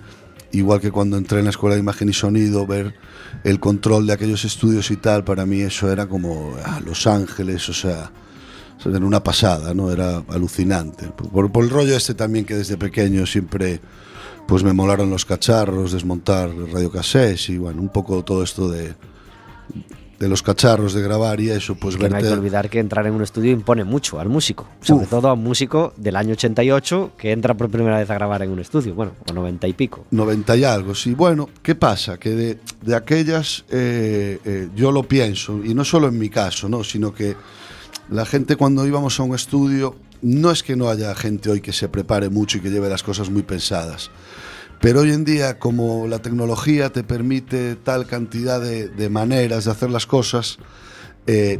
igual 0.51 0.79
que 0.79 0.91
cuando 0.91 1.17
entré 1.17 1.39
en 1.39 1.45
la 1.45 1.51
escuela 1.51 1.75
de 1.75 1.81
imagen 1.81 2.09
y 2.09 2.13
sonido, 2.13 2.65
ver 2.65 2.95
el 3.43 3.59
control 3.59 4.07
de 4.07 4.13
aquellos 4.13 4.45
estudios 4.45 4.91
y 4.91 4.97
tal, 4.97 5.23
para 5.23 5.45
mí 5.45 5.61
eso 5.61 5.91
era 5.91 6.07
como 6.07 6.55
ah, 6.63 6.79
Los 6.85 7.07
Ángeles, 7.07 7.67
o 7.69 7.73
sea, 7.73 8.11
era 8.85 9.05
una 9.05 9.21
pasada, 9.21 9.73
¿no? 9.73 9.91
Era 9.91 10.23
alucinante. 10.29 11.07
Por, 11.07 11.51
por 11.51 11.63
el 11.63 11.69
rollo 11.69 11.97
este 11.97 12.13
también 12.13 12.45
que 12.45 12.55
desde 12.55 12.77
pequeño 12.77 13.25
siempre 13.25 13.81
pues 14.47 14.63
me 14.63 14.71
molaron 14.71 15.09
los 15.09 15.25
cacharros, 15.25 15.91
desmontar 15.91 16.49
radiocassettes 16.55 17.49
y 17.49 17.57
bueno, 17.57 17.81
un 17.81 17.89
poco 17.89 18.23
todo 18.23 18.43
esto 18.43 18.69
de, 18.69 18.95
de 20.19 20.27
los 20.27 20.41
cacharros 20.41 20.93
de 20.93 21.01
grabar 21.03 21.39
y 21.39 21.49
eso, 21.51 21.75
pues 21.75 21.95
Que 21.95 22.09
no 22.09 22.15
hay 22.15 22.23
que 22.23 22.29
verte... 22.29 22.39
olvidar 22.39 22.69
que 22.69 22.79
entrar 22.79 23.05
en 23.05 23.13
un 23.13 23.21
estudio 23.21 23.51
impone 23.51 23.83
mucho 23.83 24.19
al 24.19 24.29
músico. 24.29 24.67
Sobre 24.81 25.03
Uf. 25.03 25.09
todo 25.11 25.29
a 25.29 25.33
un 25.33 25.43
músico 25.43 25.93
del 25.95 26.15
año 26.15 26.33
88 26.33 27.11
que 27.17 27.31
entra 27.31 27.53
por 27.55 27.69
primera 27.69 27.97
vez 27.99 28.09
a 28.09 28.15
grabar 28.15 28.41
en 28.41 28.49
un 28.49 28.59
estudio. 28.59 28.95
Bueno, 28.95 29.11
o 29.29 29.33
90 29.33 29.67
y 29.67 29.73
pico. 29.73 30.05
90 30.11 30.55
y 30.57 30.63
algo, 30.63 30.95
sí. 30.95 31.13
Bueno, 31.13 31.49
¿qué 31.61 31.75
pasa? 31.75 32.17
Que 32.17 32.31
de, 32.31 32.59
de 32.81 32.95
aquellas 32.95 33.63
eh, 33.69 34.39
eh, 34.43 34.69
yo 34.75 34.91
lo 34.91 35.03
pienso, 35.03 35.63
y 35.63 35.73
no 35.75 35.85
solo 35.85 36.07
en 36.07 36.17
mi 36.17 36.29
caso, 36.29 36.67
¿no? 36.67 36.83
sino 36.83 37.13
que 37.13 37.35
la 38.09 38.25
gente 38.25 38.55
cuando 38.55 38.87
íbamos 38.87 39.19
a 39.19 39.23
un 39.23 39.35
estudio, 39.35 39.95
no 40.23 40.49
es 40.49 40.63
que 40.63 40.75
no 40.75 40.89
haya 40.89 41.13
gente 41.13 41.51
hoy 41.51 41.61
que 41.61 41.73
se 41.73 41.89
prepare 41.89 42.29
mucho 42.29 42.57
y 42.57 42.61
que 42.61 42.69
lleve 42.71 42.89
las 42.89 43.03
cosas 43.03 43.29
muy 43.29 43.43
pensadas, 43.43 44.09
pero 44.81 45.01
hoy 45.01 45.11
en 45.11 45.25
día 45.25 45.59
como 45.59 46.07
la 46.07 46.19
tecnología 46.19 46.91
te 46.91 47.03
permite 47.03 47.75
tal 47.75 48.05
cantidad 48.05 48.61
de, 48.61 48.89
de 48.89 49.09
maneras 49.09 49.65
de 49.65 49.71
hacer 49.71 49.89
las 49.89 50.05
cosas, 50.05 50.57
eh, 51.25 51.59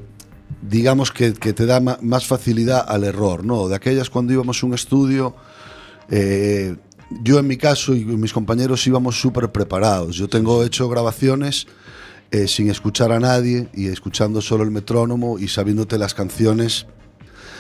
digamos 0.62 1.12
que, 1.12 1.34
que 1.34 1.53
te 1.53 1.65
da 1.65 1.80
más 1.80 2.25
facilidad 2.25 2.86
al 2.88 3.03
error, 3.03 3.43
¿no? 3.43 3.67
De 3.67 3.75
aquellas 3.75 4.10
cuando 4.10 4.34
íbamos 4.34 4.63
a 4.63 4.65
un 4.65 4.73
estudio... 4.73 5.36
Eh, 6.10 6.75
yo 7.23 7.39
en 7.39 7.47
mi 7.47 7.58
caso 7.58 7.95
y 7.95 8.03
mis 8.03 8.34
compañeros 8.34 8.86
íbamos 8.86 9.19
súper 9.19 9.51
preparados. 9.51 10.15
Yo 10.15 10.27
tengo 10.27 10.63
hecho 10.63 10.89
grabaciones 10.89 11.67
eh, 12.32 12.47
sin 12.47 12.69
escuchar 12.69 13.12
a 13.12 13.19
nadie 13.19 13.69
y 13.73 13.88
escuchando 13.88 14.41
solo 14.41 14.63
el 14.63 14.71
metrónomo 14.71 15.39
y 15.39 15.47
sabiéndote 15.47 15.97
las 15.97 16.13
canciones 16.13 16.86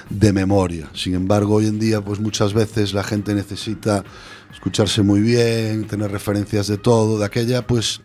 de 0.09 0.33
memoria. 0.33 0.89
Sin 0.93 1.15
embargo, 1.15 1.55
hoy 1.55 1.67
en 1.67 1.79
día, 1.79 2.01
pues 2.01 2.19
muchas 2.19 2.53
veces 2.53 2.93
la 2.93 3.03
gente 3.03 3.33
necesita 3.33 4.03
escucharse 4.53 5.01
muy 5.01 5.21
bien, 5.21 5.87
tener 5.87 6.11
referencias 6.11 6.67
de 6.67 6.77
todo. 6.77 7.19
De 7.19 7.25
aquella, 7.25 7.65
pues, 7.65 8.01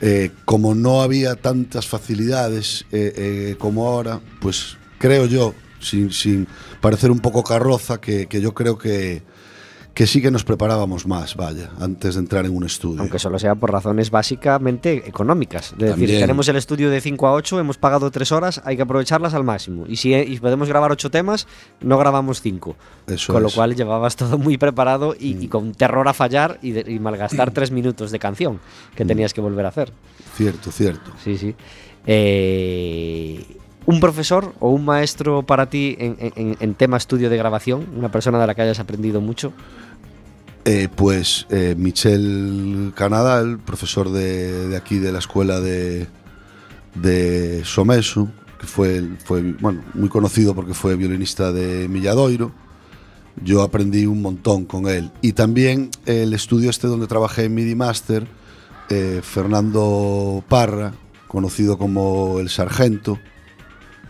eh, 0.00 0.30
como 0.44 0.74
no 0.74 1.02
había 1.02 1.36
tantas 1.36 1.86
facilidades 1.86 2.84
eh, 2.92 3.12
eh, 3.16 3.56
como 3.58 3.88
ahora, 3.88 4.20
pues 4.40 4.76
creo 4.98 5.26
yo, 5.26 5.54
sin, 5.80 6.12
sin 6.12 6.46
parecer 6.80 7.10
un 7.10 7.20
poco 7.20 7.42
carroza, 7.42 8.00
que, 8.00 8.26
que 8.26 8.40
yo 8.40 8.54
creo 8.54 8.78
que, 8.78 9.22
que 9.96 10.06
sí 10.06 10.20
que 10.20 10.30
nos 10.30 10.44
preparábamos 10.44 11.06
más, 11.06 11.36
vaya, 11.36 11.70
antes 11.80 12.14
de 12.16 12.20
entrar 12.20 12.44
en 12.44 12.54
un 12.54 12.64
estudio. 12.64 13.00
Aunque 13.00 13.18
solo 13.18 13.38
sea 13.38 13.54
por 13.54 13.72
razones 13.72 14.10
básicamente 14.10 15.08
económicas. 15.08 15.72
Es 15.72 15.78
decir, 15.78 15.90
También. 15.92 16.20
tenemos 16.20 16.46
el 16.48 16.56
estudio 16.56 16.90
de 16.90 17.00
5 17.00 17.26
a 17.26 17.32
8, 17.32 17.58
hemos 17.60 17.78
pagado 17.78 18.10
3 18.10 18.30
horas, 18.32 18.60
hay 18.66 18.76
que 18.76 18.82
aprovecharlas 18.82 19.32
al 19.32 19.42
máximo. 19.44 19.86
Y 19.88 19.96
si 19.96 20.12
y 20.14 20.38
podemos 20.38 20.68
grabar 20.68 20.92
8 20.92 21.10
temas, 21.10 21.46
no 21.80 21.96
grabamos 21.96 22.42
5. 22.42 22.76
Eso 23.06 23.32
Con 23.32 23.40
lo 23.42 23.48
es. 23.48 23.54
Mm. 23.54 23.56
cual 23.56 23.74
llevabas 23.74 24.16
todo 24.16 24.36
muy 24.36 24.58
preparado 24.58 25.14
y, 25.18 25.42
y 25.42 25.48
con 25.48 25.72
terror 25.72 26.06
a 26.08 26.12
fallar 26.12 26.58
y, 26.60 26.72
de- 26.72 26.92
y 26.92 26.98
malgastar 26.98 27.50
3 27.52 27.70
minutos 27.70 28.10
de 28.10 28.18
canción 28.18 28.60
que 28.94 29.04
Mm. 29.04 29.08
tenías 29.08 29.32
que 29.32 29.40
volver 29.40 29.64
a 29.64 29.70
hacer. 29.70 29.92
Cierto, 30.36 30.70
cierto. 30.70 31.10
Sí, 31.24 31.38
sí. 31.38 31.54
Eh, 32.06 33.44
¿Un 33.86 34.00
profesor 34.00 34.52
o 34.58 34.70
un 34.70 34.84
maestro 34.84 35.44
para 35.44 35.70
ti 35.70 35.96
en, 36.00 36.16
en- 36.18 36.56
en 36.58 36.74
tema 36.74 36.96
estudio 36.96 37.30
de 37.30 37.36
grabación? 37.36 37.86
¿Una 37.96 38.10
persona 38.10 38.38
de 38.40 38.46
la 38.48 38.54
que 38.54 38.62
hayas 38.62 38.80
aprendido 38.80 39.20
mucho? 39.20 39.52
Eh, 40.68 40.88
pues 40.92 41.46
eh, 41.48 41.76
Michel 41.78 42.92
Canadal, 42.96 43.60
profesor 43.60 44.10
de, 44.10 44.66
de 44.66 44.76
aquí 44.76 44.98
de 44.98 45.12
la 45.12 45.20
escuela 45.20 45.60
de, 45.60 46.08
de 46.96 47.64
Someso, 47.64 48.28
que 48.58 48.66
fue, 48.66 49.04
fue 49.24 49.42
bueno, 49.60 49.84
muy 49.94 50.08
conocido 50.08 50.56
porque 50.56 50.74
fue 50.74 50.96
violinista 50.96 51.52
de 51.52 51.86
Milladoiro. 51.86 52.50
Yo 53.44 53.62
aprendí 53.62 54.06
un 54.06 54.20
montón 54.20 54.64
con 54.64 54.88
él. 54.88 55.12
Y 55.22 55.34
también 55.34 55.90
el 56.04 56.32
estudio 56.34 56.68
este 56.68 56.88
donde 56.88 57.06
trabajé 57.06 57.44
en 57.44 57.54
MIDI 57.54 57.76
Master, 57.76 58.26
eh, 58.90 59.20
Fernando 59.22 60.42
Parra, 60.48 60.94
conocido 61.28 61.78
como 61.78 62.40
el 62.40 62.48
Sargento, 62.48 63.20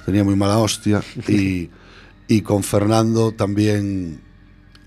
tenía 0.07 0.25
muy 0.25 0.37
mala 0.37 0.57
hostia. 0.57 1.03
Y, 1.29 1.69
y 2.29 2.41
con 2.41 2.63
Fernando 2.63 3.33
también 3.33 4.23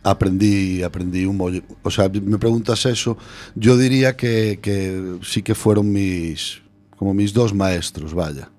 aprendí, 0.04 0.84
aprendí 0.84 1.26
un 1.26 1.38
mollón. 1.38 1.64
O 1.84 1.92
sea, 1.92 2.10
me 2.10 2.38
preguntas 2.38 2.86
eso, 2.86 3.18
yo 3.56 3.78
diría 3.78 4.16
que, 4.16 4.60
que 4.62 5.18
sí 5.24 5.42
que 5.42 5.56
fueron 5.56 5.92
mis, 5.92 6.62
como 6.98 7.14
mis 7.14 7.34
dos 7.34 7.54
maestros, 7.54 8.14
vaya. 8.14 8.50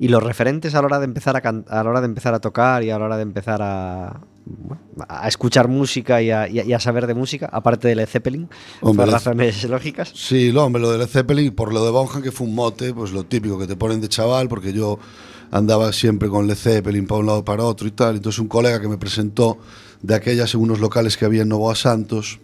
Y 0.00 0.08
los 0.08 0.22
referentes 0.22 0.74
a 0.74 0.80
la 0.80 0.86
hora 0.86 0.98
de 1.00 1.06
empezar 1.06 1.36
a, 1.36 1.40
can- 1.40 1.64
a 1.68 1.82
la 1.82 1.90
hora 1.90 2.00
de 2.00 2.06
empezar 2.06 2.32
a 2.34 2.38
tocar 2.40 2.84
y 2.84 2.90
a 2.90 2.98
la 2.98 3.04
hora 3.06 3.16
de 3.16 3.22
empezar 3.22 3.60
a, 3.62 4.20
a 5.08 5.28
escuchar 5.28 5.66
música 5.66 6.22
y 6.22 6.30
a, 6.30 6.48
y 6.48 6.60
a- 6.60 6.64
y 6.64 6.72
a 6.72 6.78
saber 6.78 7.06
de 7.08 7.14
música, 7.14 7.48
aparte 7.52 7.88
de 7.88 7.96
Led 7.96 8.06
Zeppelin, 8.06 8.48
Hombre, 8.80 9.02
por 9.02 9.06
Led- 9.08 9.12
razones 9.12 9.64
lógicas. 9.64 10.12
Sí, 10.14 10.52
lo, 10.52 10.64
hombre, 10.64 10.80
lo 10.82 10.92
de 10.92 10.98
Led 10.98 11.08
Zeppelin, 11.08 11.52
por 11.52 11.72
lo 11.72 11.84
de 11.84 11.90
Bonham, 11.90 12.22
que 12.22 12.30
fue 12.30 12.46
un 12.46 12.54
mote, 12.54 12.94
pues 12.94 13.10
lo 13.10 13.24
típico 13.24 13.58
que 13.58 13.66
te 13.66 13.74
ponen 13.76 14.00
de 14.00 14.08
chaval, 14.08 14.48
porque 14.48 14.72
yo 14.72 14.98
andaba 15.50 15.92
siempre 15.92 16.28
con 16.28 16.46
Led 16.46 16.54
Zeppelin 16.56 17.06
para 17.06 17.20
un 17.20 17.26
lado 17.26 17.44
para 17.44 17.64
otro 17.64 17.88
y 17.88 17.90
tal. 17.90 18.16
Entonces 18.16 18.38
un 18.38 18.48
colega 18.48 18.80
que 18.80 18.86
me 18.88 18.98
presentó 18.98 19.58
de 20.02 20.14
aquellas 20.14 20.54
en 20.54 20.60
unos 20.60 20.80
locales 20.80 21.16
que 21.16 21.24
había 21.24 21.42
en 21.42 21.48
Novoa 21.48 21.74
Santos, 21.74 22.40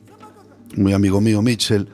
muy 0.76 0.92
amigo 0.92 1.20
mío, 1.20 1.42
Mitchell, 1.42 1.88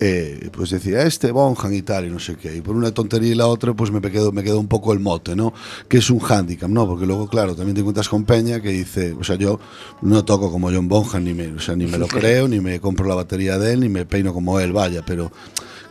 eh, 0.00 0.50
pues 0.52 0.70
decía, 0.70 1.02
este 1.02 1.30
Bonham 1.30 1.72
y 1.72 1.82
tal, 1.82 2.06
y 2.06 2.10
no 2.10 2.18
sé 2.18 2.36
qué. 2.36 2.56
Y 2.56 2.60
por 2.60 2.74
una 2.74 2.92
tontería 2.92 3.32
y 3.32 3.34
la 3.34 3.46
otra, 3.46 3.74
pues 3.74 3.90
me 3.90 4.00
quedó, 4.00 4.32
me 4.32 4.42
quedó 4.42 4.58
un 4.58 4.66
poco 4.66 4.92
el 4.92 5.00
mote, 5.00 5.36
¿no? 5.36 5.52
Que 5.88 5.98
es 5.98 6.10
un 6.10 6.18
hándicap, 6.18 6.68
¿no? 6.68 6.86
Porque 6.86 7.06
luego, 7.06 7.28
claro, 7.28 7.54
también 7.54 7.74
te 7.74 7.80
encuentras 7.80 8.08
con 8.08 8.24
Peña 8.24 8.60
que 8.60 8.70
dice, 8.70 9.12
o 9.12 9.22
sea, 9.22 9.36
yo 9.36 9.60
no 10.02 10.24
toco 10.24 10.50
como 10.50 10.70
John 10.70 10.88
Bonham, 10.88 11.24
ni 11.24 11.34
me, 11.34 11.48
o 11.48 11.60
sea, 11.60 11.76
ni 11.76 11.86
me 11.86 11.98
lo 11.98 12.06
creo, 12.08 12.48
ni 12.48 12.60
me 12.60 12.80
compro 12.80 13.06
la 13.06 13.14
batería 13.14 13.58
de 13.58 13.72
él, 13.72 13.80
ni 13.80 13.88
me 13.88 14.04
peino 14.04 14.34
como 14.34 14.58
él, 14.58 14.72
vaya, 14.72 15.04
pero 15.06 15.30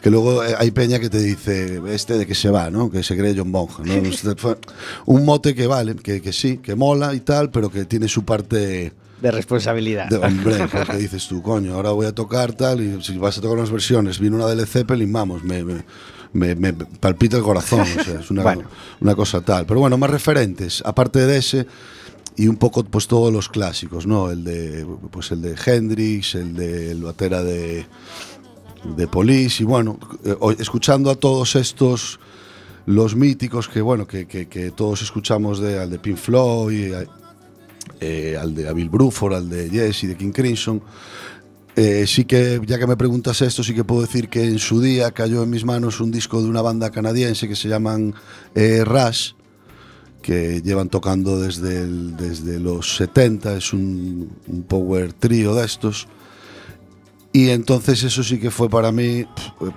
que 0.02 0.10
luego 0.10 0.44
eh, 0.44 0.54
hay 0.58 0.72
Peña 0.72 1.00
que 1.00 1.10
te 1.10 1.20
dice, 1.20 1.82
este 1.88 2.18
de 2.18 2.28
que 2.28 2.36
se 2.36 2.50
va, 2.50 2.70
¿no? 2.70 2.92
Que 2.92 3.04
se 3.04 3.16
cree 3.16 3.34
John 3.38 3.54
Bonham, 3.54 3.86
¿no? 3.86 3.94
Este 4.10 4.36
un 5.06 5.24
mote 5.24 5.56
que 5.56 5.66
vale, 5.66 5.96
que, 5.96 6.22
que 6.22 6.34
sí, 6.34 6.58
que 6.58 6.76
mola 6.76 7.14
y 7.16 7.22
tal, 7.22 7.52
pero 7.52 7.70
que 7.70 7.86
tiene 7.86 8.10
su 8.10 8.26
parte 8.26 8.92
De 9.24 9.32
responsabilidad. 9.32 10.08
de 10.10 10.18
hombre, 10.18 10.68
porque 10.72 10.98
dices 10.98 11.28
tú, 11.28 11.42
coño, 11.42 11.74
ahora 11.74 11.92
voy 11.92 12.06
a 12.06 12.12
tocar 12.14 12.54
tal, 12.54 12.82
y 12.82 13.02
si 13.02 13.18
vas 13.18 13.38
a 13.38 13.42
tocar 13.42 13.58
unas 13.58 13.72
versiones, 13.72 14.20
viene 14.20 14.36
una 14.36 14.46
de 14.48 14.56
Led 14.58 14.66
Zeppelin, 14.68 15.12
vamos, 15.12 15.44
me, 15.44 15.64
me, 15.64 15.84
me- 16.34 16.56
me 16.56 16.74
palpita 16.74 17.38
el 17.38 17.44
corazón, 17.44 17.82
o 17.82 18.04
sea, 18.04 18.20
es 18.20 18.30
una, 18.30 18.44
Bueno. 18.44 18.64
una 19.02 19.16
cosa 19.16 19.42
tal. 19.42 19.66
Pero 19.66 19.80
bueno, 19.80 19.98
más 19.98 20.10
referentes, 20.10 20.84
aparte 20.86 21.26
de 21.26 21.38
ese, 21.38 21.66
y 22.36 22.48
un 22.48 22.58
poco 22.58 22.84
pues 22.84 23.08
todos 23.08 23.32
los 23.32 23.48
clásicos, 23.48 24.06
¿no? 24.06 24.30
El 24.30 24.44
de, 24.44 24.86
pues 25.12 25.32
el 25.32 25.42
de 25.42 25.56
Hendrix, 25.66 26.36
el 26.36 26.56
de 26.56 26.92
el 26.92 27.02
batera 27.04 27.44
de, 27.44 27.86
de 28.98 29.08
Police, 29.08 29.64
y 29.64 29.66
bueno, 29.66 30.00
eh, 30.26 30.36
escuchando 30.60 31.10
a 31.12 31.16
todos 31.16 31.56
estos 31.56 32.20
los 32.86 33.16
míticos 33.16 33.70
que 33.70 33.80
bueno 33.80 34.06
que, 34.06 34.26
que- 34.28 34.50
que 34.50 34.72
todos 34.72 35.02
escuchamos 35.02 35.60
de 35.62 35.80
al 35.80 35.90
de 35.90 36.00
Pink 36.00 36.18
Floyd 36.18 36.94
a- 36.94 37.06
eh, 38.04 38.38
al 38.38 38.54
de 38.54 38.68
a 38.68 38.74
Bruford 38.74 39.34
al 39.34 39.50
de 39.50 39.70
Jesse 39.70 40.08
de 40.08 40.16
King 40.16 40.32
Crimson. 40.32 40.82
Eh, 41.76 42.06
sí 42.06 42.26
que 42.26 42.62
ya 42.66 42.78
que 42.78 42.86
me 42.86 42.96
preguntas 42.96 43.42
esto 43.42 43.64
sí 43.64 43.74
que 43.74 43.84
puedo 43.84 44.02
decir 44.02 44.30
que 44.30 44.44
en 44.44 44.60
su 44.60 44.80
día 44.80 45.12
cayó 45.12 45.42
en 45.42 45.50
mis 45.50 45.66
manos 45.66 46.00
un 46.00 46.12
disco 46.12 46.42
de 46.42 46.48
una 46.48 46.62
banda 46.62 46.92
canadiense 46.92 47.48
que 47.48 47.56
se 47.56 47.68
llaman 47.68 48.14
eh, 48.54 48.84
Rush 48.86 49.32
que 50.22 50.62
llevan 50.62 50.90
tocando 50.90 51.40
desde, 51.40 51.86
desde 51.86 52.60
los 52.60 52.96
70 52.96 53.58
es 53.58 53.74
un, 53.74 54.32
un 54.48 54.64
power 54.64 55.14
trío 55.14 55.54
de 55.56 55.66
estos. 55.66 56.08
Y 57.36 57.50
entonces 57.50 58.04
eso 58.04 58.24
sí 58.24 58.40
que 58.40 58.52
fue 58.52 58.70
para 58.70 58.92
mí 58.92 59.26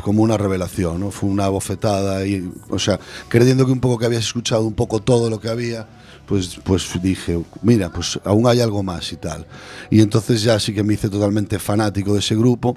como 0.05 0.23
una 0.23 0.37
revelación, 0.37 1.01
¿no? 1.01 1.11
Fue 1.11 1.31
una 1.31 1.49
bofetada 1.49 2.27
y, 2.27 2.53
o 2.69 2.79
sea, 2.79 3.01
creyendo 3.29 3.65
que 3.65 3.73
un 3.73 3.81
poco 3.81 3.99
que 3.99 4.05
habías 4.05 4.25
escuchado 4.25 4.65
un 4.65 4.75
poco 4.75 5.01
todo 5.01 5.31
lo 5.31 5.41
que 5.41 5.49
había, 5.49 5.89
pues, 6.27 6.59
pues 6.65 6.91
dije, 7.03 7.41
mira, 7.63 7.91
pues 7.91 8.19
aún 8.25 8.47
hay 8.47 8.61
algo 8.61 8.83
más 8.83 9.13
y 9.13 9.17
tal. 9.17 9.47
Y 9.91 10.01
entonces 10.01 10.43
ya 10.43 10.59
sí 10.59 10.75
que 10.75 10.83
me 10.83 10.95
hice 10.95 11.09
totalmente 11.09 11.59
fanático 11.59 12.13
de 12.13 12.21
ese 12.21 12.35
grupo 12.35 12.77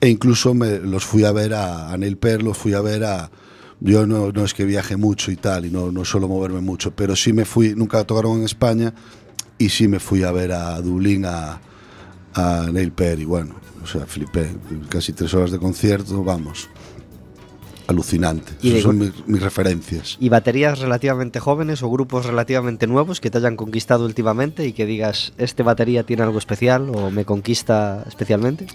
e 0.00 0.08
incluso 0.08 0.54
me, 0.54 0.78
los 0.78 1.04
fui 1.04 1.24
a 1.24 1.32
ver 1.32 1.54
a, 1.54 1.90
a 1.92 1.96
Neil 1.96 2.16
Peart, 2.16 2.42
los 2.42 2.56
fui 2.56 2.74
a 2.74 2.80
ver 2.80 3.04
a... 3.04 3.30
Yo 3.80 4.06
no, 4.06 4.32
no 4.32 4.44
es 4.44 4.54
que 4.54 4.64
viaje 4.64 4.96
mucho 4.96 5.30
y 5.30 5.36
tal, 5.36 5.66
y 5.66 5.70
no, 5.70 5.92
no 5.92 6.04
suelo 6.04 6.28
moverme 6.28 6.62
mucho, 6.62 6.96
pero 6.96 7.14
sí 7.14 7.34
me 7.34 7.44
fui, 7.44 7.74
nunca 7.74 8.02
tocaron 8.04 8.38
en 8.38 8.44
España, 8.44 8.94
y 9.58 9.68
sí 9.68 9.86
me 9.86 10.00
fui 10.00 10.22
a 10.22 10.32
ver 10.32 10.52
a 10.52 10.80
Dublín 10.80 11.26
a, 11.26 11.60
a 12.32 12.68
Neil 12.72 12.92
Peart, 12.92 13.20
y 13.20 13.26
bueno, 13.26 13.54
o 13.82 13.86
sea, 13.86 14.06
flipé, 14.06 14.48
casi 14.88 15.12
tres 15.12 15.34
horas 15.34 15.50
de 15.50 15.58
concierto, 15.58 16.24
vamos, 16.24 16.70
alucinante. 17.86 18.52
Y 18.62 18.70
Esas 18.70 18.82
son 18.82 18.98
mis, 18.98 19.12
mis 19.26 19.40
referencias. 19.42 20.16
¿Y 20.20 20.28
baterías 20.28 20.78
relativamente 20.80 21.40
jóvenes 21.40 21.82
o 21.82 21.90
grupos 21.90 22.26
relativamente 22.26 22.86
nuevos 22.86 23.20
que 23.20 23.30
te 23.30 23.38
hayan 23.38 23.56
conquistado 23.56 24.04
últimamente 24.04 24.66
y 24.66 24.72
que 24.72 24.86
digas, 24.86 25.32
este 25.38 25.62
batería 25.62 26.04
tiene 26.04 26.22
algo 26.24 26.38
especial 26.38 26.90
o 26.94 27.10
me 27.10 27.24
conquista 27.24 28.04
especialmente? 28.08 28.66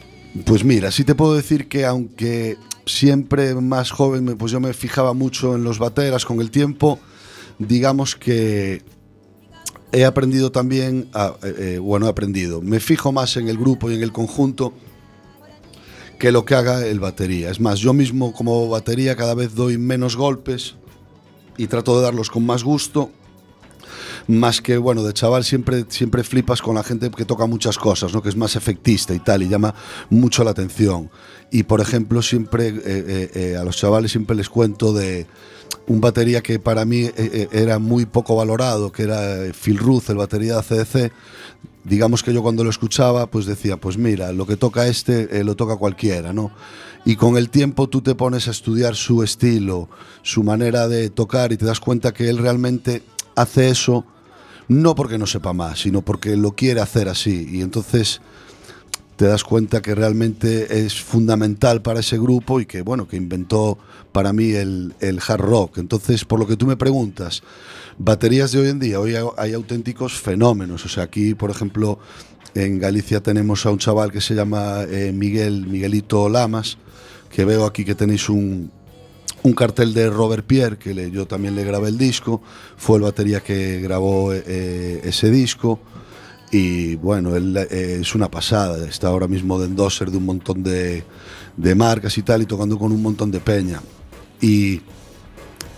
Pues 0.45 0.63
mira, 0.63 0.91
sí 0.91 1.03
te 1.03 1.13
puedo 1.15 1.33
decir 1.35 1.67
que 1.67 1.85
aunque 1.85 2.57
siempre 2.85 3.53
más 3.55 3.91
joven, 3.91 4.37
pues 4.37 4.51
yo 4.51 4.59
me 4.59 4.73
fijaba 4.73 5.13
mucho 5.13 5.55
en 5.55 5.63
los 5.63 5.77
bateras 5.77 6.23
con 6.25 6.39
el 6.39 6.49
tiempo, 6.51 6.99
digamos 7.59 8.15
que 8.15 8.81
he 9.91 10.05
aprendido 10.05 10.51
también, 10.53 11.09
a- 11.13 11.35
eh, 11.43 11.55
eh, 11.75 11.79
bueno, 11.79 12.05
he 12.07 12.09
aprendido, 12.09 12.61
me 12.61 12.79
fijo 12.79 13.11
más 13.11 13.35
en 13.35 13.49
el 13.49 13.57
grupo 13.57 13.91
y 13.91 13.95
en 13.95 14.01
el 14.03 14.13
conjunto 14.13 14.73
que 16.21 16.31
lo 16.31 16.45
que 16.45 16.53
haga 16.53 16.85
el 16.85 16.99
batería. 16.99 17.49
Es 17.49 17.59
más, 17.59 17.79
yo 17.79 17.93
mismo 17.93 18.31
como 18.31 18.69
batería 18.69 19.15
cada 19.15 19.33
vez 19.33 19.55
doy 19.55 19.79
menos 19.79 20.15
golpes 20.15 20.75
y 21.57 21.65
trato 21.65 21.97
de 21.97 22.03
darlos 22.03 22.29
con 22.29 22.45
más 22.45 22.63
gusto. 22.63 23.09
Más 24.27 24.61
que, 24.61 24.77
bueno, 24.77 25.01
de 25.01 25.13
chaval 25.13 25.43
siempre, 25.43 25.85
siempre 25.89 26.23
flipas 26.23 26.61
con 26.61 26.75
la 26.75 26.83
gente 26.83 27.09
que 27.09 27.25
toca 27.25 27.47
muchas 27.47 27.79
cosas, 27.79 28.13
¿no? 28.13 28.21
que 28.21 28.29
es 28.29 28.35
más 28.35 28.55
efectista 28.55 29.15
y 29.15 29.19
tal, 29.19 29.41
y 29.41 29.49
llama 29.49 29.73
mucho 30.11 30.43
la 30.43 30.51
atención. 30.51 31.09
Y, 31.49 31.63
por 31.63 31.81
ejemplo, 31.81 32.21
siempre 32.21 32.67
eh, 32.67 32.75
eh, 32.85 33.31
eh, 33.33 33.57
a 33.59 33.63
los 33.63 33.77
chavales 33.77 34.11
siempre 34.11 34.35
les 34.35 34.47
cuento 34.47 34.93
de 34.93 35.25
un 35.87 36.01
batería 36.01 36.43
que 36.43 36.59
para 36.59 36.85
mí 36.85 37.09
era 37.51 37.79
muy 37.79 38.05
poco 38.05 38.35
valorado, 38.35 38.91
que 38.91 39.03
era 39.03 39.51
Phil 39.59 39.79
Ruth, 39.79 40.03
el 40.09 40.17
batería 40.17 40.53
de 40.53 40.59
ACDC. 40.59 41.11
Digamos 41.83 42.23
que 42.23 42.33
yo 42.33 42.43
cuando 42.43 42.63
lo 42.63 42.69
escuchaba, 42.69 43.27
pues 43.27 43.45
decía, 43.45 43.77
pues 43.77 43.97
mira, 43.97 44.31
lo 44.31 44.45
que 44.45 44.57
toca 44.57 44.87
este, 44.87 45.39
eh, 45.39 45.43
lo 45.43 45.55
toca 45.55 45.77
cualquiera, 45.77 46.31
¿no? 46.33 46.51
Y 47.05 47.15
con 47.15 47.37
el 47.37 47.49
tiempo 47.49 47.89
tú 47.89 48.01
te 48.01 48.13
pones 48.13 48.47
a 48.47 48.51
estudiar 48.51 48.95
su 48.95 49.23
estilo, 49.23 49.89
su 50.21 50.43
manera 50.43 50.87
de 50.87 51.09
tocar 51.09 51.51
y 51.51 51.57
te 51.57 51.65
das 51.65 51.79
cuenta 51.79 52.13
que 52.13 52.29
él 52.29 52.37
realmente 52.37 53.01
hace 53.35 53.69
eso 53.69 54.05
no 54.67 54.95
porque 54.95 55.17
no 55.17 55.25
sepa 55.25 55.51
más, 55.51 55.79
sino 55.79 56.01
porque 56.01 56.37
lo 56.37 56.51
quiere 56.51 56.79
hacer 56.79 57.09
así. 57.09 57.47
Y 57.51 57.61
entonces 57.61 58.21
te 59.17 59.25
das 59.25 59.43
cuenta 59.43 59.81
que 59.81 59.95
realmente 59.95 60.85
es 60.85 61.01
fundamental 61.01 61.81
para 61.81 61.99
ese 61.99 62.17
grupo 62.17 62.61
y 62.61 62.65
que, 62.65 62.81
bueno, 62.81 63.07
que 63.07 63.17
inventó 63.17 63.77
para 64.11 64.33
mí 64.33 64.51
el, 64.51 64.93
el 64.99 65.19
hard 65.25 65.41
rock. 65.41 65.77
Entonces, 65.77 66.25
por 66.25 66.39
lo 66.39 66.47
que 66.47 66.57
tú 66.57 66.65
me 66.65 66.77
preguntas, 66.77 67.43
baterías 67.97 68.51
de 68.51 68.59
hoy 68.59 68.69
en 68.69 68.79
día, 68.79 68.99
hoy 68.99 69.15
hay, 69.37 69.53
auténticos 69.53 70.13
fenómenos. 70.13 70.85
O 70.85 70.89
sea, 70.89 71.03
aquí, 71.03 71.33
por 71.35 71.49
ejemplo, 71.49 71.99
en 72.55 72.79
Galicia 72.79 73.21
tenemos 73.21 73.65
a 73.65 73.71
un 73.71 73.77
chaval 73.77 74.11
que 74.11 74.21
se 74.21 74.35
llama 74.35 74.83
eh, 74.89 75.11
Miguel, 75.13 75.67
Miguelito 75.67 76.27
Lamas, 76.29 76.77
que 77.33 77.45
veo 77.45 77.65
aquí 77.65 77.85
que 77.85 77.95
tenéis 77.95 78.27
un, 78.27 78.69
un 79.43 79.53
cartel 79.53 79.93
de 79.93 80.09
Robert 80.09 80.45
Pierre, 80.45 80.77
que 80.77 80.93
le- 80.93 81.11
yo 81.11 81.25
también 81.25 81.55
le 81.55 81.63
grabé 81.63 81.87
el 81.89 81.97
disco, 81.97 82.41
fue 82.75 82.97
el 82.97 83.03
batería 83.03 83.39
que 83.39 83.79
grabó 83.79 84.33
eh, 84.33 85.01
ese 85.05 85.31
disco. 85.31 85.79
Y 86.53 86.95
bueno, 86.95 87.33
él 87.37 87.55
eh, 87.55 87.99
es 88.01 88.13
una 88.13 88.29
pasada, 88.29 88.85
está 88.85 89.07
ahora 89.07 89.29
mismo 89.29 89.57
de 89.57 89.67
endosser 89.67 90.11
de 90.11 90.17
un 90.17 90.25
montón 90.25 90.61
de, 90.63 91.05
de 91.55 91.75
marcas 91.75 92.17
y 92.17 92.23
tal, 92.23 92.41
y 92.41 92.45
tocando 92.45 92.77
con 92.77 92.91
un 92.91 93.01
montón 93.01 93.31
de 93.31 93.39
peña. 93.39 93.81
Y 94.41 94.81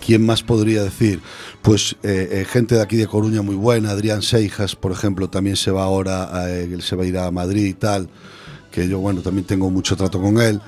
¿quién 0.04 0.24
más 0.24 0.42
podría 0.42 0.82
decir? 0.82 1.20
Pues 1.62 1.96
eh, 2.02 2.28
eh, 2.32 2.44
gente 2.44 2.74
de 2.74 2.82
aquí 2.82 2.96
de 2.96 3.06
Coruña 3.06 3.42
muy 3.42 3.56
buena, 3.56 3.90
Adrián 3.90 4.22
Seijas, 4.22 4.76
por 4.76 4.92
ejemplo, 4.92 5.28
también 5.28 5.56
se 5.56 5.70
va 5.70 5.84
ahora, 5.84 6.48
eh, 6.48 6.68
él 6.70 6.82
se 6.82 6.96
va 6.96 7.04
a 7.04 7.06
ir 7.06 7.18
a 7.18 7.30
Madrid 7.30 7.66
y 7.66 7.74
tal, 7.74 8.08
que 8.70 8.88
yo, 8.88 8.98
bueno, 8.98 9.22
también 9.22 9.46
tengo 9.46 9.70
mucho 9.70 9.96
trato 9.96 10.20
con 10.20 10.40
él. 10.40 10.60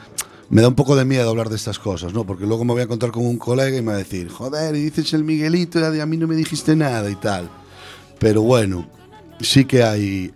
Me 0.49 0.63
da 0.63 0.69
un 0.69 0.75
poco 0.75 0.95
de 0.95 1.05
miedo 1.05 1.29
hablar 1.29 1.49
de 1.49 1.57
estas 1.57 1.79
cosas, 1.79 2.13
¿no? 2.13 2.25
Porque 2.25 2.47
luego 2.47 2.65
me 2.65 2.73
voy 2.73 2.81
a 2.81 2.85
encontrar 2.85 3.11
con 3.11 3.27
un 3.27 3.37
colega 3.37 3.77
y 3.77 3.83
me 3.83 3.89
va 3.89 3.95
a 3.95 3.99
decir, 3.99 4.29
joder, 4.29 4.77
y 4.77 4.85
dices 4.85 5.13
el 5.13 5.25
Miguelito 5.25 5.95
y 5.95 5.99
a 5.99 6.07
mí 6.07 6.17
no 6.17 6.29
me 6.29 6.37
dijiste 6.37 6.77
nada 6.77 7.11
y 7.11 7.17
tal. 7.17 7.51
Pero 8.21 8.43
bueno, 8.43 8.89
sí 9.41 9.65
que 9.65 9.83
hay 9.83 10.33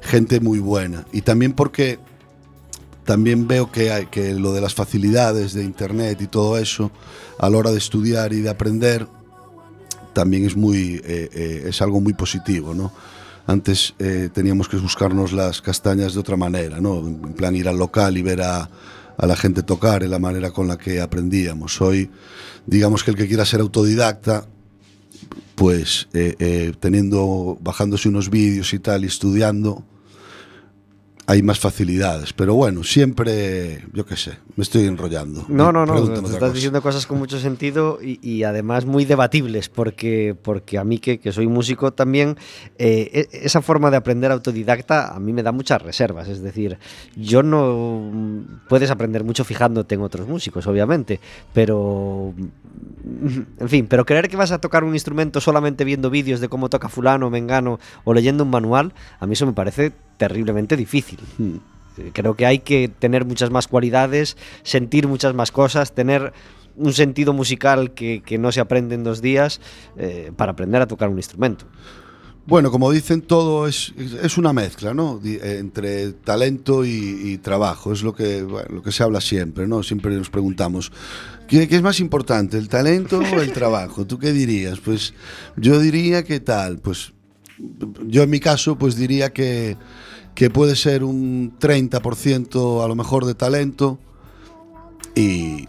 gente 0.00 0.38
muy 0.38 0.60
buena. 0.60 1.06
Y 1.12 1.22
también 1.22 1.54
porque 1.54 1.98
también 3.04 3.48
veo 3.48 3.70
que, 3.70 3.90
hay, 3.90 4.06
que 4.06 4.34
lo 4.34 4.52
de 4.52 4.60
las 4.60 4.74
facilidades 4.74 5.52
de 5.52 5.64
Internet 5.64 6.20
y 6.20 6.26
todo 6.26 6.58
eso, 6.58 6.90
a 7.38 7.48
la 7.50 7.58
hora 7.58 7.70
de 7.70 7.78
estudiar 7.78 8.32
y 8.32 8.40
de 8.40 8.50
aprender, 8.50 9.06
también 10.12 10.44
es, 10.44 10.56
muy, 10.56 11.00
eh, 11.04 11.30
eh, 11.32 11.64
es 11.68 11.82
algo 11.82 12.00
muy 12.00 12.12
positivo, 12.12 12.74
¿no? 12.74 12.92
Antes 13.46 13.94
eh, 13.98 14.28
teníamos 14.32 14.68
que 14.68 14.76
buscarnos 14.76 15.32
las 15.32 15.60
castañas 15.60 16.14
de 16.14 16.20
otra 16.20 16.36
manera, 16.36 16.80
¿no? 16.80 16.98
En 16.98 17.32
plan 17.32 17.56
ir 17.56 17.68
al 17.68 17.78
local 17.78 18.16
y 18.16 18.22
ver 18.22 18.42
a, 18.42 18.68
la 19.18 19.36
gente 19.36 19.62
tocar, 19.62 20.02
en 20.02 20.10
la 20.10 20.18
manera 20.18 20.50
con 20.50 20.66
la 20.66 20.78
que 20.78 21.00
aprendíamos. 21.00 21.80
Hoy, 21.82 22.10
digamos 22.64 23.04
que 23.04 23.10
el 23.10 23.18
que 23.18 23.28
quiera 23.28 23.44
ser 23.44 23.60
autodidacta, 23.60 24.46
pues 25.56 26.08
eh, 26.14 26.72
teniendo, 26.80 27.58
bajándose 27.60 28.08
unos 28.08 28.30
vídeos 28.30 28.72
y 28.72 28.78
tal 28.78 29.04
y 29.04 29.08
estudiando, 29.08 29.84
hay 31.30 31.44
más 31.44 31.60
facilidades. 31.60 32.32
Pero 32.32 32.54
bueno, 32.54 32.82
siempre, 32.82 33.84
yo 33.92 34.04
qué 34.04 34.16
sé, 34.16 34.32
me 34.56 34.62
estoy 34.62 34.86
enrollando. 34.86 35.44
No, 35.46 35.70
no, 35.70 35.86
no, 35.86 35.96
estás 35.96 36.20
cosa. 36.22 36.50
diciendo 36.50 36.82
cosas 36.82 37.06
con 37.06 37.18
mucho 37.18 37.38
sentido 37.38 38.00
y, 38.02 38.18
y 38.28 38.42
además 38.42 38.84
muy 38.84 39.04
debatibles, 39.04 39.68
porque, 39.68 40.34
porque 40.42 40.76
a 40.76 40.82
mí 40.82 40.98
que, 40.98 41.20
que 41.20 41.30
soy 41.30 41.46
músico 41.46 41.92
también, 41.92 42.36
eh, 42.78 43.28
e- 43.32 43.44
esa 43.44 43.62
forma 43.62 43.92
de 43.92 43.98
aprender 43.98 44.32
autodidacta 44.32 45.14
a 45.14 45.20
mí 45.20 45.32
me 45.32 45.44
da 45.44 45.52
muchas 45.52 45.80
reservas. 45.80 46.26
Es 46.26 46.42
decir, 46.42 46.78
yo 47.14 47.44
no... 47.44 48.10
Puedes 48.68 48.90
aprender 48.90 49.22
mucho 49.22 49.44
fijándote 49.44 49.94
en 49.94 50.02
otros 50.02 50.26
músicos, 50.26 50.66
obviamente, 50.66 51.20
pero... 51.52 52.34
En 53.04 53.68
fin, 53.68 53.86
pero 53.86 54.04
creer 54.04 54.28
que 54.28 54.36
vas 54.36 54.50
a 54.50 54.58
tocar 54.58 54.82
un 54.82 54.94
instrumento 54.94 55.40
solamente 55.40 55.84
viendo 55.84 56.10
vídeos 56.10 56.40
de 56.40 56.48
cómo 56.48 56.68
toca 56.68 56.88
fulano, 56.88 57.30
mengano 57.30 57.78
o 58.02 58.14
leyendo 58.14 58.42
un 58.42 58.50
manual, 58.50 58.94
a 59.20 59.26
mí 59.26 59.34
eso 59.34 59.46
me 59.46 59.52
parece 59.52 59.92
terriblemente 60.20 60.76
difícil. 60.76 61.18
Hmm. 61.38 61.56
Eh, 61.96 62.10
Creo 62.12 62.34
que 62.34 62.44
hay 62.44 62.58
que 62.58 62.88
tener 62.88 63.24
muchas 63.24 63.50
más 63.50 63.66
cualidades, 63.66 64.36
sentir 64.62 65.08
muchas 65.08 65.32
más 65.34 65.50
cosas, 65.50 65.94
tener 65.94 66.32
un 66.76 66.92
sentido 66.92 67.32
musical 67.32 67.92
que, 67.92 68.22
que 68.24 68.36
no 68.36 68.52
se 68.52 68.60
aprende 68.60 68.94
en 68.94 69.02
dos 69.02 69.22
días 69.22 69.60
eh, 69.96 70.30
para 70.36 70.52
aprender 70.52 70.82
a 70.82 70.86
tocar 70.86 71.08
un 71.08 71.16
instrumento. 71.16 71.64
Bueno, 72.46 72.70
como 72.70 72.90
dicen, 72.90 73.22
todo 73.22 73.66
es, 73.66 73.92
es 74.22 74.36
una 74.36 74.52
mezcla, 74.52 74.92
¿no? 74.92 75.20
Eh, 75.24 75.58
Entre 75.58 76.12
talento 76.12 76.84
y, 76.84 77.32
y 77.32 77.38
trabajo. 77.38 77.92
Es 77.92 78.02
lo 78.02 78.12
que, 78.12 78.42
bueno, 78.42 78.68
lo 78.76 78.82
que 78.82 78.92
se 78.92 79.02
habla 79.02 79.20
siempre, 79.20 79.66
¿no? 79.66 79.82
Siempre 79.82 80.14
nos 80.16 80.30
preguntamos, 80.30 80.92
¿qué, 81.48 81.66
qué 81.66 81.76
es 81.76 81.82
más 81.82 81.98
importante, 82.00 82.58
el 82.58 82.68
talento 82.68 83.20
o 83.20 83.40
el 83.40 83.52
trabajo? 83.52 84.06
¿Tú 84.06 84.18
qué 84.18 84.32
dirías? 84.32 84.80
Pues 84.80 85.14
yo 85.56 85.80
diría 85.80 86.24
que 86.24 86.40
tal, 86.40 86.78
pues 86.78 87.12
yo 88.06 88.22
en 88.22 88.30
mi 88.30 88.40
caso, 88.40 88.76
pues 88.76 88.96
diría 88.96 89.32
que, 89.32 89.76
que 90.34 90.50
puede 90.50 90.76
ser 90.76 91.04
un 91.04 91.52
30% 91.58 92.84
a 92.84 92.88
lo 92.88 92.94
mejor 92.94 93.24
de 93.26 93.34
talento 93.34 93.98
y, 95.14 95.68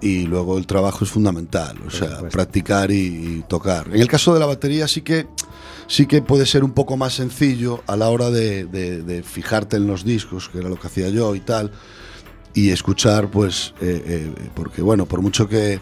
y 0.00 0.22
luego 0.26 0.58
el 0.58 0.66
trabajo 0.66 1.04
es 1.04 1.10
fundamental, 1.10 1.76
o 1.86 1.90
sea, 1.90 2.28
practicar 2.30 2.90
y, 2.90 2.96
y 3.38 3.44
tocar. 3.48 3.88
En 3.92 4.00
el 4.00 4.08
caso 4.08 4.32
de 4.34 4.40
la 4.40 4.46
batería 4.46 4.88
sí 4.88 5.02
que 5.02 5.26
sí 5.88 6.06
que 6.06 6.20
puede 6.22 6.46
ser 6.46 6.64
un 6.64 6.72
poco 6.72 6.96
más 6.96 7.14
sencillo 7.14 7.82
a 7.86 7.96
la 7.96 8.08
hora 8.08 8.30
de, 8.30 8.64
de- 8.64 9.02
de 9.02 9.22
fijarte 9.22 9.76
en 9.76 9.86
los 9.86 10.04
discos, 10.04 10.48
que 10.48 10.58
era 10.58 10.68
lo 10.68 10.78
que 10.80 10.86
hacía 10.88 11.08
yo 11.10 11.34
y 11.34 11.40
tal, 11.40 11.70
y 12.54 12.70
escuchar, 12.70 13.30
pues, 13.30 13.74
eh, 13.80 14.02
eh, 14.06 14.32
porque 14.54 14.82
bueno, 14.82 15.06
por 15.06 15.20
mucho 15.22 15.46
que, 15.48 15.78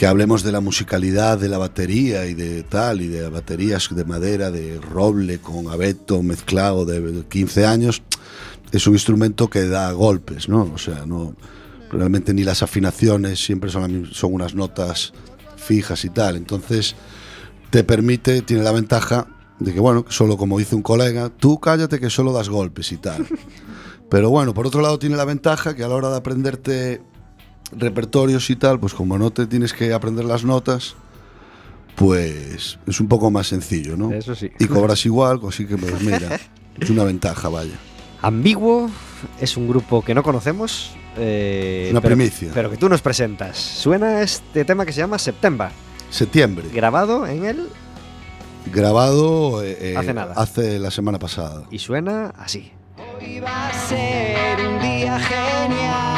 que 0.00 0.06
hablemos 0.06 0.42
de 0.42 0.50
la 0.50 0.62
musicalidad 0.62 1.36
de 1.36 1.50
la 1.50 1.58
batería 1.58 2.24
y 2.24 2.32
de 2.32 2.62
tal, 2.62 3.02
y 3.02 3.08
de 3.08 3.28
baterías 3.28 3.86
de 3.94 4.06
madera, 4.06 4.50
de 4.50 4.80
roble 4.80 5.40
con 5.40 5.68
abeto 5.68 6.22
mezclado 6.22 6.86
de 6.86 7.22
15 7.28 7.66
años, 7.66 8.02
es 8.72 8.86
un 8.86 8.94
instrumento 8.94 9.50
que 9.50 9.66
da 9.66 9.92
golpes, 9.92 10.48
¿no? 10.48 10.72
O 10.74 10.78
sea, 10.78 11.04
no 11.04 11.34
realmente 11.92 12.32
ni 12.32 12.44
las 12.44 12.62
afinaciones 12.62 13.44
siempre 13.44 13.68
son, 13.68 14.06
son 14.06 14.32
unas 14.32 14.54
notas 14.54 15.12
fijas 15.56 16.02
y 16.06 16.08
tal. 16.08 16.36
Entonces, 16.36 16.96
te 17.68 17.84
permite, 17.84 18.40
tiene 18.40 18.62
la 18.62 18.72
ventaja 18.72 19.26
de 19.58 19.74
que, 19.74 19.80
bueno, 19.80 20.06
solo 20.08 20.38
como 20.38 20.58
dice 20.58 20.76
un 20.76 20.82
colega, 20.82 21.28
tú 21.28 21.60
cállate 21.60 22.00
que 22.00 22.08
solo 22.08 22.32
das 22.32 22.48
golpes 22.48 22.90
y 22.92 22.96
tal. 22.96 23.26
Pero 24.10 24.30
bueno, 24.30 24.54
por 24.54 24.66
otro 24.66 24.80
lado 24.80 24.98
tiene 24.98 25.16
la 25.16 25.26
ventaja 25.26 25.76
que 25.76 25.84
a 25.84 25.88
la 25.88 25.94
hora 25.94 26.08
de 26.08 26.16
aprenderte 26.16 27.02
repertorios 27.72 28.48
y 28.50 28.56
tal, 28.56 28.78
pues 28.80 28.94
como 28.94 29.18
no 29.18 29.30
te 29.30 29.46
tienes 29.46 29.72
que 29.72 29.92
aprender 29.92 30.24
las 30.24 30.44
notas, 30.44 30.94
pues 31.96 32.78
es 32.86 33.00
un 33.00 33.08
poco 33.08 33.30
más 33.30 33.46
sencillo, 33.48 33.96
¿no? 33.96 34.12
Eso 34.12 34.34
sí. 34.34 34.50
Y 34.58 34.66
cobras 34.66 35.04
igual, 35.06 35.40
así 35.48 35.66
que 35.66 35.76
pues 35.76 36.00
mira, 36.02 36.38
es 36.80 36.90
una 36.90 37.04
ventaja, 37.04 37.48
vaya. 37.48 37.74
Ambiguo 38.22 38.90
es 39.40 39.56
un 39.56 39.68
grupo 39.68 40.02
que 40.02 40.14
no 40.14 40.22
conocemos. 40.22 40.92
eh, 41.16 41.88
Una 41.90 42.00
pero- 42.00 42.16
primicia. 42.16 42.50
Pero 42.54 42.70
que 42.70 42.76
tú 42.76 42.88
nos 42.88 43.02
presentas. 43.02 43.56
Suena 43.58 44.22
este 44.22 44.64
tema 44.64 44.84
que 44.86 44.92
se 44.92 45.00
llama 45.00 45.18
September, 45.18 45.70
Septiembre, 46.10 46.68
grabado 46.72 47.26
en 47.26 47.44
él 47.44 47.68
grabado 48.72 49.62
eh, 49.64 49.76
eh, 49.92 49.96
Hace 49.96 50.12
nada. 50.12 50.34
hace 50.36 50.78
la 50.78 50.90
semana 50.90 51.18
pasada. 51.18 51.64
y 51.70 51.78
suena 51.78 52.34
así. 52.36 52.70
Hoy 53.18 53.40
va 53.40 53.68
a 53.68 53.72
ser 53.72 54.66
un 54.68 54.78
día 54.80 55.18
genial. 55.18 56.09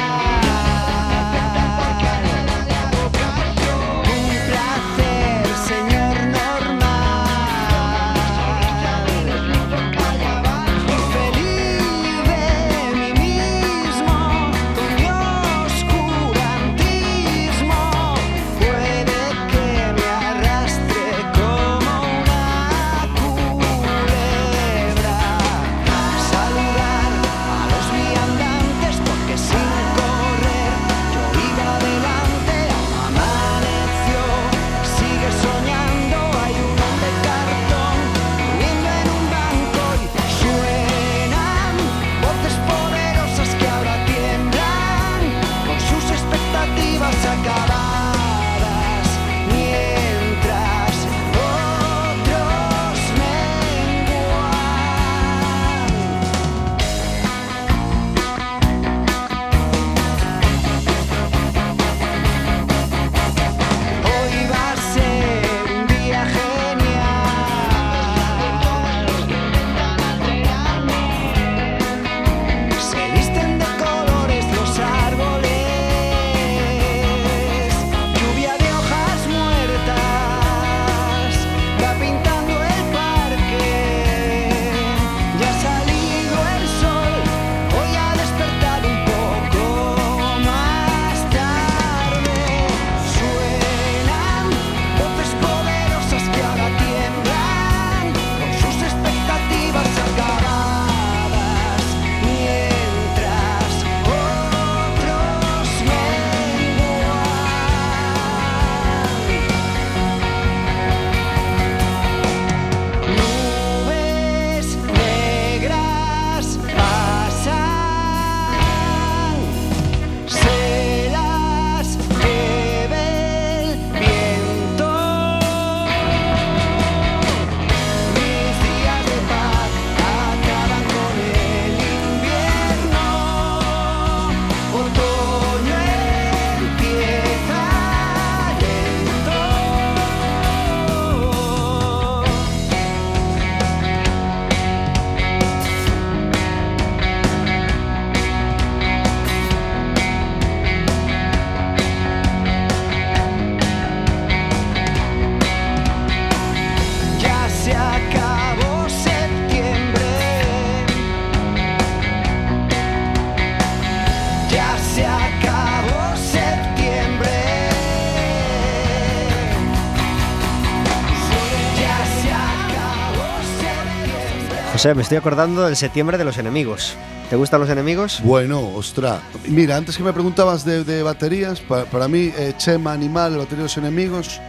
José, 174.83 174.97
me 174.97 175.03
estoy 175.03 175.17
acordando 175.19 175.65
del 175.65 175.77
septiembre 175.77 176.19
de 176.19 176.25
los 176.25 176.39
enemigos. 176.39 176.97
¿Te 177.31 177.37
gustan 177.37 177.61
los 177.61 177.71
enemigos? 177.71 178.21
Bueno, 178.25 178.59
ostra. 178.75 179.21
Mira, 179.47 179.77
antes 179.77 179.97
que 179.97 180.03
me 180.03 180.13
preguntabas 180.13 180.65
de, 180.65 181.05
baterías, 181.05 181.61
pa- 181.61 181.85
para, 181.85 182.09
mí 182.09 182.33
eh, 182.37 182.55
Chema 182.57 182.93
Animal, 182.93 183.37
batería 183.37 183.59
de 183.59 183.63
los 183.63 183.77
enemigos, 183.77 184.41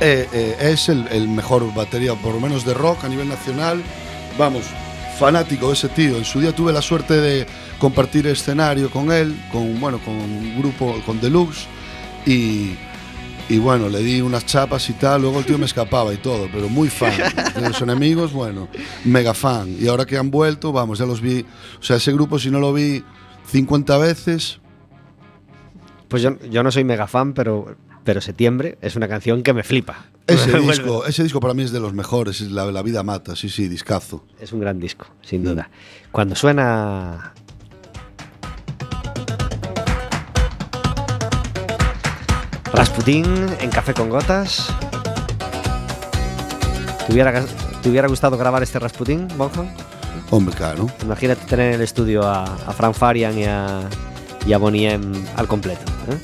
eh, 0.00 0.28
eh, 0.30 0.56
es 0.60 0.90
el, 0.90 1.08
el 1.08 1.28
mejor 1.28 1.72
batería, 1.72 2.12
por 2.14 2.34
lo 2.34 2.40
menos 2.40 2.66
de 2.66 2.74
rock 2.74 3.04
a 3.04 3.08
nivel 3.08 3.26
nacional. 3.26 3.82
Vamos, 4.36 4.64
fanático 5.18 5.68
de 5.68 5.72
ese 5.72 5.88
tío. 5.88 6.18
En 6.18 6.26
su 6.26 6.38
día 6.38 6.54
tuve 6.54 6.70
la 6.74 6.82
suerte 6.82 7.14
de 7.14 7.46
compartir 7.78 8.26
escenario 8.26 8.90
con 8.90 9.10
él, 9.10 9.34
con, 9.50 9.80
bueno, 9.80 9.98
con 9.98 10.12
un 10.14 10.58
grupo, 10.58 10.94
con 11.06 11.22
Deluxe, 11.22 11.66
y, 12.26 12.76
y 13.48 13.58
bueno, 13.58 13.88
le 13.88 14.00
di 14.00 14.20
unas 14.20 14.44
chapas 14.46 14.88
y 14.90 14.94
tal. 14.94 15.22
Luego 15.22 15.38
el 15.38 15.44
tío 15.46 15.56
me 15.58 15.66
escapaba 15.66 16.12
y 16.12 16.16
todo, 16.16 16.48
pero 16.52 16.68
muy 16.68 16.88
fan. 16.88 17.12
De 17.54 17.68
los 17.68 17.80
enemigos, 17.80 18.32
bueno, 18.32 18.68
mega 19.04 19.34
fan. 19.34 19.76
Y 19.80 19.86
ahora 19.88 20.04
que 20.04 20.16
han 20.18 20.30
vuelto, 20.30 20.72
vamos, 20.72 20.98
ya 20.98 21.06
los 21.06 21.20
vi. 21.20 21.44
O 21.78 21.82
sea, 21.82 21.96
ese 21.96 22.12
grupo, 22.12 22.38
si 22.38 22.50
no 22.50 22.58
lo 22.58 22.72
vi 22.72 23.04
50 23.46 23.98
veces, 23.98 24.60
Pues 26.08 26.22
yo, 26.22 26.38
yo 26.50 26.62
no 26.62 26.70
soy 26.70 26.84
mega 26.84 27.06
fan, 27.06 27.32
pero, 27.34 27.76
pero 28.04 28.20
Septiembre 28.20 28.78
es 28.80 28.96
una 28.96 29.08
canción 29.08 29.42
que 29.42 29.52
me 29.52 29.62
flipa. 29.62 30.06
ese 30.26 30.58
disco, 30.60 31.04
ese 31.06 31.22
disco 31.22 31.38
para 31.40 31.54
mí 31.54 31.62
es 31.62 31.70
de 31.72 31.80
los 31.80 31.92
mejores. 31.94 32.40
es 32.40 32.50
la, 32.50 32.64
la 32.72 32.82
vida 32.82 33.02
mata, 33.04 33.36
sí, 33.36 33.48
sí, 33.48 33.68
discazo. 33.68 34.24
Es 34.40 34.52
un 34.52 34.60
gran 34.60 34.80
disco, 34.80 35.06
sin 35.22 35.44
duda. 35.44 35.70
Cuando 36.10 36.34
suena. 36.34 37.32
Rasputín 42.76 43.24
en 43.60 43.70
Café 43.70 43.94
con 43.94 44.10
Gotas. 44.10 44.68
¿Te 47.06 47.12
hubiera, 47.12 47.44
te 47.82 47.88
hubiera 47.88 48.08
gustado 48.08 48.36
grabar 48.36 48.62
este 48.62 48.78
Rasputín, 48.78 49.28
Bonham? 49.36 49.68
Hombre, 50.30 50.54
claro. 50.54 50.88
Imagínate 51.02 51.44
tener 51.46 51.68
en 51.68 51.74
el 51.74 51.80
estudio 51.82 52.22
a, 52.24 52.44
a 52.44 52.72
Fran 52.72 52.92
Farian 52.94 53.38
y 53.38 53.44
a, 53.44 53.80
y 54.46 54.52
a 54.52 54.58
Bonnie 54.58 54.90
M 54.92 55.16
al 55.36 55.46
completo. 55.46 55.80
¿eh? 56.10 56.18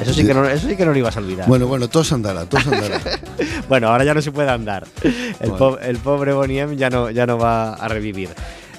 Eso, 0.00 0.14
sí 0.14 0.24
que 0.26 0.32
no, 0.32 0.46
eso 0.46 0.66
sí 0.68 0.76
que 0.76 0.86
no 0.86 0.92
lo 0.92 0.98
ibas 0.98 1.16
a 1.16 1.20
olvidar. 1.20 1.46
Bueno, 1.46 1.66
bueno, 1.66 1.88
todos 1.88 2.10
andará, 2.12 2.44
todos 2.46 2.66
andará. 2.66 3.00
Bueno, 3.68 3.88
ahora 3.88 4.02
ya 4.04 4.14
no 4.14 4.22
se 4.22 4.32
puede 4.32 4.50
andar. 4.50 4.84
El, 5.02 5.50
Bueno. 5.50 5.56
po- 5.56 5.78
el 5.78 5.96
pobre 5.98 6.32
Boniem 6.32 6.74
ya 6.76 6.90
no, 6.90 7.10
ya 7.10 7.24
no 7.26 7.38
va 7.38 7.74
a 7.74 7.86
revivir. 7.88 8.30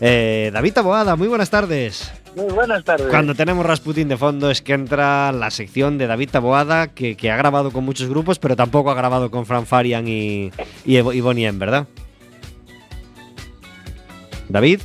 Eh, 0.04 0.50
David 0.52 0.74
Taboada, 0.74 1.16
muy 1.16 1.28
buenas 1.28 1.52
tardes. 1.52 2.12
Muy 2.36 2.52
buenas 2.52 2.84
tardes. 2.84 3.06
Cuando 3.08 3.36
tenemos 3.36 3.64
Rasputin 3.64 4.08
de 4.08 4.18
fondo 4.18 4.50
es 4.50 4.64
que 4.64 4.74
entra 4.74 5.32
la 5.32 5.52
sección 5.52 6.00
de 6.00 6.08
David 6.08 6.30
Taboada, 6.32 6.88
que, 6.88 7.16
que 7.16 7.30
ha 7.30 7.38
grabado 7.38 7.72
con 7.72 7.84
muchos 7.86 8.10
grupos, 8.10 8.40
pero 8.40 8.56
tampoco 8.56 8.90
ha 8.90 8.96
grabado 8.96 9.30
con 9.30 9.46
Fran 9.46 9.68
Farian 9.68 10.08
y, 10.08 10.52
y, 10.86 11.00
Bonnie 11.02 11.46
M, 11.46 11.60
¿verdad? 11.60 11.88
David, 14.50 14.82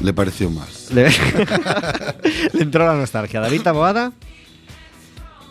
Le 0.00 0.12
pareció 0.12 0.50
más. 0.50 0.90
le, 0.90 1.08
le 2.52 2.62
entró 2.62 2.84
la 2.84 2.94
nostalgia. 2.94 3.40
David 3.40 3.62
Taboada. 3.62 4.12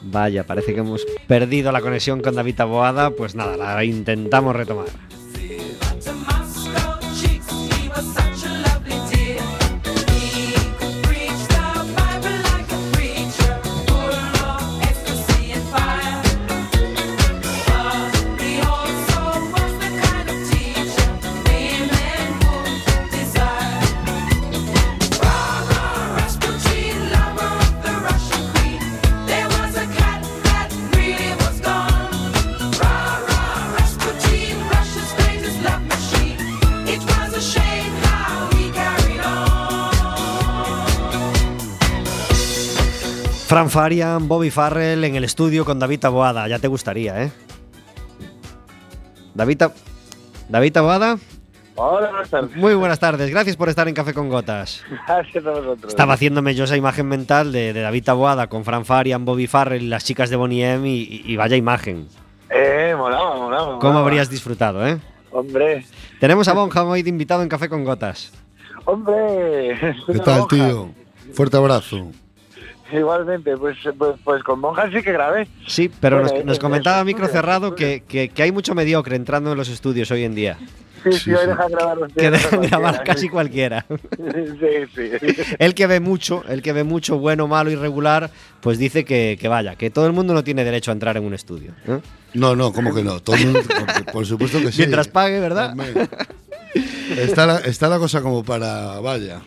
Vaya, 0.01 0.45
parece 0.45 0.73
que 0.73 0.81
hemos 0.81 1.03
perdido 1.27 1.71
la 1.71 1.79
conexión 1.81 2.21
con 2.21 2.35
David 2.35 2.55
Taboada. 2.55 3.11
Pues 3.11 3.35
nada, 3.35 3.55
la 3.55 3.83
intentamos 3.85 4.53
retomar. 4.53 4.87
Farian, 43.79 44.29
Bobby 44.29 44.51
Farrell 44.51 45.03
en 45.03 45.15
el 45.17 45.25
estudio 45.25 45.65
con 45.65 45.79
David 45.79 45.99
Taboada. 45.99 46.47
Ya 46.47 46.59
te 46.59 46.69
gustaría, 46.69 47.23
¿eh? 47.23 47.31
David, 49.33 49.57
Ta- 49.57 49.73
David 50.47 50.71
Taboada, 50.71 51.17
Hola, 51.75 52.07
buenas 52.09 52.29
tardes. 52.29 52.55
muy 52.55 52.73
buenas 52.73 52.99
tardes. 52.99 53.29
Gracias 53.29 53.57
por 53.57 53.67
estar 53.67 53.85
en 53.89 53.93
Café 53.93 54.13
con 54.13 54.29
Gotas. 54.29 54.81
Gracias 55.05 55.45
a 55.45 55.49
vosotros. 55.51 55.91
Estaba 55.91 56.13
haciéndome 56.13 56.55
yo 56.55 56.63
esa 56.63 56.77
imagen 56.77 57.05
mental 57.09 57.51
de, 57.51 57.73
de 57.73 57.81
David 57.81 58.05
Taboada 58.05 58.47
con 58.47 58.63
Fran 58.63 58.85
Farian, 58.85 59.25
Bobby 59.25 59.45
Farrell 59.47 59.83
y 59.83 59.87
las 59.87 60.05
chicas 60.05 60.29
de 60.29 60.37
Bonnie 60.37 60.63
M 60.71 60.87
y, 60.89 61.35
vaya 61.35 61.57
imagen. 61.57 62.07
Eh, 62.49 62.95
molaba, 62.97 63.35
molaba. 63.35 63.79
¿Cómo 63.79 63.99
habrías 63.99 64.29
disfrutado, 64.29 64.87
eh? 64.87 64.99
Hombre, 65.31 65.85
Tenemos 66.21 66.47
a 66.47 66.53
Bonham 66.53 66.87
hoy 66.87 67.03
de 67.03 67.09
invitado 67.09 67.43
en 67.43 67.49
Café 67.49 67.67
con 67.67 67.83
Gotas. 67.83 68.31
hombre. 68.85 69.77
¿Qué 70.07 70.19
tal, 70.19 70.47
tío? 70.47 70.91
Fuerte 71.33 71.57
abrazo. 71.57 72.09
Igualmente, 72.91 73.57
pues, 73.57 73.77
pues, 73.97 74.15
pues 74.23 74.43
con 74.43 74.59
Monjas 74.59 74.91
sí 74.93 75.01
que 75.01 75.11
grabé. 75.11 75.47
Sí, 75.67 75.89
pero 75.99 76.17
Bueno, 76.17 76.31
nos, 76.31 76.39
en- 76.41 76.45
nos 76.47 76.57
en 76.57 76.61
comentaba 76.61 77.03
micro 77.03 77.27
cerrado 77.27 77.75
que, 77.75 78.03
que- 78.07 78.29
que 78.29 78.43
hay 78.43 78.51
mucho 78.51 78.75
mediocre 78.75 79.15
entrando 79.15 79.51
en 79.51 79.57
los 79.57 79.69
estudios 79.69 80.11
hoy 80.11 80.23
en 80.23 80.35
día. 80.35 80.57
Sí, 81.03 81.11
sí, 81.11 81.19
Sí, 81.19 81.33
hoy 81.33 81.45
dejan 81.45 81.71
grabar 81.71 81.97
los 81.97 82.11
Que 82.13 82.31
dejan 82.31 82.61
grabar 82.63 83.03
casi 83.03 83.29
cualquiera. 83.29 83.85
Sí, 84.17 84.85
sí. 84.95 85.35
El 85.59 85.75
que 85.75 85.85
ve 85.87 85.99
mucho, 85.99 86.43
el 86.47 86.61
que 86.63 86.73
ve 86.73 86.83
mucho, 86.83 87.19
bueno, 87.19 87.47
malo, 87.47 87.69
irregular, 87.69 88.31
pues 88.61 88.77
dice 88.79 89.05
que, 89.05 89.37
que 89.39 89.47
vaya, 89.47 89.75
que 89.75 89.89
todo 89.91 90.07
el 90.07 90.13
mundo 90.13 90.33
no 90.33 90.43
tiene 90.43 90.63
derecho 90.63 90.89
a 90.91 90.93
entrar 90.93 91.15
en 91.17 91.23
un 91.25 91.33
estudio. 91.35 91.73
¿eh? 91.87 91.99
No, 92.33 92.55
no, 92.55 92.71
¿cómo 92.73 92.93
que 92.93 93.03
no? 93.03 93.19
Todo 93.19 93.35
el 93.35 93.45
mundo- 93.45 93.61
por, 94.11 94.25
supuesto 94.25 94.59
que 94.59 94.71
sí. 94.71 94.79
Mientras 94.79 95.07
pague, 95.07 95.39
¿verdad? 95.39 95.75
Está 97.17 97.45
la, 97.45 97.57
está 97.59 97.87
la 97.87 97.99
cosa 97.99 98.21
como 98.21 98.43
para. 98.43 98.99
Vaya. 98.99 99.41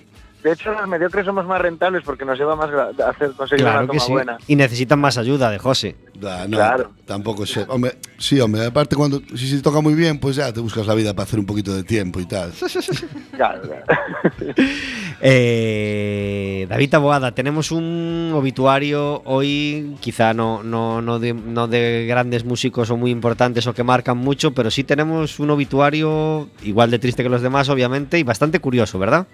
De 0.48 0.54
hecho, 0.54 0.72
los 0.72 0.88
mediocres 0.88 1.26
somos 1.26 1.44
más 1.44 1.60
rentables 1.60 2.02
porque 2.06 2.24
nos 2.24 2.38
lleva 2.38 2.56
más 2.56 2.70
a 2.72 3.10
hacer 3.10 3.32
conseguir 3.32 3.66
Claro 3.66 3.80
una 3.80 3.92
que 3.92 3.98
toma 3.98 4.06
sí. 4.06 4.12
buena. 4.12 4.38
Y 4.46 4.56
necesitan 4.56 4.98
más 4.98 5.18
ayuda 5.18 5.50
de 5.50 5.58
José. 5.58 5.94
Da, 6.18 6.48
no, 6.48 6.56
Claro. 6.56 6.90
Tampoco 7.04 7.44
sé. 7.44 7.66
Hombre, 7.68 7.98
sí, 8.16 8.40
hombre, 8.40 8.64
aparte 8.64 8.96
cuando 8.96 9.20
si 9.36 9.46
se 9.46 9.60
toca 9.60 9.82
muy 9.82 9.92
bien, 9.92 10.18
pues 10.18 10.36
ya 10.36 10.50
te 10.50 10.60
buscas 10.60 10.86
la 10.86 10.94
vida 10.94 11.12
para 11.12 11.24
hacer 11.24 11.38
un 11.38 11.44
poquito 11.44 11.76
de 11.76 11.82
tiempo 11.84 12.18
y 12.18 12.24
tal. 12.24 12.50
Claro, 13.36 13.60
claro. 13.62 13.84
Eh, 15.20 16.66
David 16.68 16.90
Taboada, 16.90 17.32
tenemos 17.32 17.72
un 17.72 18.30
obituario 18.34 19.20
hoy, 19.24 19.96
quizá 20.00 20.32
no, 20.32 20.62
no, 20.62 21.02
no, 21.02 21.18
de, 21.18 21.34
no 21.34 21.66
de 21.66 22.06
grandes 22.08 22.44
músicos 22.44 22.90
o 22.90 22.96
muy 22.96 23.10
importantes 23.10 23.66
o 23.66 23.74
que 23.74 23.82
marcan 23.82 24.16
mucho, 24.16 24.54
pero 24.54 24.70
sí 24.70 24.84
tenemos 24.84 25.40
un 25.40 25.50
obituario 25.50 26.48
igual 26.62 26.92
de 26.92 27.00
triste 27.00 27.24
que 27.24 27.28
los 27.28 27.42
demás, 27.42 27.68
obviamente, 27.68 28.18
y 28.18 28.22
bastante 28.22 28.60
curioso, 28.60 28.98
¿verdad? 29.00 29.26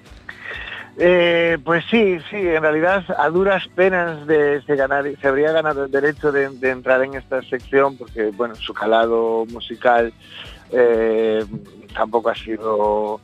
Eh, 0.96 1.58
pues 1.64 1.84
sí, 1.90 2.18
sí, 2.30 2.36
en 2.36 2.62
realidad 2.62 3.04
a 3.18 3.28
duras 3.28 3.66
penas 3.74 4.26
de, 4.28 4.62
se, 4.62 4.76
ganar, 4.76 5.04
se 5.20 5.26
habría 5.26 5.50
ganado 5.50 5.84
el 5.84 5.90
derecho 5.90 6.30
de, 6.30 6.44
entrar 6.62 7.02
en 7.02 7.14
esta 7.14 7.42
sección 7.42 7.96
porque, 7.96 8.30
bueno, 8.30 8.54
su 8.54 8.72
calado 8.72 9.44
musical 9.46 10.12
eh, 10.70 11.44
tampoco 11.92 12.30
ha 12.30 12.34
sido 12.36 13.20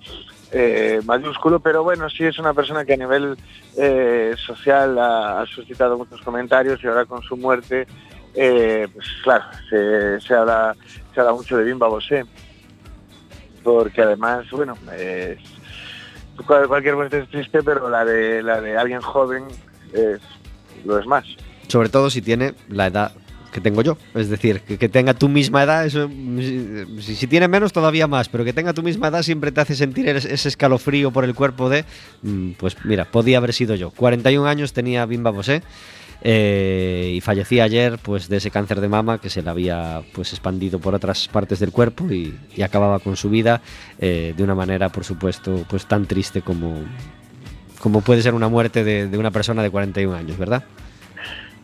eh, 0.51 1.01
mayúsculo, 1.05 1.61
pero 1.61 1.85
bueno, 1.85 2.11
sí 2.11 2.25
es 2.25 2.41
una 2.41 2.53
persona 2.55 2.85
que 2.85 2.95
a 2.95 2.97
nivel 2.97 3.37
social 4.37 4.99
ha, 4.99 5.45
suscitado 5.47 5.97
muchos 5.97 6.21
comentarios 6.23 6.83
y 6.83 6.89
ahora 6.89 7.05
con 7.05 7.23
su 7.23 7.37
muerte, 7.37 7.87
pues 8.35 9.07
claro, 9.23 9.45
se, 9.69 10.21
se, 10.21 10.27
se 10.27 10.35
habla 10.35 10.75
mucho 11.33 11.57
de 11.57 11.65
Bimba 11.65 11.87
Bosé, 11.87 12.25
porque 13.63 14.03
además, 14.03 14.51
bueno, 14.51 14.75
es 14.99 15.39
cualquier 16.47 16.97
muerte 16.97 17.21
es 17.21 17.29
triste, 17.29 17.63
pero 17.63 17.89
la 17.89 18.05
de 18.05 18.43
la 18.43 18.61
de 18.61 18.77
alguien 18.77 19.01
joven 19.01 19.45
es, 19.93 20.21
lo 20.85 20.99
es 20.99 21.07
más. 21.07 21.25
Sobre 21.69 21.89
todo 21.89 22.11
si 22.11 22.23
tiene 22.23 22.55
la 22.69 22.87
edad 22.87 23.13
que 23.51 23.61
tengo 23.61 23.83
yo. 23.83 23.97
Es 24.15 24.29
decir, 24.29 24.61
que, 24.61 24.79
que 24.79 24.89
tenga 24.89 25.15
tu 25.15 25.29
misma 25.29 25.63
edad, 25.63 25.85
eso, 25.85 26.09
si, 26.09 27.15
si 27.15 27.27
tiene 27.27 27.49
menos 27.49 27.73
todavía 27.73 28.07
más, 28.07 28.29
pero 28.29 28.45
que 28.45 28.53
tenga 28.53 28.73
tu 28.73 28.83
misma 28.83 29.09
edad 29.09 29.23
siempre 29.23 29.53
te 29.53 29.61
hace 29.61 29.75
sentir 29.75 30.09
ese 30.09 30.49
escalofrío 30.49 31.11
por 31.11 31.25
el 31.25 31.35
cuerpo 31.35 31.69
de, 31.69 31.85
mm, 32.23 32.53
pues 32.53 32.77
mira, 32.85 33.05
podía 33.05 33.39
haber 33.39 33.53
sido 33.53 33.75
yo. 33.75 33.91
41 33.91 34.47
años 34.47 34.73
tenía 34.73 35.07
Bimba 35.07 35.31
Bosé. 35.31 35.63
Eh, 36.23 37.13
y 37.15 37.21
fallecía 37.21 37.65
ayer 37.65 37.99
pues 38.03 38.29
de 38.29 38.37
ese 38.37 38.51
cáncer 38.51 38.81
de 38.81 38.89
mama 38.89 39.19
que 39.19 39.31
se 39.31 39.43
le 39.43 39.49
había 39.49 40.03
pues 40.13 40.33
expandido 40.33 40.79
por 40.79 40.95
otras 40.95 41.29
partes 41.29 41.61
del 41.61 41.73
cuerpo 41.73 42.05
y, 42.11 42.37
acababa 42.63 42.99
con 42.99 43.17
su 43.17 43.31
vida 43.31 43.63
eh, 43.99 44.35
de 44.37 44.43
una 44.45 44.55
manera 44.55 44.91
por 44.91 45.03
supuesto 45.03 45.65
pues 45.69 45.87
tan 45.87 46.05
triste 46.05 46.43
como 46.43 46.85
como 47.81 48.03
puede 48.03 48.21
ser 48.21 48.35
una 48.35 48.49
muerte 48.49 48.85
de, 48.85 49.17
una 49.17 49.31
persona 49.31 49.63
de 49.63 49.71
41 49.71 50.15
años 50.15 50.37
verdad 50.37 50.63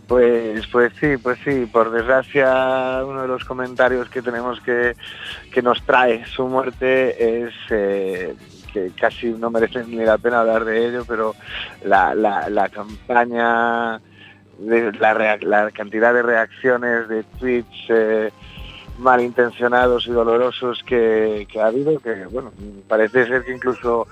Pues, 0.08 0.66
pues 0.68 0.92
sí, 1.00 1.16
pues 1.22 1.38
sí. 1.44 1.66
Por 1.66 1.90
desgracia, 1.90 3.02
uno 3.04 3.22
de 3.22 3.28
los 3.28 3.44
comentarios 3.44 4.08
que 4.08 4.22
tenemos 4.22 4.60
que, 4.60 4.94
que 5.52 5.62
nos 5.62 5.82
trae 5.82 6.24
su 6.26 6.46
muerte 6.46 7.44
es 7.44 7.52
eh, 7.70 8.34
que 8.72 8.92
casi 8.98 9.32
no 9.32 9.50
merece 9.50 9.84
ni 9.84 9.96
la 9.96 10.16
pena 10.16 10.40
hablar 10.40 10.64
de 10.64 10.86
ello, 10.86 11.04
pero 11.06 11.34
la, 11.84 12.14
la 12.14 12.68
campaña, 12.68 14.00
de 14.58 14.92
la, 14.92 15.70
cantidad 15.72 16.14
de 16.14 16.22
reacciones, 16.22 17.08
de 17.08 17.22
tweets 17.38 17.68
eh, 17.90 18.30
malintencionados 18.98 20.06
y 20.06 20.10
dolorosos 20.10 20.82
que, 20.86 21.46
que 21.50 21.60
ha 21.60 21.66
habido, 21.66 21.98
que 22.00 22.26
bueno, 22.26 22.52
parece 22.88 23.26
ser 23.26 23.44
que 23.44 23.52
incluso 23.54 24.06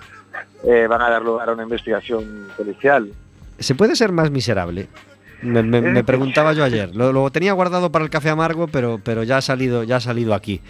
eh, 0.65 0.87
van 0.89 1.03
a 1.03 1.11
dar 1.11 1.23
lugar 1.23 1.49
a 1.49 1.53
una 1.53 1.63
investigación 1.63 2.49
policial. 2.57 3.11
¿Se 3.59 3.75
puede 3.75 3.97
ser 3.97 4.13
más 4.13 4.31
miserable? 4.31 4.89
Me, 5.43 5.63
me- 5.63 5.83
me 5.83 6.03
preguntaba 6.05 6.55
yo 6.55 6.65
ayer. 6.65 6.95
Lo, 6.97 7.13
lo 7.13 7.31
tenía 7.31 7.53
guardado 7.53 7.93
para 7.93 8.03
el 8.05 8.11
café 8.11 8.31
amargo, 8.31 8.67
pero, 8.67 8.99
pero 9.05 9.25
ya 9.25 9.37
ha 9.39 9.43
salido, 9.43 9.83
ya 9.85 9.97
ha 9.97 10.01
salido 10.01 10.33
aquí. 10.33 10.63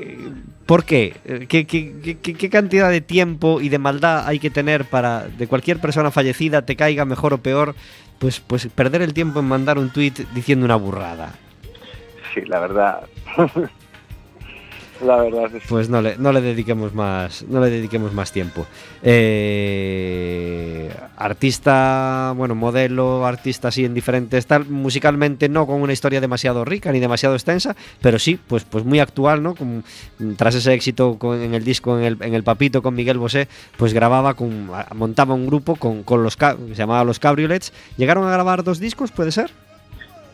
Eh, 0.00 0.28
¿Por 0.64 0.84
qué? 0.84 1.16
Eh, 1.26 1.46
¿Qué, 1.48 1.66
qué, 1.66 2.16
qué- 2.22 2.34
qué 2.34 2.50
cantidad 2.50 2.88
de 2.90 3.02
tiempo 3.02 3.60
y 3.60 3.68
de 3.68 3.78
maldad 3.78 4.26
hay 4.26 4.38
que 4.38 4.48
tener 4.50 4.86
para 4.86 5.26
de 5.28 5.46
cualquier 5.46 5.80
persona 5.80 6.10
fallecida, 6.10 6.62
te 6.62 6.76
caiga 6.76 7.04
mejor 7.04 7.34
o 7.34 7.38
peor, 7.38 7.74
pues, 8.18 8.40
pues 8.40 8.66
perder 8.68 9.02
el 9.02 9.14
tiempo 9.14 9.40
en 9.40 9.46
mandar 9.46 9.78
un 9.78 9.90
tuit 9.90 10.18
diciendo 10.34 10.64
una 10.64 10.76
burrada? 10.76 11.34
Sí, 12.34 12.42
la 12.42 12.60
verdad. 12.60 13.06
la 15.04 15.16
verdad 15.16 15.54
es 15.54 15.62
Pues 15.68 15.88
no 15.88 16.00
le, 16.02 16.16
no 16.16 16.32
le 16.32 16.40
dediquemos 16.40 16.94
más, 16.94 17.44
no 17.48 17.60
le 17.60 17.70
dediquemos 17.70 18.12
más 18.12 18.32
tiempo. 18.32 18.66
Eh, 19.02 20.90
artista, 21.16 22.32
bueno, 22.36 22.54
modelo, 22.54 23.24
artista 23.26 23.68
así 23.68 23.84
en 23.84 23.94
diferentes 23.94 24.46
tal, 24.46 24.66
musicalmente 24.66 25.48
no 25.48 25.66
con 25.66 25.80
una 25.82 25.92
historia 25.92 26.20
demasiado 26.20 26.64
rica 26.64 26.92
ni 26.92 27.00
demasiado 27.00 27.34
extensa, 27.34 27.74
pero 28.00 28.18
sí, 28.18 28.38
pues, 28.46 28.64
pues 28.64 28.84
muy 28.84 29.00
actual, 29.00 29.42
¿no? 29.42 29.54
Tras 30.36 30.54
ese 30.54 30.72
éxito 30.74 31.18
con- 31.18 31.40
en 31.40 31.54
el 31.54 31.64
disco 31.64 31.98
en 31.98 32.04
el, 32.04 32.16
en 32.20 32.34
el 32.34 32.42
Papito 32.44 32.82
con 32.82 32.94
Miguel 32.94 33.18
Bosé, 33.18 33.48
pues 33.76 33.92
grababa 33.92 34.34
con, 34.34 34.70
montaba 34.94 35.34
un 35.34 35.46
grupo 35.46 35.76
con, 35.76 36.02
con 36.02 36.22
los 36.22 36.34
se 36.36 36.74
llamaba 36.74 37.04
Los 37.04 37.18
Cabriolets. 37.18 37.72
Llegaron 37.96 38.26
a 38.26 38.30
grabar 38.30 38.62
dos 38.64 38.78
discos, 38.78 39.10
puede 39.10 39.32
ser, 39.32 39.50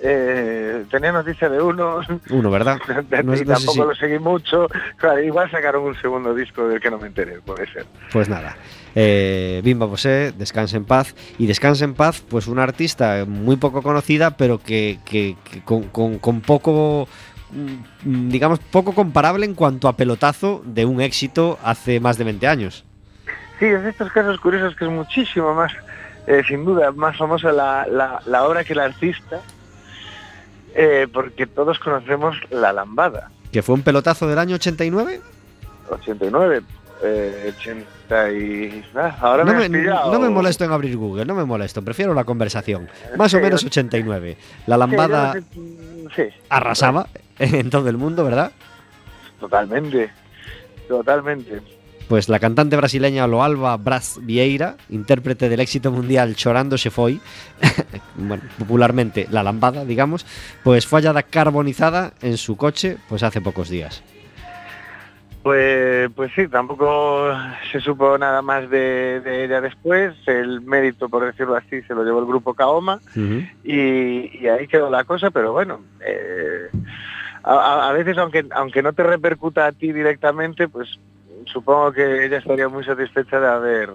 Eh, 0.05 0.85
tenía 0.91 1.13
noticia 1.13 1.49
de 1.49 1.63
uno, 1.63 2.01
uno, 2.31 2.51
¿verdad? 2.51 2.77
No 3.11 3.23
no 3.23 3.37
sé 3.37 3.45
tampoco 3.45 3.73
si- 3.73 3.79
lo 3.79 3.95
seguí 3.95 4.19
mucho. 4.19 4.67
Claro, 4.97 5.23
igual 5.23 5.49
sacaron 5.51 5.85
un 5.85 5.95
segundo 6.01 6.35
disco 6.35 6.67
del 6.67 6.81
que 6.81 6.91
no 6.91 6.99
me 6.99 7.07
enteré, 7.07 7.41
puede 7.41 7.67
ser. 7.73 7.87
Pues 8.13 8.29
nada, 8.29 8.57
eh, 8.97 9.61
Bimba 9.63 9.87
Bosé, 9.87 10.33
Descansa 10.37 10.77
en 10.77 10.85
Paz. 10.87 11.15
Y 11.39 11.47
Descansa 11.47 11.85
en 11.85 11.95
Paz, 11.95 12.21
pues 12.29 12.49
una 12.49 12.65
artista 12.65 13.25
muy 13.29 13.57
poco 13.57 13.81
conocida, 13.83 14.37
pero 14.37 14.59
que, 14.59 14.99
que- 15.05 15.37
que 15.49 15.63
con, 15.63 15.85
con- 15.85 16.19
con 16.19 16.41
poco, 16.41 17.07
mm, 17.53 18.29
digamos, 18.29 18.59
poco 18.59 18.95
comparable 18.95 19.47
en 19.47 19.55
cuanto 19.55 19.87
a 19.87 19.97
pelotazo 19.97 20.63
de 20.65 20.85
un 20.85 21.01
éxito 21.01 21.61
hace 21.63 22.01
más 22.01 22.19
de 22.19 22.25
20 22.25 22.49
años. 22.49 22.85
Sí, 23.61 23.67
es 23.67 23.81
de 23.85 23.91
estos 23.91 24.11
casos 24.11 24.41
curiosos 24.41 24.75
que 24.75 24.85
es 24.85 24.91
muchísimo 24.91 25.55
más, 25.55 25.71
eh, 26.27 26.43
sin 26.49 26.65
duda, 26.65 26.91
más 26.91 27.17
famosa 27.17 27.53
la, 27.53 27.87
la, 27.89 28.21
la 28.27 28.43
obra 28.45 28.65
que 28.65 28.73
el 28.73 28.81
artista, 28.81 29.39
eh, 30.75 31.07
porque 31.13 31.47
todos 31.47 31.79
conocemos 31.79 32.37
La 32.51 32.73
Lambada, 32.73 33.31
Que 33.51 33.63
fue 33.63 33.75
un 33.75 33.83
pelotazo 33.83 34.27
del 34.29 34.39
año 34.39 34.55
89. 34.57 35.21
89, 35.91 36.63
eh, 37.05 37.53
80 37.59 38.33
y... 38.33 38.85
ah, 38.95 39.17
ahora 39.21 39.45
No 39.45 39.55
me, 39.55 39.69
me, 39.69 39.83
no 39.83 40.21
me 40.21 40.29
molesto 40.31 40.65
en 40.65 40.73
abrir 40.73 40.97
Google, 40.97 41.25
no 41.27 41.35
me 41.35 41.45
molesto, 41.45 41.83
prefiero 41.83 42.15
la 42.15 42.25
conversación. 42.25 42.89
Más 43.17 43.35
o 43.35 43.41
menos 43.41 43.63
yo- 43.63 43.67
89. 43.69 44.37
La 44.67 44.77
lambada 44.77 45.35
sí, 46.15 46.23
arrasaba 46.49 47.07
en 47.39 47.69
todo 47.71 47.89
el 47.89 47.97
mundo, 47.99 48.25
¿verdad? 48.25 48.53
Totalmente, 49.41 50.11
totalmente. 50.89 51.61
Pues 52.13 52.29
la 52.29 52.39
cantante 52.39 52.77
brasileña 52.77 53.27
Loalba 53.27 53.75
Braz 53.79 54.19
Vieira, 54.21 54.77
intérprete 54.91 55.49
del 55.49 55.61
éxito 55.61 55.91
mundial 55.91 56.37
Chorando 56.37 56.77
se 56.77 56.91
foi, 56.91 57.23
bueno, 58.17 58.43
popularmente 58.59 59.27
la 59.31 59.43
lambada, 59.43 59.87
digamos, 59.87 60.27
pues 60.63 60.87
fue 60.87 61.01
hallada 61.01 61.23
carbonizada 61.23 62.13
en 62.21 62.37
su 62.37 62.59
coche 62.59 62.99
pues 63.09 63.23
hace 63.23 63.41
pocos 63.41 63.71
días. 63.71 64.05
Pues, 65.43 66.11
pues 66.15 66.31
sí, 66.35 66.49
tampoco 66.49 67.33
se 67.73 67.81
supo 67.81 68.19
nada 68.19 68.43
más 68.43 68.69
de, 68.69 69.23
de 69.25 69.47
ella 69.47 69.63
después. 69.63 70.13
El 70.27 70.61
mérito, 70.61 71.09
por 71.09 71.25
decirlo 71.25 71.57
así, 71.57 71.81
se 71.81 71.95
lo 71.95 72.05
llevó 72.05 72.19
el 72.19 72.27
grupo 72.27 72.53
Kaoma 72.53 73.01
y, 73.65 74.39
y 74.39 74.49
ahí 74.49 74.69
quedó 74.69 74.91
la 74.91 75.05
cosa, 75.05 75.31
pero 75.31 75.53
bueno, 75.53 75.81
eh, 76.07 76.69
a 77.43 77.91
veces 77.93 78.19
aunque, 78.19 78.45
aunque 78.51 78.83
no 78.83 78.93
te 78.93 79.03
repercuta 79.03 79.65
a 79.65 79.73
ti 79.73 79.93
directamente, 79.93 80.69
pues 80.69 80.99
supongo 81.53 81.93
que 81.93 82.27
ella 82.27 82.39
estaría 82.39 82.69
muy 82.69 82.85
satisfecha 82.85 83.39
de 83.39 83.49
haber 83.49 83.95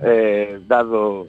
eh, 0.00 0.60
dado 0.66 1.26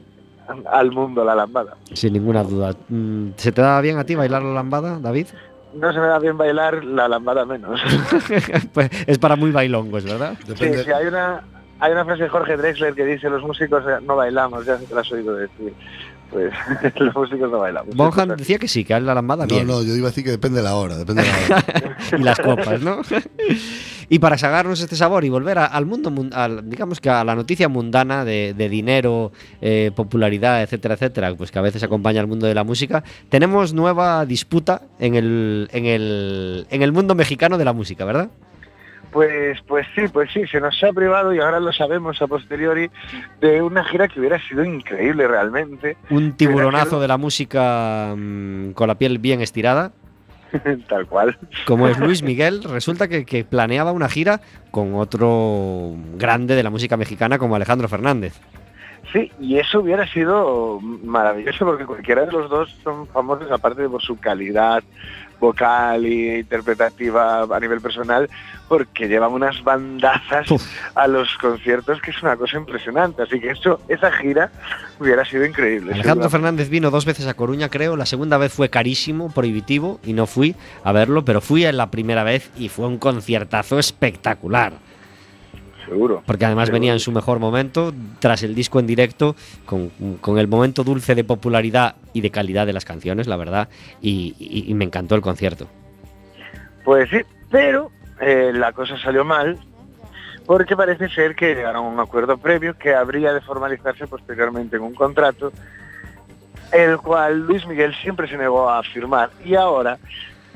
al 0.71 0.91
mundo 0.91 1.23
la 1.23 1.35
lambada. 1.35 1.75
Sin 1.93 2.13
ninguna 2.13 2.43
duda. 2.43 2.73
Mm, 2.89 3.29
¿Se 3.35 3.51
te 3.51 3.61
da 3.61 3.79
bien 3.81 3.97
a 3.97 4.03
ti 4.03 4.15
bailar 4.15 4.41
la 4.43 4.53
lambada, 4.53 4.99
David? 4.99 5.27
No 5.73 5.91
se 5.91 5.99
me 5.99 6.07
da 6.07 6.19
bien 6.19 6.37
bailar 6.37 6.83
la 6.83 7.07
lambada 7.07 7.45
menos. 7.45 7.79
pues 8.73 8.89
es 9.05 9.17
para 9.19 9.35
muy 9.35 9.51
bailongos, 9.51 10.03
¿verdad? 10.05 10.35
Sí, 10.39 10.53
Depende, 10.53 10.83
sí, 10.83 10.91
hay 10.91 11.07
una, 11.07 11.43
hay 11.79 11.91
una 11.91 12.05
frase 12.05 12.23
de 12.23 12.29
Jorge 12.29 12.57
Drexler 12.57 12.93
que 12.93 13.05
dice 13.05 13.29
los 13.29 13.43
músicos 13.43 13.83
eh, 13.87 13.97
no 14.01 14.15
bailamos, 14.15 14.65
ya 14.65 14.77
te 14.77 14.93
la 14.93 15.01
has 15.01 15.11
oído 15.11 15.35
decir. 15.35 15.73
Pues 16.29 16.53
los 16.99 17.15
músicos 17.15 17.49
no 17.51 17.59
bailamos. 17.59 17.95
Bonham 17.95 18.35
decía 18.37 18.57
que 18.59 18.67
sí, 18.67 18.83
que 18.83 18.93
a 18.93 18.97
él 18.97 19.05
la 19.05 19.13
lambada 19.13 19.45
no, 19.45 19.55
bien. 19.55 19.65
no, 19.67 19.81
yo 19.83 19.95
iba 19.95 20.07
a 20.07 20.11
decir 20.11 20.23
que 20.23 20.31
depende 20.31 20.57
de 20.57 20.63
la 20.63 20.75
hora, 20.75 20.97
depende 20.97 21.23
de 21.23 21.29
la 21.29 21.55
hora. 21.55 21.97
y 22.19 22.23
las 22.23 22.39
copas, 22.39 22.81
¿no? 22.81 23.01
y 24.09 24.19
para 24.19 24.37
sacarnos 24.37 24.79
este 24.81 24.95
sabor 24.95 25.23
y 25.25 25.29
volver 25.29 25.57
a- 25.59 25.65
al 25.65 25.85
mundo, 25.85 26.11
mun- 26.11 26.33
al- 26.33 26.69
digamos 26.69 26.99
que 26.99 27.09
a 27.09 27.23
la 27.23 27.35
noticia 27.35 27.69
mundana 27.69 28.25
de, 28.25 28.53
de 28.57 28.69
dinero, 28.69 29.31
eh, 29.61 29.91
popularidad, 29.95 30.61
etcétera, 30.63 30.95
etcétera, 30.95 31.35
pues 31.35 31.51
que 31.51 31.59
a 31.59 31.61
veces 31.61 31.83
acompaña 31.83 32.19
al 32.21 32.27
mundo 32.27 32.45
de 32.47 32.53
la 32.55 32.63
música, 32.63 33.03
tenemos 33.29 33.73
nueva 33.73 34.25
disputa 34.25 34.81
en 34.99 35.15
el, 35.15 35.69
en 35.71 35.85
el, 35.85 36.67
en 36.69 36.81
el 36.81 36.91
mundo 36.91 37.15
mexicano 37.15 37.57
de 37.57 37.65
la 37.65 37.73
música, 37.73 38.05
¿verdad? 38.05 38.29
Pues, 39.11 39.59
pues 39.61 39.87
sí, 39.95 40.07
pues 40.11 40.31
sí, 40.33 40.45
se 40.47 40.59
nos 40.59 40.83
ha 40.83 40.91
privado 40.91 41.33
y 41.33 41.39
ahora 41.39 41.59
lo 41.59 41.71
sabemos 41.71 42.21
a 42.21 42.27
posteriori 42.27 42.89
de 43.39 43.61
una 43.61 43.83
gira 43.85 44.07
que 44.07 44.19
hubiera 44.19 44.39
sido 44.47 44.63
increíble 44.63 45.27
realmente, 45.27 45.97
Un 46.09 46.33
tiburonazo 46.33 46.99
de 46.99 47.07
la 47.07 47.17
música 47.17 48.13
mm, 48.15 48.71
con 48.71 48.87
la 48.87 48.95
piel 48.95 49.17
bien 49.19 49.41
estirada, 49.41 49.91
tal 50.89 51.07
cual. 51.07 51.37
como 51.65 51.87
es 51.87 51.97
Luis 51.99 52.21
Miguel, 52.21 52.63
resulta 52.63 53.07
que, 53.07 53.25
que 53.25 53.43
planeaba 53.43 53.91
una 53.91 54.09
gira 54.09 54.41
con 54.71 54.95
otro 54.95 55.95
grande 56.15 56.55
de 56.55 56.63
la 56.63 56.69
música 56.69 56.97
mexicana 56.97 57.37
como 57.37 57.55
Alejandro 57.55 57.87
Fernández. 57.87 58.39
Sí, 59.13 59.31
y 59.39 59.57
eso 59.57 59.79
hubiera 59.79 60.05
sido 60.07 60.79
maravilloso 60.81 61.65
porque 61.65 61.85
cualquiera 61.85 62.25
de 62.25 62.31
los 62.31 62.49
dos 62.49 62.75
son 62.83 63.07
famosos, 63.07 63.49
aparte 63.51 63.83
de 63.83 63.89
por 63.89 64.01
su 64.01 64.17
calidad 64.17 64.83
vocal 65.39 66.05
e 66.05 66.39
interpretativa 66.39 67.43
a 67.43 67.59
nivel 67.59 67.81
personal, 67.81 68.29
porque 68.67 69.07
llevan 69.07 69.31
unas 69.31 69.63
bandazas 69.63 70.49
Uf. 70.51 70.63
a 70.95 71.07
los 71.07 71.35
conciertos 71.37 72.01
que 72.01 72.11
es 72.11 72.21
una 72.21 72.35
cosa 72.35 72.57
impresionante. 72.57 73.23
Así 73.23 73.39
que 73.39 73.51
eso, 73.51 73.79
esa 73.87 74.11
gira 74.11 74.51
hubiera 74.99 75.23
sido 75.25 75.45
increíble. 75.45 75.93
Alejandro. 75.93 76.29
Fernández 76.29 76.69
vino 76.69 76.91
dos 76.91 77.05
veces 77.05 77.27
a 77.27 77.33
Coruña, 77.33 77.69
creo. 77.69 77.95
La 77.95 78.05
segunda 78.05 78.37
vez 78.37 78.51
fue 78.53 78.69
carísimo, 78.69 79.31
prohibitivo, 79.31 79.99
y 80.03 80.13
no 80.13 80.27
fui 80.27 80.55
a 80.83 80.91
verlo, 80.91 81.23
pero 81.23 81.41
fui 81.41 81.65
en 81.65 81.77
la 81.77 81.91
primera 81.91 82.23
vez 82.23 82.51
y 82.57 82.69
fue 82.69 82.87
un 82.87 82.97
conciertazo 82.97 83.79
espectacular. 83.79 84.73
Seguro. 85.87 86.21
Porque 86.25 86.45
además 86.45 86.65
Seguro. 86.67 86.79
venía 86.81 86.93
en 86.93 86.99
su 86.99 87.11
mejor 87.11 87.39
momento, 87.39 87.93
tras 88.19 88.43
el 88.43 88.53
disco 88.55 88.79
en 88.79 88.87
directo, 88.87 89.35
con, 89.65 89.89
con 90.21 90.37
el 90.37 90.47
momento 90.47 90.83
dulce 90.83 91.15
de 91.15 91.23
popularidad 91.23 91.95
y 92.13 92.21
de 92.21 92.29
calidad 92.29 92.65
de 92.65 92.73
las 92.73 92.83
canciones, 92.85 93.27
la 93.27 93.37
verdad, 93.37 93.69
y, 94.01 94.35
y- 94.37 94.69
y 94.69 94.73
me 94.73 94.85
encantó 94.85 95.15
el 95.15 95.21
concierto. 95.21 95.67
Pues 96.83 97.09
sí, 97.09 97.17
pero 97.49 97.91
eh, 98.19 98.51
la 98.53 98.71
cosa 98.73 98.97
salió 98.97 99.23
mal 99.25 99.57
porque 100.45 100.75
parece 100.77 101.09
ser 101.09 101.35
que 101.35 101.55
llegaron 101.55 101.85
a 101.85 101.89
un 101.89 101.99
acuerdo 101.99 102.37
previo 102.37 102.77
que 102.77 102.93
habría 102.93 103.33
de 103.33 103.41
formalizarse 103.41 104.07
posteriormente 104.07 104.77
en 104.77 104.83
un 104.83 104.93
contrato, 104.95 105.51
el 106.71 106.97
cual 106.97 107.41
Luis 107.47 107.65
Miguel 107.67 107.93
siempre 108.01 108.27
se 108.27 108.37
negó 108.37 108.69
a 108.69 108.81
firmar 108.83 109.29
y 109.43 109.55
ahora 109.55 109.97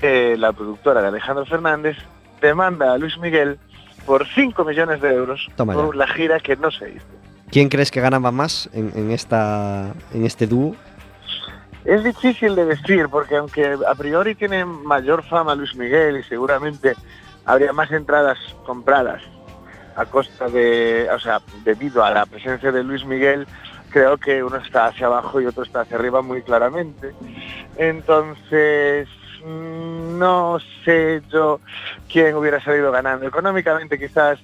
eh, 0.02 0.36
la 0.38 0.52
productora 0.54 1.02
de 1.02 1.08
Alejandro 1.10 1.46
Fernández 1.46 1.98
demanda 2.42 2.94
a 2.94 2.98
Luis 2.98 3.18
Miguel 3.18 3.60
por 4.06 4.28
5 4.28 4.64
millones 4.66 5.02
de 5.02 5.14
euros 5.14 5.48
Toma 5.56 5.74
por 5.74 5.94
ya. 5.94 6.06
la 6.06 6.08
gira 6.08 6.40
que 6.40 6.56
no 6.56 6.72
se 6.72 6.90
hizo. 6.92 7.06
¿Quién 7.50 7.70
crees 7.70 7.92
que 7.92 8.02
ganaba 8.02 8.32
más 8.32 8.70
en, 8.74 8.92
en 8.96 9.12
esta, 9.12 9.94
en 10.14 10.26
este 10.26 10.48
dúo? 10.48 10.76
Es 11.84 12.04
difícil 12.04 12.56
de 12.56 12.66
decir 12.66 13.10
porque 13.10 13.36
aunque 13.38 13.78
a 13.88 13.96
priori 13.96 14.36
tiene 14.36 14.66
mayor 14.66 15.24
fama 15.24 15.56
Luis 15.56 15.76
Miguel 15.76 16.18
y 16.18 16.24
seguramente 16.24 16.94
habría 17.46 17.74
más 17.74 17.92
entradas 17.92 18.38
compradas 18.66 19.22
a 19.96 20.06
costa 20.06 20.48
de, 20.48 21.10
o 21.14 21.20
sea, 21.20 21.42
debido 21.66 22.04
a 22.04 22.12
la 22.12 22.26
presencia 22.26 22.72
de 22.72 22.84
Luis 22.84 23.04
Miguel, 23.04 23.46
creo 23.90 24.18
que 24.18 24.44
uno 24.44 24.58
está 24.58 24.86
hacia 24.88 25.08
abajo 25.08 25.42
y 25.42 25.46
otro 25.48 25.64
está 25.64 25.82
hacia 25.82 25.98
arriba 25.98 26.22
muy 26.22 26.44
claramente. 26.44 27.12
Entonces, 27.78 29.10
no 29.46 30.60
sé 30.84 31.22
yo 31.32 31.60
quién 32.12 32.36
hubiera 32.36 32.64
salido 32.64 32.92
ganando. 32.92 33.28
Económicamente 33.28 33.98
quizás 33.98 34.40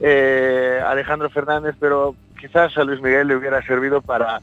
eh, 0.00 0.80
Alejandro 0.84 1.30
Fernández, 1.30 1.74
pero 1.78 2.14
quizás 2.38 2.76
a 2.76 2.84
Luis 2.84 3.00
Miguel 3.00 3.28
le 3.28 3.36
hubiera 3.36 3.62
servido 3.62 4.00
para 4.00 4.40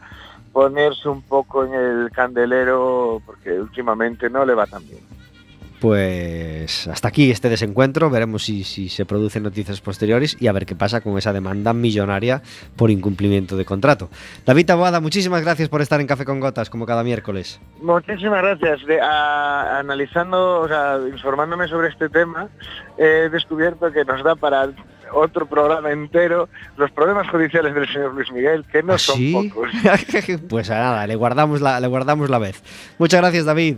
ponerse 0.54 1.10
un 1.10 1.22
poco 1.22 1.66
en 1.66 1.74
el 1.74 2.12
candelero 2.12 3.22
porque 3.26 3.60
últimamente 3.60 4.30
no 4.30 4.46
le 4.46 4.54
va 4.54 4.66
tan 4.66 4.88
bien. 4.88 5.02
Pues 5.80 6.88
hasta 6.88 7.08
aquí 7.10 7.32
este 7.32 7.50
desencuentro, 7.50 8.10
veremos 8.10 8.44
si, 8.44 8.64
si 8.64 8.90
se 8.90 9.06
producen 9.06 9.44
noticias 9.44 9.82
posteriores 9.82 10.36
y 10.40 10.48
a 10.48 10.52
ver 10.52 10.66
qué 10.66 10.76
pasa 10.76 11.02
con 11.02 11.18
esa 11.18 11.32
demanda 11.34 11.74
millonaria 11.74 12.42
por 12.76 12.90
incumplimiento 12.92 13.56
de 13.58 13.66
contrato. 13.66 14.10
David 14.46 14.66
Taboada, 14.66 15.00
muchísimas 15.00 15.44
gracias 15.44 15.70
por 15.70 15.82
estar 15.82 16.02
en 16.02 16.08
Café 16.08 16.26
con 16.26 16.40
Gotas 16.40 16.70
como 16.70 16.86
cada 16.86 17.04
miércoles. 17.04 17.60
Muchísimas 17.82 18.42
gracias. 18.42 18.86
De- 18.86 19.00
a- 19.02 19.80
analizando, 19.80 20.62
o 20.62 20.68
sea, 20.68 20.98
informándome 21.14 21.68
sobre 21.68 21.90
este 21.90 22.10
tema, 22.10 22.50
he 22.98 23.30
descubierto 23.30 23.92
que 23.92 24.04
nos 24.06 24.24
da 24.24 24.36
para 24.36 24.70
otro 25.14 25.46
programa 25.46 25.92
entero 25.92 26.50
los 26.78 26.90
problemas 26.92 27.30
judiciales 27.30 27.76
del 27.76 27.88
señor 27.88 28.14
Luis 28.16 28.32
Miguel, 28.32 28.66
que 28.72 28.82
no 28.82 28.94
¿Ah, 28.94 28.98
son 28.98 29.20
pocos. 29.32 29.70
pues 30.50 30.70
nada, 30.70 31.06
le 31.06 31.16
guardamos 31.16 31.62
la, 31.62 31.80
le 31.80 31.88
guardamos 31.88 32.30
la 32.30 32.40
vez. 32.40 32.64
Muchas 32.98 33.22
gracias, 33.22 33.46
David. 33.46 33.78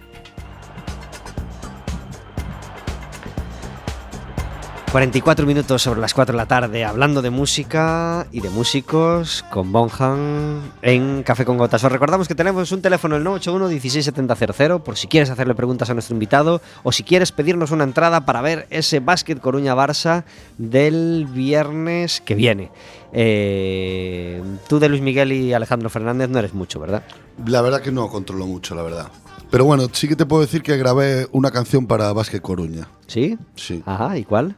...44 4.91 5.45
minutos 5.45 5.81
sobre 5.81 6.01
las 6.01 6.13
4 6.13 6.33
de 6.33 6.37
la 6.37 6.47
tarde... 6.47 6.83
...hablando 6.83 7.21
de 7.21 7.29
música 7.29 8.27
y 8.29 8.41
de 8.41 8.49
músicos... 8.49 9.45
...con 9.49 9.71
Bonham 9.71 10.59
en 10.81 11.23
Café 11.23 11.45
con 11.45 11.57
Gotas... 11.57 11.81
...os 11.85 11.91
recordamos 11.93 12.27
que 12.27 12.35
tenemos 12.35 12.73
un 12.73 12.81
teléfono... 12.81 13.15
...el 13.15 13.23
981-16700... 13.23 14.81
...por 14.81 14.97
si 14.97 15.07
quieres 15.07 15.29
hacerle 15.29 15.55
preguntas 15.55 15.89
a 15.89 15.93
nuestro 15.93 16.13
invitado... 16.13 16.61
...o 16.83 16.91
si 16.91 17.03
quieres 17.03 17.31
pedirnos 17.31 17.71
una 17.71 17.85
entrada... 17.85 18.25
...para 18.25 18.41
ver 18.41 18.67
ese 18.69 18.99
Básquet 18.99 19.39
Coruña-Barça... 19.39 20.25
...del 20.57 21.25
viernes 21.25 22.19
que 22.19 22.35
viene... 22.35 22.69
Eh, 23.13 24.43
tú 24.67 24.79
de 24.79 24.89
Luis 24.89 25.01
Miguel 25.01 25.31
y 25.31 25.53
Alejandro 25.53 25.89
Fernández 25.89 26.29
no 26.29 26.39
eres 26.39 26.53
mucho, 26.53 26.81
¿verdad? 26.81 27.03
La 27.45 27.61
verdad 27.61 27.81
que 27.81 27.91
no 27.91 28.09
controlo 28.09 28.45
mucho, 28.45 28.75
la 28.75 28.83
verdad. 28.83 29.07
Pero 29.49 29.65
bueno, 29.65 29.87
sí 29.91 30.07
que 30.07 30.15
te 30.15 30.25
puedo 30.25 30.41
decir 30.41 30.63
que 30.63 30.77
grabé 30.77 31.27
una 31.33 31.51
canción 31.51 31.87
para 31.87 32.13
Basque 32.13 32.39
Coruña. 32.39 32.87
¿Sí? 33.07 33.37
Sí. 33.55 33.83
Ajá, 33.85 34.17
¿y 34.17 34.23
cuál? 34.23 34.55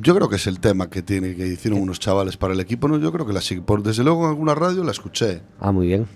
Yo 0.00 0.14
creo 0.14 0.28
que 0.28 0.36
es 0.36 0.46
el 0.46 0.58
tema 0.60 0.88
que 0.88 1.02
tiene 1.02 1.34
que 1.34 1.46
hicieron 1.46 1.80
unos 1.80 1.98
chavales 2.00 2.36
para 2.36 2.54
el 2.54 2.60
equipo. 2.60 2.88
No, 2.88 2.98
yo 2.98 3.12
creo 3.12 3.26
que 3.26 3.32
la 3.32 3.40
por 3.64 3.82
desde 3.82 4.02
luego 4.04 4.24
en 4.24 4.30
alguna 4.30 4.54
radio 4.54 4.82
la 4.84 4.90
escuché. 4.92 5.42
Ah, 5.60 5.72
muy 5.72 5.86
bien. 5.88 6.06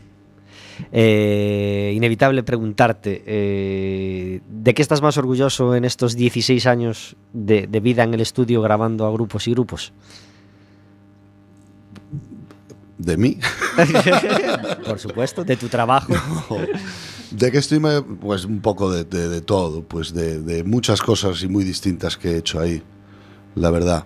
Eh, 0.93 1.93
inevitable 1.97 2.43
preguntarte, 2.43 3.23
eh, 3.27 4.41
¿de 4.47 4.75
qué 4.75 4.83
estás 4.83 5.01
más 5.01 5.17
orgulloso 5.17 5.75
en 5.75 5.85
estos 5.87 6.17
16 6.17 6.67
años 6.67 7.17
de, 7.33 7.67
de 7.67 7.81
vida 7.81 8.03
en 8.05 8.13
el 8.13 8.21
estudio 8.21 8.61
grabando 8.61 9.07
a 9.07 9.11
grupos 9.13 9.49
y 9.49 9.53
grupos? 9.53 9.93
De 12.99 13.17
mí. 13.17 13.39
Por 14.87 14.99
supuesto, 14.99 15.45
de 15.45 15.57
tu 15.57 15.69
trabajo. 15.69 16.15
De 17.31 17.51
que 17.53 17.59
estoy, 17.59 17.81
pues 18.21 18.45
un 18.45 18.61
poco 18.61 18.91
de, 18.91 19.05
de- 19.05 19.29
de 19.29 19.41
todo, 19.43 19.83
pues 19.83 20.15
de 20.15 20.65
muchas 20.65 21.03
cosas 21.03 21.43
y 21.43 21.49
muy 21.49 21.65
distintas 21.65 22.17
que 22.17 22.31
he 22.33 22.37
hecho 22.39 22.61
ahí, 22.61 22.83
la 23.57 23.71
verdad. 23.71 24.05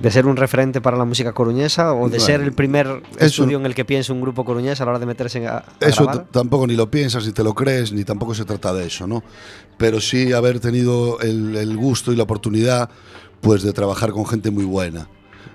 ¿De 0.00 0.10
ser 0.10 0.26
un 0.26 0.36
referente 0.36 0.82
para 0.82 0.98
la 0.98 1.06
música 1.06 1.32
coruñesa 1.32 1.94
o 1.94 2.08
de 2.10 2.18
Bueno, 2.18 2.24
ser 2.24 2.42
el 2.42 2.52
primer 2.52 3.02
estudio 3.18 3.56
en 3.58 3.64
el 3.64 3.74
que 3.74 3.86
piensa 3.86 4.12
un 4.12 4.20
grupo 4.20 4.44
coruñés 4.44 4.78
a 4.80 4.84
la 4.84 4.90
hora 4.90 4.98
de 4.98 5.06
meterse 5.06 5.46
a, 5.46 5.58
a 5.58 5.64
Eso 5.80 6.06
tampoco 6.30 6.66
ni 6.66 6.76
lo 6.76 6.90
piensas, 6.90 7.24
ni 7.24 7.32
te 7.32 7.42
lo 7.42 7.54
crees, 7.54 7.92
ni 7.92 8.04
tampoco 8.04 8.34
se 8.34 8.44
trata 8.44 8.74
de 8.74 8.86
eso, 8.86 9.06
¿no? 9.06 9.22
Pero 9.78 9.98
sí 10.02 10.34
haber 10.34 10.60
tenido 10.60 11.18
el, 11.20 11.56
el 11.56 11.76
gusto 11.78 12.12
y 12.12 12.16
la 12.16 12.24
oportunidad, 12.24 12.90
pues, 13.40 13.62
de 13.62 13.72
trabajar 13.72 14.10
con 14.10 14.26
gente 14.26 14.50
muy 14.50 14.64
buena, 14.64 15.08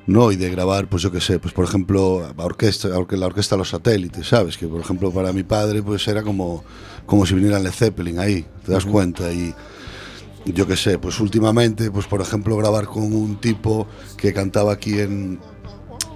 ¿no? 0.07 0.31
Y 0.31 0.37
de 0.37 0.49
grabar, 0.49 0.87
pues 0.89 1.03
yo 1.03 1.11
qué 1.11 1.21
sé, 1.21 1.37
pues 1.37 1.53
por 1.53 1.65
ejemplo, 1.65 2.33
la 2.35 2.43
orquesta, 2.43 2.87
la 2.87 2.97
orque- 2.97 3.17
la 3.17 3.27
orquesta 3.27 3.55
Los 3.55 3.69
Satélites, 3.69 4.25
¿sabes? 4.27 4.57
Que 4.57 4.65
por 4.65 4.81
ejemplo 4.81 5.11
para 5.11 5.31
mi 5.33 5.43
padre, 5.43 5.83
pues 5.83 6.07
era 6.07 6.23
como, 6.23 6.63
como 7.05 7.27
si 7.27 7.35
viniera 7.35 7.59
Led 7.59 7.71
Zeppelin 7.73 8.17
ahí, 8.17 8.43
¿te 8.65 8.71
das 8.71 8.85
cuenta? 8.85 9.31
Y 9.31 9.53
yo 10.45 10.67
qué 10.67 10.75
sé, 10.75 10.97
pues 10.97 11.19
últimamente, 11.19 11.91
pues 11.91 12.07
por 12.07 12.21
ejemplo, 12.21 12.57
grabar 12.57 12.85
con 12.85 13.13
un 13.13 13.39
tipo 13.39 13.87
que 14.17 14.33
cantaba 14.33 14.73
aquí 14.73 14.99
en, 14.99 15.39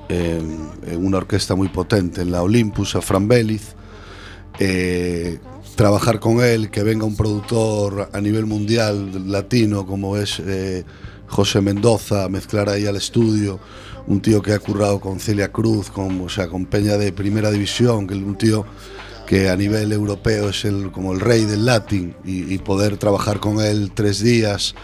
en, 0.09 0.69
una 0.97 1.17
orquesta 1.17 1.55
muy 1.55 1.69
potente, 1.69 2.21
en 2.21 2.32
la 2.32 2.41
Olympus, 2.41 2.95
a 2.95 3.01
Fran 3.01 3.28
Béliz, 3.28 3.76
eh, 4.59 5.39
trabajar 5.76 6.19
con 6.19 6.41
él, 6.41 6.69
que 6.69 6.84
venga 6.84 7.05
un 7.05 7.15
productor 7.15 8.09
a 8.11 8.21
nivel 8.21 8.45
mundial 8.45 9.30
latino 9.30 9.86
como 9.86 10.17
es 10.17 10.39
eh, 10.39 10.84
José 11.28 11.61
Mendoza, 11.61 12.30
mezclar 12.30 12.69
ahí 12.69 12.86
al 12.86 12.95
estudio, 12.95 13.59
un 14.07 14.21
tío 14.21 14.41
que 14.41 14.53
ha 14.53 14.59
currado 14.59 14.99
con 14.99 15.19
Celia 15.19 15.51
Cruz, 15.51 15.89
con, 15.89 16.21
o 16.21 16.30
sea, 16.30 16.47
con 16.47 16.65
Peña 16.65 16.97
de 16.97 17.11
Primera 17.11 17.51
División, 17.51 18.07
que 18.07 18.13
es 18.13 18.19
un 18.21 18.38
tío 18.38 18.65
que 19.26 19.49
a 19.49 19.55
nivel 19.55 19.91
europeo 19.91 20.49
es 20.49 20.65
el, 20.65 20.91
como 20.91 21.13
el 21.13 21.19
rey 21.19 21.45
del 21.45 21.65
latín 21.65 22.15
y, 22.23 22.53
y 22.53 22.57
poder 22.59 22.97
trabajar 22.97 23.39
con 23.39 23.59
él 23.59 23.91
tres 23.93 24.21
días 24.21 24.76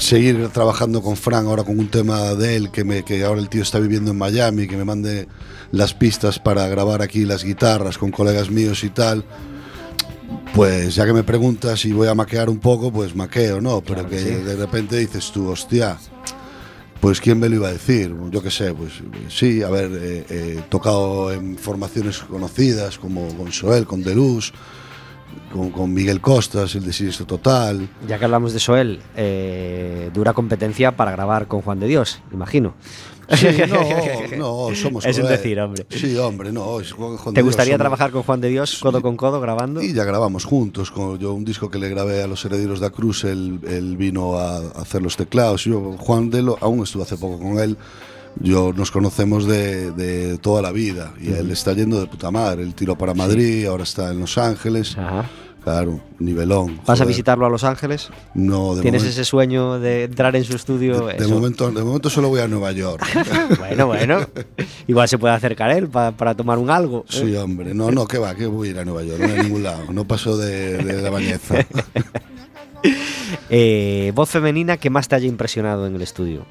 seguir 0.00 0.48
trabajando 0.48 1.02
con 1.02 1.16
Fran 1.16 1.46
ahora 1.46 1.62
con 1.62 1.78
un 1.78 1.88
tema 1.88 2.34
de 2.34 2.56
él 2.56 2.70
que, 2.70 2.84
me, 2.84 3.04
que 3.04 3.22
ahora 3.24 3.40
el 3.40 3.48
tío 3.48 3.62
está 3.62 3.78
viviendo 3.78 4.10
en 4.10 4.18
Miami, 4.18 4.66
que 4.66 4.76
me 4.76 4.84
mande 4.84 5.28
las 5.72 5.94
pistas 5.94 6.38
para 6.38 6.66
grabar 6.68 7.02
aquí 7.02 7.24
las 7.24 7.44
guitarras 7.44 7.98
con 7.98 8.10
colegas 8.10 8.50
míos 8.50 8.82
y 8.82 8.90
tal. 8.90 9.24
Pues 10.54 10.94
ya 10.94 11.06
que 11.06 11.12
me 11.12 11.22
preguntas 11.22 11.80
si 11.80 11.92
voy 11.92 12.08
a 12.08 12.14
maquear 12.14 12.50
un 12.50 12.58
poco, 12.58 12.92
pues 12.92 13.14
maqueo, 13.14 13.60
¿no? 13.60 13.80
Pero 13.82 14.08
que 14.08 14.16
de 14.16 14.56
repente 14.56 14.96
dices 14.96 15.30
tú, 15.32 15.48
hostia, 15.48 15.98
pues 17.00 17.20
quién 17.20 17.40
me 17.40 17.48
lo 17.48 17.56
iba 17.56 17.68
a 17.68 17.72
decir, 17.72 18.14
yo 18.30 18.42
qué 18.42 18.50
sé, 18.50 18.74
pues 18.74 18.92
sí, 19.28 19.62
haber 19.62 19.90
eh, 19.92 20.26
eh, 20.28 20.60
tocado 20.68 21.32
en 21.32 21.56
formaciones 21.56 22.18
conocidas 22.18 22.98
como 22.98 23.34
con 23.36 23.50
Soel, 23.52 23.86
con 23.86 24.02
Deluz, 24.02 24.52
con, 25.50 25.92
Miguel 25.92 26.20
Costas, 26.20 26.74
el 26.74 26.84
de 26.84 27.24
Total. 27.26 27.88
Ya 28.06 28.18
que 28.18 28.24
hablamos 28.24 28.52
de 28.52 28.60
Soel, 28.60 29.00
eh, 29.16 30.10
dura 30.12 30.34
competencia 30.34 30.96
para 30.96 31.10
grabar 31.12 31.48
con 31.48 31.62
Juan 31.62 31.80
de 31.80 31.86
Dios, 31.86 32.20
imagino. 32.32 32.74
Sí, 33.30 33.46
no, 33.68 34.68
no, 34.70 34.74
somos 34.74 35.04
Es 35.06 35.18
un 35.18 35.28
decir, 35.28 35.58
hombre. 35.60 35.86
Sí, 35.90 36.16
hombre, 36.16 36.52
no. 36.52 36.80
es 36.80 36.92
Juan- 36.92 37.16
Juan 37.16 37.34
¿Te 37.34 37.40
Dios, 37.42 37.46
gustaría 37.54 37.78
trabajar 37.78 38.10
con 38.10 38.22
Juan 38.22 38.40
de 38.40 38.48
Dios 38.48 38.78
codo 38.80 39.00
con 39.02 39.16
codo 39.16 39.40
grabando? 39.40 39.82
Y 39.82 39.92
ya 39.92 40.04
grabamos 40.04 40.44
juntos. 40.44 40.90
Con, 40.90 41.18
yo 41.18 41.32
un 41.32 41.44
disco 41.44 41.70
que 41.70 41.78
le 41.78 41.88
grabé 41.88 42.22
a 42.22 42.26
los 42.26 42.44
Herederos 42.44 42.80
da 42.80 42.90
Cruz, 42.90 43.24
él, 43.24 43.60
él 43.68 43.96
vino 43.96 44.36
a, 44.38 44.58
hacer 44.80 45.02
los 45.02 45.16
teclados. 45.16 45.64
Yo, 45.64 45.96
Juan 45.98 46.30
de 46.30 46.42
lo, 46.42 46.58
aún 46.60 46.82
estuve 46.82 47.04
hace 47.04 47.16
poco 47.16 47.38
con 47.38 47.58
él. 47.60 47.76
Yo 48.38 48.72
nos 48.72 48.90
conocemos 48.92 49.46
de, 49.46 49.90
de 49.90 50.38
toda 50.38 50.62
la 50.62 50.70
vida 50.70 51.12
y 51.20 51.32
él 51.32 51.50
está 51.50 51.72
yendo 51.72 52.00
de 52.00 52.06
puta 52.06 52.30
madre. 52.30 52.62
Él 52.62 52.74
tiró 52.74 52.96
para 52.96 53.12
Madrid, 53.12 53.66
ahora 53.66 53.82
está 53.82 54.10
en 54.12 54.20
Los 54.20 54.38
Ángeles. 54.38 54.96
Ajá. 54.96 55.28
Claro, 55.62 56.00
nivelón. 56.18 56.80
¿Vas 56.86 57.00
a 57.02 57.04
visitarlo 57.04 57.44
a 57.44 57.50
Los 57.50 57.64
Ángeles? 57.64 58.08
No, 58.34 58.74
de 58.74 58.80
¿Tienes 58.82 59.02
momento, 59.02 59.20
ese 59.20 59.24
sueño 59.28 59.78
de 59.78 60.04
entrar 60.04 60.34
en 60.34 60.44
su 60.44 60.56
estudio? 60.56 61.06
de, 61.06 61.26
momento, 61.28 61.70
de 61.70 61.84
momento 61.84 62.08
solo 62.08 62.28
voy 62.30 62.40
a 62.40 62.48
Nueva 62.48 62.72
York. 62.72 63.04
Bueno, 63.58 63.86
bueno. 63.86 64.20
Igual 64.86 65.08
se 65.08 65.18
puede 65.18 65.34
acercar 65.34 65.70
él 65.72 65.86
pa- 65.88 66.12
para 66.12 66.34
tomar 66.34 66.56
un 66.58 66.70
algo. 66.70 67.00
¿eh? 67.10 67.12
Sí, 67.12 67.36
hombre. 67.36 67.74
No, 67.74 67.90
no, 67.90 68.06
que 68.06 68.16
va, 68.18 68.34
que 68.34 68.46
voy 68.46 68.68
a 68.68 68.70
ir 68.70 68.78
a 68.78 68.84
Nueva 68.86 69.02
York, 69.04 69.20
no 69.20 69.34
a 69.38 69.42
ningún 69.42 69.62
lado. 69.62 69.92
No 69.92 70.04
paso 70.06 70.36
de, 70.38 70.78
de 70.78 71.02
la 71.02 71.10
bañeza. 71.10 71.56
Eh, 73.52 74.12
voz 74.14 74.30
femenina 74.30 74.76
que 74.78 74.88
más 74.90 75.06
te 75.08 75.16
haya 75.16 75.26
impresionado 75.26 75.86
en 75.86 75.94
el 75.96 76.02
estudio. 76.02 76.46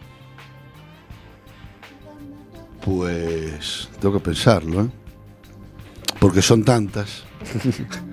Pues 2.83 3.89
tengo 3.99 4.13
que 4.15 4.19
pensarlo, 4.23 4.81
¿eh? 4.83 4.89
Porque 6.19 6.41
son 6.41 6.63
tantas. 6.63 7.23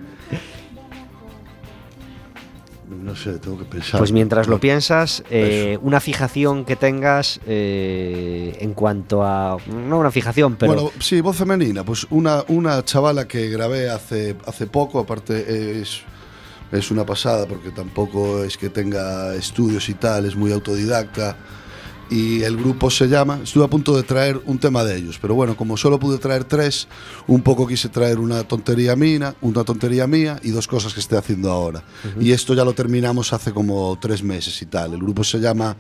No 3.07 3.15
sé, 3.15 3.39
tengo 3.39 3.57
que 3.57 3.65
pensar. 3.65 3.99
Pues 3.99 4.11
mientras 4.11 4.49
lo 4.49 4.59
piensas, 4.59 5.23
eh, 5.31 5.79
una 5.81 6.01
fijación 6.01 6.65
que 6.65 6.75
tengas 6.75 7.39
eh, 7.47 8.57
en 8.59 8.75
cuanto 8.75 9.23
a. 9.23 9.59
No 9.69 10.01
una 10.01 10.11
fijación, 10.11 10.57
pero. 10.57 10.73
Bueno, 10.75 10.91
sí, 10.99 11.21
voz 11.21 11.37
femenina. 11.37 11.85
Pues 11.85 12.05
una, 12.11 12.43
una 12.49 12.85
chavala 12.85 13.29
que 13.29 13.49
grabé 13.49 13.89
hace, 13.89 14.35
hace 14.45 14.67
poco, 14.67 14.99
aparte 14.99 15.81
es, 15.81 16.01
es 16.73 16.91
una 16.91 17.07
pasada 17.07 17.47
porque 17.47 17.71
tampoco 17.71 18.43
es 18.43 18.57
que 18.57 18.71
tenga 18.71 19.37
estudios 19.37 19.89
y 19.89 19.95
tal, 19.95 20.27
es 20.27 20.35
muy 20.35 20.51
autodidacta. 20.51 21.37
Y 22.09 22.43
el 22.43 22.57
grupo 22.57 22.89
se 22.89 23.09
llama, 23.09 23.41
estuve 23.43 23.65
a 23.65 23.69
punto 23.69 23.97
de 23.97 24.05
traer 24.05 24.41
un 24.47 24.59
tema 24.59 24.85
de 24.85 24.97
ellos, 24.97 25.19
pero 25.21 25.35
bueno, 25.35 25.57
como 25.57 25.77
solo 25.77 25.99
pude 25.99 26.19
traer 26.19 26.45
tres, 26.45 26.87
un 27.27 27.43
poco 27.43 27.67
quise 27.67 27.89
traer 27.89 28.21
una 28.21 28.45
tontería 28.45 28.95
mía, 28.95 29.35
una 29.41 29.65
tontería 29.65 30.07
mía 30.07 30.39
y 30.45 30.51
dos 30.51 30.69
cosas 30.69 30.95
que 30.95 31.01
estoy 31.01 31.19
haciendo 31.19 31.51
ahora. 31.51 31.83
Y 32.21 32.31
esto 32.31 32.55
ya 32.55 32.65
lo 32.65 32.75
terminamos 32.75 33.33
hace 33.33 33.53
como 33.53 33.99
tres 34.01 34.23
meses 34.23 34.61
y 34.63 34.67
tal. 34.67 34.93
El 34.95 35.01
grupo 35.01 35.25
se 35.25 35.41
llama, 35.41 35.77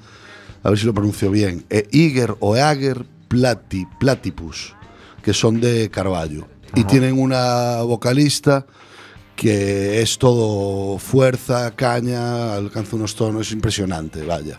a 0.64 0.68
ver 0.68 0.78
si 0.78 0.84
lo 0.84 0.92
pronuncio 0.92 1.30
bien, 1.30 1.64
eh, 1.70 1.86
Iger 1.92 2.34
o 2.40 2.56
Eager 2.56 3.06
Plati, 3.28 3.86
Platypus, 4.00 4.74
que 5.22 5.32
son 5.32 5.60
de 5.60 5.90
Carballo. 5.90 6.48
Y 6.74 6.80
Ajá. 6.80 6.88
tienen 6.88 7.20
una 7.20 7.82
vocalista 7.82 8.66
que 9.36 10.00
es 10.00 10.18
todo 10.18 10.98
fuerza, 10.98 11.70
caña, 11.76 12.54
alcanza 12.54 12.96
unos 12.96 13.14
tonos 13.14 13.52
impresionante, 13.52 14.24
vaya. 14.24 14.58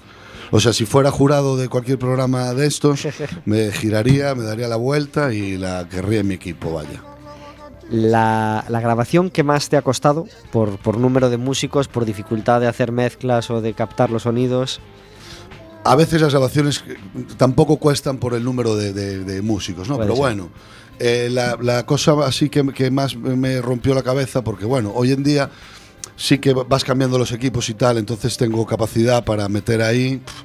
O 0.51 0.59
sea, 0.59 0.71
si 0.73 0.85
fuera 0.85 1.11
jurado 1.11 1.57
de 1.57 1.67
cualquier 1.69 1.99
programa 1.99 2.53
de 2.53 2.67
estos, 2.67 3.05
me 3.45 3.71
giraría, 3.71 4.33
me 4.35 4.43
daría 4.43 4.67
la 4.67 4.77
vuelta 4.77 5.33
y 5.33 5.57
la 5.57 5.87
querría 5.89 6.21
en 6.21 6.27
mi 6.27 6.35
equipo, 6.35 6.73
vaya. 6.73 7.03
La, 7.89 8.65
la 8.67 8.81
grabación 8.81 9.29
que 9.29 9.43
más 9.43 9.69
te 9.69 9.77
ha 9.77 9.81
costado 9.81 10.27
por, 10.51 10.77
por 10.77 10.97
número 10.97 11.29
de 11.29 11.37
músicos, 11.37 11.87
por 11.87 12.03
dificultad 12.05 12.59
de 12.59 12.67
hacer 12.67 12.91
mezclas 12.91 13.49
o 13.49 13.61
de 13.61 13.73
captar 13.73 14.09
los 14.09 14.23
sonidos. 14.23 14.81
A 15.85 15.95
veces 15.95 16.21
las 16.21 16.31
grabaciones 16.33 16.83
tampoco 17.37 17.77
cuestan 17.77 18.17
por 18.17 18.33
el 18.33 18.43
número 18.43 18.75
de, 18.75 18.91
de- 18.91 19.23
de 19.23 19.41
músicos, 19.41 19.87
¿no? 19.87 19.95
Puede 19.95 20.07
Pero 20.07 20.15
ser. 20.15 20.21
bueno, 20.21 20.49
eh, 20.99 21.29
la, 21.31 21.57
la 21.61 21.85
cosa 21.85 22.13
así 22.25 22.49
que, 22.49 22.65
que 22.73 22.91
más 22.91 23.15
me 23.15 23.61
rompió 23.61 23.93
la 23.95 24.03
cabeza, 24.03 24.43
porque 24.43 24.65
bueno, 24.65 24.91
hoy 24.93 25.13
en 25.13 25.23
día 25.23 25.49
sí 26.17 26.39
que 26.39 26.53
vas 26.53 26.83
cambiando 26.83 27.17
los 27.17 27.31
equipos 27.31 27.69
y 27.69 27.75
tal, 27.75 27.97
entonces 27.97 28.35
tengo 28.35 28.65
capacidad 28.65 29.23
para 29.23 29.47
meter 29.47 29.81
ahí 29.81 30.17
pf, 30.17 30.43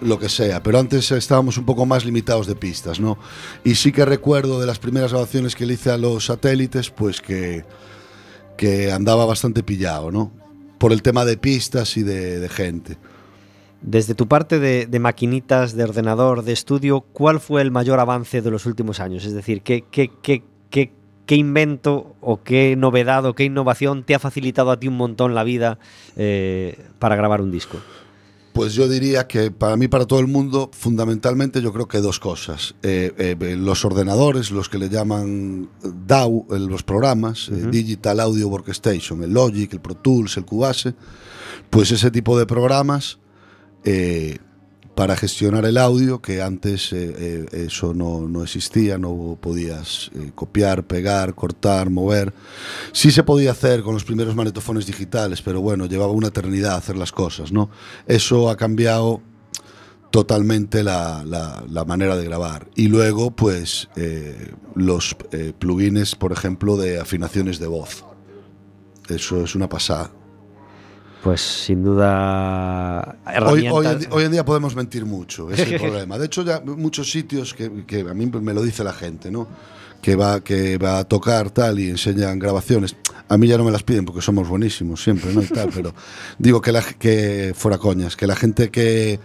lo 0.00 0.18
que 0.18 0.28
sea, 0.28 0.62
pero 0.62 0.78
antes 0.78 1.10
estábamos 1.12 1.56
un 1.56 1.64
poco 1.64 1.86
más 1.86 2.04
limitados 2.04 2.46
de 2.46 2.54
pistas, 2.54 3.00
¿no? 3.00 3.18
Y 3.64 3.76
sí 3.76 3.92
que 3.92 4.04
recuerdo 4.04 4.60
de 4.60 4.66
las 4.66 4.78
primeras 4.78 5.12
grabaciones 5.12 5.56
que 5.56 5.66
le 5.66 5.74
hice 5.74 5.90
a 5.90 5.96
los 5.96 6.26
satélites, 6.26 6.90
pues 6.90 7.20
que, 7.20 7.64
que 8.56 8.92
andaba 8.92 9.24
bastante 9.24 9.62
pillado, 9.62 10.10
¿no? 10.10 10.30
Por 10.78 10.92
el 10.92 11.02
tema 11.02 11.24
de 11.24 11.36
pistas 11.36 11.96
y 11.96 12.02
de, 12.02 12.38
de 12.38 12.48
gente. 12.48 12.98
Desde 13.80 14.14
tu 14.14 14.28
parte 14.28 14.60
de, 14.60 14.86
de 14.86 14.98
maquinitas, 15.00 15.74
de 15.74 15.82
ordenador, 15.82 16.44
de 16.44 16.52
estudio, 16.52 17.00
¿cuál 17.00 17.40
fue 17.40 17.62
el 17.62 17.72
mayor 17.72 17.98
avance 17.98 18.40
de 18.40 18.50
los 18.50 18.66
últimos 18.66 19.00
años? 19.00 19.24
Es 19.24 19.32
decir, 19.32 19.62
¿qué, 19.62 19.84
qué, 19.90 20.10
qué, 20.22 20.44
qué, 20.70 20.92
qué 21.26 21.36
invento 21.36 22.14
o 22.20 22.42
qué 22.42 22.76
novedad 22.76 23.24
o 23.26 23.34
qué 23.34 23.44
innovación 23.44 24.04
te 24.04 24.14
ha 24.14 24.18
facilitado 24.18 24.70
a 24.70 24.78
ti 24.78 24.88
un 24.88 24.96
montón 24.96 25.34
la 25.34 25.44
vida 25.44 25.78
eh, 26.16 26.78
para 26.98 27.16
grabar 27.16 27.40
un 27.40 27.50
disco? 27.50 27.78
Pues 28.52 28.74
yo 28.74 28.86
diría 28.86 29.26
que 29.26 29.50
para 29.50 29.78
mí, 29.78 29.88
para 29.88 30.04
todo 30.04 30.20
el 30.20 30.26
mundo, 30.26 30.70
fundamentalmente 30.74 31.62
yo 31.62 31.72
creo 31.72 31.88
que 31.88 31.98
dos 31.98 32.20
cosas. 32.20 32.74
Eh, 32.82 33.12
eh, 33.16 33.56
los 33.56 33.84
ordenadores, 33.86 34.50
los 34.50 34.68
que 34.68 34.76
le 34.76 34.90
llaman 34.90 35.70
DAW, 35.82 36.46
los 36.50 36.82
programas, 36.82 37.50
Digital 37.70 38.20
Audio 38.20 38.48
Workstation, 38.48 39.22
el 39.22 39.32
Logic, 39.32 39.72
el 39.72 39.80
Pro 39.80 39.94
Tools, 39.94 40.36
el 40.36 40.44
Cubase, 40.44 40.94
pues 41.70 41.92
ese 41.92 42.10
tipo 42.10 42.38
de 42.38 42.44
programas 42.44 43.18
para 44.94 45.16
gestionar 45.16 45.64
el 45.64 45.78
audio, 45.78 46.20
que 46.20 46.42
antes 46.42 46.92
eh, 46.92 47.14
eh, 47.18 47.46
eso 47.66 47.94
no, 47.94 48.28
no 48.28 48.42
existía, 48.42 48.98
no 48.98 49.38
podías 49.40 50.10
eh, 50.14 50.32
copiar, 50.34 50.84
pegar, 50.84 51.34
cortar, 51.34 51.88
mover. 51.88 52.34
Sí 52.92 53.10
se 53.10 53.22
podía 53.22 53.52
hacer 53.52 53.82
con 53.82 53.94
los 53.94 54.04
primeros 54.04 54.34
magnetofones 54.34 54.84
digitales, 54.86 55.40
pero 55.40 55.62
bueno, 55.62 55.86
llevaba 55.86 56.12
una 56.12 56.28
eternidad 56.28 56.76
hacer 56.76 56.96
las 56.96 57.10
cosas, 57.10 57.52
¿no? 57.52 57.70
Eso 58.06 58.50
ha 58.50 58.56
cambiado 58.56 59.22
totalmente 60.10 60.82
la, 60.82 61.24
la- 61.24 61.84
manera 61.86 62.14
de 62.16 62.24
grabar. 62.24 62.68
Y 62.76 62.88
luego, 62.88 63.30
pues, 63.30 63.88
los 64.74 65.16
plugins, 65.58 66.14
por 66.16 66.32
ejemplo, 66.32 66.76
de 66.76 67.00
afinaciones 67.00 67.58
de 67.58 67.66
voz. 67.66 68.04
Eso 69.08 69.42
es 69.42 69.54
una 69.54 69.70
pasada. 69.70 70.10
Pues 71.22 71.40
sin 71.40 71.84
duda 71.84 73.16
Hoy, 73.46 73.66
en, 73.66 73.98
di- 74.00 74.06
hoy 74.10 74.24
en 74.24 74.32
día 74.32 74.44
podemos 74.44 74.74
mentir 74.74 75.04
mucho, 75.04 75.50
es 75.50 75.60
el 75.60 75.76
problema. 75.80 76.18
De 76.18 76.26
hecho, 76.26 76.42
ya 76.42 76.60
muchos 76.60 77.10
sitios 77.10 77.54
que, 77.54 77.84
que 77.86 78.00
a 78.00 78.14
mí 78.14 78.26
me 78.26 78.52
lo 78.54 78.62
dice 78.62 78.82
la 78.82 78.92
gente, 78.92 79.30
¿no? 79.30 79.46
Que 80.00 80.16
va, 80.16 80.40
que 80.42 80.78
va 80.78 80.98
a 80.98 81.04
tocar 81.04 81.50
tal 81.50 81.78
y 81.78 81.88
enseñan 81.90 82.38
grabaciones. 82.40 82.96
A 83.28 83.38
mí 83.38 83.46
ya 83.46 83.56
no 83.56 83.62
me 83.64 83.70
las 83.70 83.84
piden 83.84 84.04
porque 84.04 84.20
somos 84.20 84.48
buenísimos 84.48 85.00
siempre, 85.02 85.32
¿no? 85.32 85.42
Y 85.42 85.46
tal, 85.46 85.70
pero 85.72 85.94
digo 86.38 86.60
que, 86.60 86.72
la, 86.72 86.82
que 86.82 87.52
fuera 87.56 87.78
coñas, 87.78 88.16
que 88.16 88.26
la 88.26 88.34
gente 88.34 88.70
que 88.70 89.20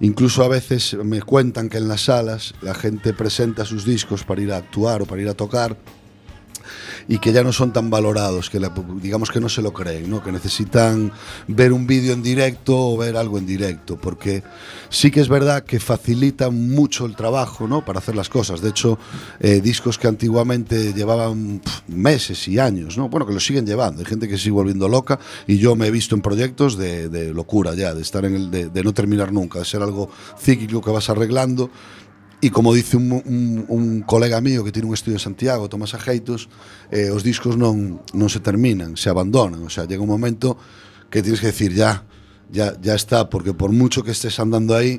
incluso 0.00 0.44
a 0.44 0.48
veces 0.48 0.94
me 1.02 1.22
cuentan 1.22 1.70
que 1.70 1.78
en 1.78 1.88
las 1.88 2.02
salas 2.02 2.54
la 2.60 2.74
gente 2.74 3.14
presenta 3.14 3.64
sus 3.64 3.86
discos 3.86 4.22
para 4.24 4.42
ir 4.42 4.52
a 4.52 4.58
actuar 4.58 5.00
o 5.02 5.06
para 5.06 5.22
ir 5.22 5.28
a 5.30 5.34
tocar 5.34 5.76
y 7.08 7.18
que 7.18 7.32
ya 7.32 7.42
no 7.42 7.52
son 7.52 7.72
tan 7.72 7.90
valorados, 7.90 8.50
que 8.50 8.60
la- 8.60 8.72
digamos 9.00 9.30
que 9.30 9.40
no 9.40 9.48
se 9.48 9.62
lo 9.62 9.72
creen, 9.72 10.10
¿no? 10.10 10.22
que 10.22 10.32
necesitan 10.32 11.12
ver 11.48 11.72
un 11.72 11.86
vídeo 11.86 12.12
en 12.12 12.22
directo 12.22 12.76
o 12.76 12.96
ver 12.96 13.16
algo 13.16 13.38
en 13.38 13.46
directo, 13.46 13.96
porque 13.96 14.42
sí 14.88 15.10
que 15.10 15.20
es 15.20 15.28
verdad 15.28 15.64
que 15.64 15.80
facilita 15.80 16.50
mucho 16.50 17.06
el 17.06 17.16
trabajo 17.16 17.66
¿no? 17.66 17.84
para 17.84 17.98
hacer 17.98 18.14
las 18.16 18.28
cosas. 18.28 18.60
De 18.60 18.70
hecho, 18.70 18.98
eh, 19.40 19.60
discos 19.60 19.98
que 19.98 20.08
antiguamente 20.08 20.92
llevaban 20.92 21.60
pf, 21.60 21.82
meses 21.88 22.48
y 22.48 22.58
años, 22.58 22.96
¿no? 22.96 23.08
bueno, 23.08 23.26
que 23.26 23.34
lo 23.34 23.40
siguen 23.40 23.66
llevando, 23.66 24.00
hay 24.00 24.06
gente 24.06 24.28
que 24.28 24.38
sigue 24.38 24.52
volviendo 24.52 24.88
loca 24.88 25.18
y 25.46 25.58
yo 25.58 25.74
me 25.76 25.86
he 25.86 25.90
visto 25.90 26.14
en 26.14 26.22
proyectos 26.22 26.76
de, 26.76 27.08
de 27.08 27.32
locura 27.32 27.74
ya, 27.74 27.94
de 27.94 28.02
estar 28.02 28.24
en 28.24 28.34
el, 28.36 28.50
de, 28.50 28.68
de 28.68 28.82
no 28.84 28.92
terminar 28.94 29.32
nunca, 29.32 29.58
de 29.58 29.64
ser 29.64 29.82
algo 29.82 30.08
cíclico 30.40 30.80
que 30.82 30.90
vas 30.90 31.08
arreglando. 31.10 31.70
Y 32.44 32.50
como 32.50 32.74
dice 32.74 32.96
un, 32.96 33.12
un, 33.12 33.64
un 33.68 34.02
colega 34.02 34.40
mío 34.40 34.64
que 34.64 34.72
tiene 34.72 34.88
un 34.88 34.94
estudio 34.94 35.14
en 35.14 35.20
Santiago, 35.20 35.68
Tomás 35.68 35.94
Ajeitos, 35.94 36.48
eh, 36.90 37.08
os 37.14 37.22
discos 37.22 37.54
non, 37.54 38.02
non 38.18 38.26
se 38.26 38.42
terminan, 38.42 38.98
se 38.98 39.06
abandonan. 39.06 39.62
O 39.62 39.70
sea, 39.70 39.86
llega 39.86 40.02
un 40.02 40.10
momento 40.10 40.58
que 41.06 41.22
tienes 41.22 41.38
que 41.38 41.54
decir 41.54 41.70
ya, 41.70 42.02
ya, 42.50 42.74
ya 42.82 42.98
está, 42.98 43.30
porque 43.30 43.54
por 43.54 43.70
mucho 43.70 44.02
que 44.02 44.10
estés 44.10 44.42
andando 44.42 44.74
ahí, 44.74 44.98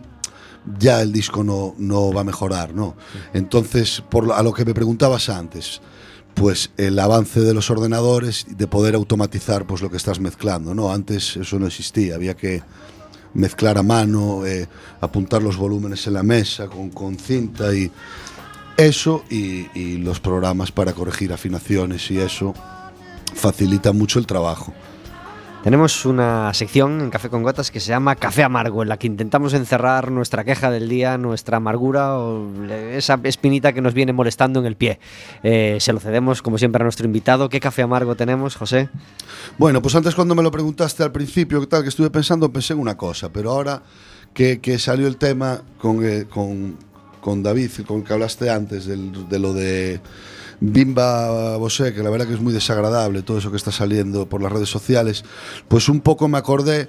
ya 0.80 1.04
el 1.04 1.12
disco 1.12 1.44
no, 1.44 1.76
no 1.76 2.16
va 2.16 2.22
a 2.22 2.24
mejorar, 2.24 2.74
¿no? 2.74 2.96
Entonces, 3.34 4.00
por 4.08 4.32
a 4.32 4.42
lo 4.42 4.56
que 4.56 4.64
me 4.64 4.74
preguntabas 4.74 5.28
antes, 5.28 5.84
pues 6.34 6.72
el 6.78 6.98
avance 6.98 7.42
de 7.42 7.54
los 7.54 7.70
ordenadores, 7.70 8.48
de 8.56 8.68
poder 8.68 8.96
automatizar 8.96 9.68
pues 9.68 9.82
lo 9.82 9.92
que 9.92 9.98
estás 9.98 10.24
mezclando, 10.24 10.74
¿no? 10.74 10.96
Antes 10.96 11.36
eso 11.36 11.60
no 11.60 11.68
existía, 11.68 12.16
había 12.16 12.36
que 12.36 12.64
mezclar 13.34 13.78
a 13.78 13.84
mano, 13.84 14.46
eh, 14.46 14.68
apuntar 15.02 15.42
los 15.42 15.58
volúmenes 15.58 16.06
en 16.08 16.14
la 16.14 16.24
mesa 16.24 16.68
con, 16.68 16.90
con 16.90 17.18
cinta 17.18 17.74
y 17.74 17.92
eso 18.78 19.24
y, 19.30 19.68
y 19.78 19.98
los 19.98 20.20
programas 20.20 20.72
para 20.72 20.94
corregir 20.94 21.34
afinaciones 21.34 22.10
y 22.12 22.20
eso 22.20 22.54
facilita 23.34 23.92
mucho 23.92 24.20
el 24.20 24.26
trabajo. 24.26 24.74
Tenemos 25.64 26.06
una 26.06 26.54
sección 26.54 27.00
en 27.00 27.10
Café 27.10 27.30
con 27.30 27.42
Gotas 27.42 27.72
que 27.72 27.80
se 27.80 27.88
llama 27.88 28.18
Café 28.18 28.44
Amargo, 28.44 28.84
en 28.84 28.90
la 28.90 28.98
que 28.98 29.08
intentamos 29.08 29.54
encerrar 29.54 30.12
nuestra 30.12 30.44
queja 30.44 30.70
del 30.70 30.90
día, 30.90 31.18
nuestra 31.18 31.56
amargura 31.56 32.18
o 32.18 32.52
esa 32.92 33.18
espinita 33.24 33.72
que 33.72 33.80
nos 33.80 33.94
viene 33.94 34.12
molestando 34.12 34.60
en 34.60 34.66
el 34.66 34.76
pie. 34.76 35.00
Eh, 35.42 35.78
se 35.80 35.94
lo 35.94 36.02
cedemos, 36.02 36.42
como 36.42 36.58
siempre, 36.58 36.82
a 36.82 36.84
nuestro 36.84 37.06
invitado. 37.06 37.48
¿Qué 37.48 37.62
café 37.62 37.82
amargo 37.82 38.16
tenemos, 38.16 38.58
José? 38.58 38.90
Bueno, 39.58 39.82
pues 39.82 39.96
antes 39.96 40.14
cuando 40.16 40.36
me 40.36 40.44
lo 40.44 40.52
preguntaste 40.52 41.02
al 41.02 41.14
principio, 41.14 41.62
¿qué 41.62 41.68
tal? 41.68 41.84
Que 41.84 41.90
estuve 41.90 42.10
pensando, 42.10 42.52
pensé 42.52 42.74
en 42.74 42.80
una 42.80 42.98
cosa, 42.98 43.32
pero 43.32 43.52
ahora 43.52 43.82
que, 44.34 44.60
salió 44.78 45.08
el 45.08 45.16
tema 45.16 45.62
con, 45.78 46.06
eh, 46.06 46.26
con, 46.30 46.76
con 47.22 47.42
David, 47.42 47.72
con 47.88 48.00
el 48.00 48.04
que 48.04 48.12
hablaste 48.12 48.50
antes, 48.50 48.86
de 48.86 49.40
lo 49.40 49.54
de 49.54 50.02
Bimba 50.66 51.58
Bosé, 51.58 51.94
que 51.94 52.02
la 52.02 52.10
verdad 52.10 52.26
que 52.26 52.36
es 52.36 52.40
muy 52.40 52.54
desagradable 52.54 53.22
todo 53.22 53.38
eso 53.38 53.52
que 53.52 53.58
está 53.58 53.72
saliendo 53.74 54.30
por 54.30 54.42
las 54.42 54.50
redes 54.50 54.70
sociales, 54.70 55.26
pues 55.68 55.90
un 55.90 56.00
poco 56.00 56.30
me 56.30 56.38
acordé 56.38 56.88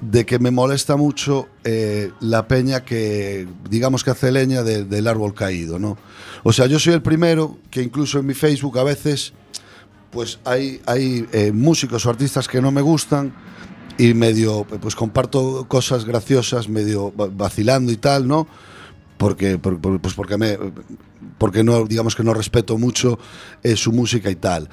de 0.00 0.26
que 0.26 0.40
me 0.40 0.50
molesta 0.50 0.96
mucho 0.96 1.46
eh, 1.62 2.10
la 2.18 2.48
peña 2.48 2.84
que, 2.84 3.46
digamos 3.70 4.02
que 4.02 4.10
hace 4.10 4.32
leña 4.32 4.64
de- 4.64 4.84
del 4.84 5.06
árbol 5.06 5.34
caído, 5.34 5.78
¿no? 5.78 5.96
O 6.42 6.52
sea, 6.52 6.66
yo 6.66 6.80
soy 6.80 6.94
el 6.94 7.02
primero 7.02 7.58
que 7.70 7.82
incluso 7.82 8.18
en 8.18 8.26
mi 8.26 8.34
Facebook 8.34 8.76
a 8.80 8.82
veces 8.82 9.32
pues 10.10 10.40
hay, 10.44 10.82
hay 10.86 11.24
eh, 11.32 11.52
músicos 11.52 12.04
o 12.04 12.10
artistas 12.10 12.48
que 12.48 12.60
no 12.60 12.72
me 12.72 12.82
gustan 12.82 13.32
y 13.98 14.14
medio, 14.14 14.64
pues 14.64 14.96
comparto 14.96 15.66
cosas 15.68 16.04
graciosas, 16.04 16.68
medio 16.68 17.14
va- 17.14 17.28
vacilando 17.32 17.92
y 17.92 17.96
tal, 17.98 18.26
¿no? 18.26 18.48
Porque, 19.16 19.58
por- 19.58 19.80
por- 19.80 20.00
pues 20.00 20.14
porque, 20.14 20.36
me, 20.36 20.58
porque 21.42 21.64
no, 21.64 21.86
digamos 21.86 22.14
que 22.14 22.22
no 22.22 22.34
respeto 22.34 22.78
mucho 22.78 23.18
eh, 23.64 23.74
su 23.74 23.90
música 23.90 24.30
y 24.30 24.36
tal. 24.36 24.68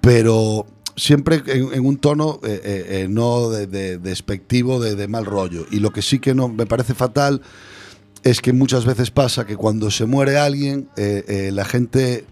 Pero 0.00 0.64
siempre 0.94 1.42
en, 1.48 1.84
un 1.84 1.96
tono 1.96 2.38
eh, 2.44 2.60
eh, 2.64 3.06
no 3.10 3.50
de, 3.50 3.66
de- 3.66 3.98
despectivo, 3.98 4.78
de, 4.78 4.94
de 4.94 5.08
mal 5.08 5.24
rollo. 5.26 5.66
Y 5.72 5.80
lo 5.80 5.90
que 5.90 6.02
sí 6.02 6.20
que 6.20 6.32
no 6.32 6.46
me 6.46 6.64
parece 6.64 6.94
fatal 6.94 7.42
es 8.22 8.40
que 8.40 8.52
muchas 8.52 8.84
veces 8.84 9.10
pasa 9.10 9.46
que 9.46 9.56
cuando 9.56 9.90
se 9.90 10.06
muere 10.06 10.38
alguien, 10.38 10.88
la 10.96 11.64
gente 11.64 12.24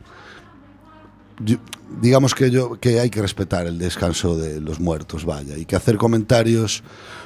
yo- 1.45 1.59
digamos 2.01 2.35
que 2.35 2.51
yo 2.51 2.79
que 2.81 3.01
hay 3.01 3.11
que 3.11 3.23
respetar 3.23 3.67
el 3.67 3.79
descanso 3.79 4.37
de 4.37 4.61
los 4.61 4.81
muertos, 4.81 5.25
vaya, 5.25 5.57
y 5.57 5.65
que 5.65 5.77
hacer 5.77 5.97
comentarios 5.97 6.83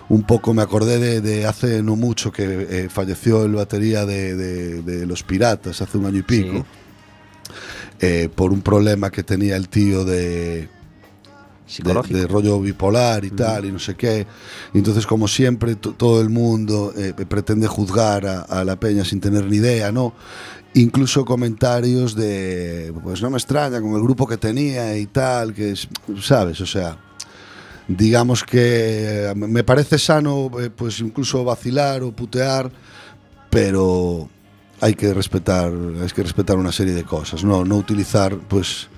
un 0.09 0.22
poco 0.22 0.54
me 0.54 0.62
acordé 0.62 0.98
de, 0.98 1.20
de 1.20 1.46
hace 1.46 1.82
no 1.82 1.96
mucho 1.96 2.30
que 2.32 2.66
eh, 2.70 2.88
falleció 2.90 3.44
el 3.44 3.52
batería 3.52 4.04
de, 4.06 4.34
de- 4.36 4.82
de 4.82 5.06
los 5.06 5.22
Piratas 5.22 5.80
hace 5.82 5.98
un 5.98 6.06
año 6.06 6.18
y 6.18 6.22
pico 6.22 6.52
Sí. 6.59 6.64
eh, 8.00 8.28
por 8.34 8.52
un 8.52 8.61
problema 8.62 9.11
que 9.11 9.22
tenía 9.22 9.56
el 9.56 9.68
tío 9.68 10.04
de 10.04 10.68
Psicológico. 11.68 12.18
de 12.18 12.26
rollo 12.26 12.60
bipolar 12.60 13.24
y 13.24 13.30
tal, 13.30 13.66
y 13.66 13.72
no 13.72 13.78
sé 13.78 13.94
qué. 13.94 14.26
Y 14.74 14.78
entonces, 14.78 15.06
como 15.06 15.28
siempre, 15.28 15.76
to- 15.76 15.92
todo 15.92 16.20
el 16.20 16.30
mundo 16.30 16.92
eh, 16.96 17.12
pretende 17.28 17.66
juzgar 17.68 18.26
a, 18.26 18.40
a 18.40 18.64
la 18.64 18.80
peña 18.80 19.04
sin 19.04 19.20
tener 19.20 19.44
ni 19.44 19.58
idea, 19.58 19.92
¿no? 19.92 20.14
Incluso 20.74 21.24
comentarios 21.24 22.14
de, 22.14 22.92
pues 23.02 23.22
no 23.22 23.30
me 23.30 23.36
extraña, 23.38 23.80
con 23.80 23.92
el 23.94 24.02
grupo 24.02 24.26
que 24.26 24.36
tenía 24.36 24.96
y 24.98 25.06
tal, 25.06 25.52
que 25.54 25.72
es, 25.72 25.88
¿sabes? 26.22 26.60
O 26.60 26.66
sea, 26.66 26.98
digamos 27.86 28.44
que 28.44 29.30
eh, 29.30 29.34
me 29.34 29.64
parece 29.64 29.98
sano, 29.98 30.50
eh, 30.60 30.70
pues 30.70 31.00
incluso 31.00 31.42
vacilar 31.44 32.02
o 32.02 32.12
putear, 32.12 32.70
pero 33.50 34.28
hay 34.80 34.94
que 34.94 35.12
respetar, 35.14 35.72
hay 36.00 36.08
que 36.08 36.22
respetar 36.22 36.56
una 36.58 36.70
serie 36.72 36.92
de 36.94 37.04
cosas, 37.04 37.44
no, 37.44 37.64
no 37.64 37.76
utilizar, 37.76 38.36
pues 38.48 38.88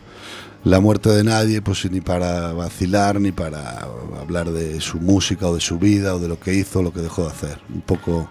la 0.65 0.79
muerte 0.81 1.09
de 1.11 1.25
nadie 1.25 1.63
pues 1.63 1.91
ni 1.91 2.01
para 2.01 2.53
vacilar 2.53 3.21
ni 3.21 3.33
para 3.33 3.87
hablar 4.21 4.51
de 4.51 4.81
su 4.81 4.99
música 5.01 5.47
o 5.49 5.55
de 5.55 5.61
su 5.61 5.79
vida 5.79 6.15
o 6.15 6.19
de 6.19 6.29
lo 6.29 6.39
que 6.39 6.55
hizo 6.55 6.81
o 6.81 6.83
lo 6.83 6.93
que 6.93 7.01
dejó 7.01 7.23
de 7.23 7.29
hacer 7.29 7.59
un 7.73 7.81
poco 7.81 8.29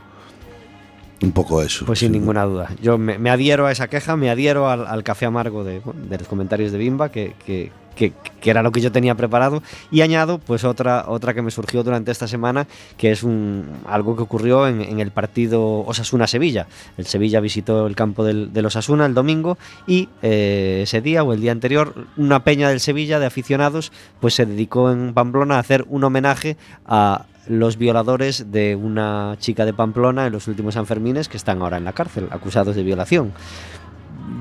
un 1.21 1.31
poco 1.33 1.61
eso 1.61 1.85
Pues 1.85 1.99
sin 1.99 2.13
sí. 2.13 2.19
ninguna 2.19 2.43
duda. 2.45 2.69
Yo 2.81 2.97
me, 2.97 3.17
me 3.19 3.29
adhiero 3.29 3.65
a 3.65 3.71
esa 3.73 3.89
queja, 3.89 4.15
me 4.15 4.29
adhiero 4.29 4.69
al, 4.69 4.87
al 4.87 5.03
café 5.03 5.25
amargo 5.25 5.63
de, 5.65 5.81
de 6.07 6.17
los 6.17 6.27
comentarios 6.29 6.71
de 6.71 6.77
Bimba, 6.77 7.09
que, 7.09 7.33
que- 7.45 7.71
que- 7.95 8.13
que 8.39 8.49
era 8.49 8.63
lo 8.63 8.71
que 8.71 8.79
yo 8.79 8.91
tenía 8.91 9.15
preparado, 9.15 9.61
y 9.91 10.01
añado 10.01 10.37
pues 10.39 10.63
otra, 10.63 11.05
otra 11.07 11.33
que 11.33 11.41
me 11.41 11.51
surgió 11.51 11.83
durante 11.83 12.11
esta 12.11 12.27
semana, 12.27 12.67
que 12.97 13.11
es 13.11 13.23
un, 13.23 13.65
algo 13.85 14.15
que 14.15 14.23
ocurrió 14.23 14.67
en, 14.67 14.81
en 14.81 14.99
el 15.01 15.11
partido 15.11 15.79
Osasuna-Sevilla. 15.85 16.67
El 16.97 17.05
Sevilla 17.05 17.41
visitó 17.41 17.85
el 17.85 17.95
campo 17.95 18.23
del, 18.23 18.51
Osasuna 18.65 19.05
el 19.05 19.13
domingo 19.13 19.57
y 19.87 20.07
eh, 20.21 20.81
ese 20.83 21.01
día 21.01 21.23
o 21.23 21.33
el 21.33 21.41
día 21.41 21.51
anterior, 21.51 21.93
una 22.15 22.43
peña 22.43 22.69
del 22.69 22.79
Sevilla 22.79 23.19
de 23.19 23.25
aficionados 23.25 23.91
pues 24.21 24.35
se 24.35 24.45
dedicó 24.45 24.91
en 24.91 25.13
Pamplona 25.13 25.55
a 25.55 25.59
hacer 25.59 25.85
un 25.89 26.03
homenaje 26.03 26.55
a 26.85 27.25
los 27.47 27.77
violadores 27.77 28.51
de 28.51 28.75
una 28.75 29.35
chica 29.39 29.65
de 29.65 29.73
Pamplona 29.73 30.27
en 30.27 30.33
los 30.33 30.47
últimos 30.47 30.75
Sanfermines 30.75 31.27
que 31.27 31.37
están 31.37 31.61
ahora 31.61 31.77
en 31.77 31.83
la 31.83 31.93
cárcel, 31.93 32.27
acusados 32.31 32.75
de 32.75 32.83
violación. 32.83 33.33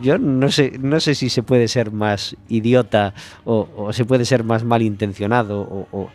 Yo 0.03 0.18
no 0.18 0.51
sé, 0.51 0.79
no 0.81 1.01
sé 1.01 1.14
si 1.14 1.29
se 1.29 1.43
puede 1.43 1.68
ser 1.68 1.91
más 1.93 2.37
idiota 2.49 3.14
o, 3.45 3.68
o 3.76 3.93
se 3.93 4.05
puede 4.05 4.24
ser 4.24 4.45
más 4.45 4.64
malintencionado 4.64 5.61
o, 5.62 5.89
o- 5.93 6.11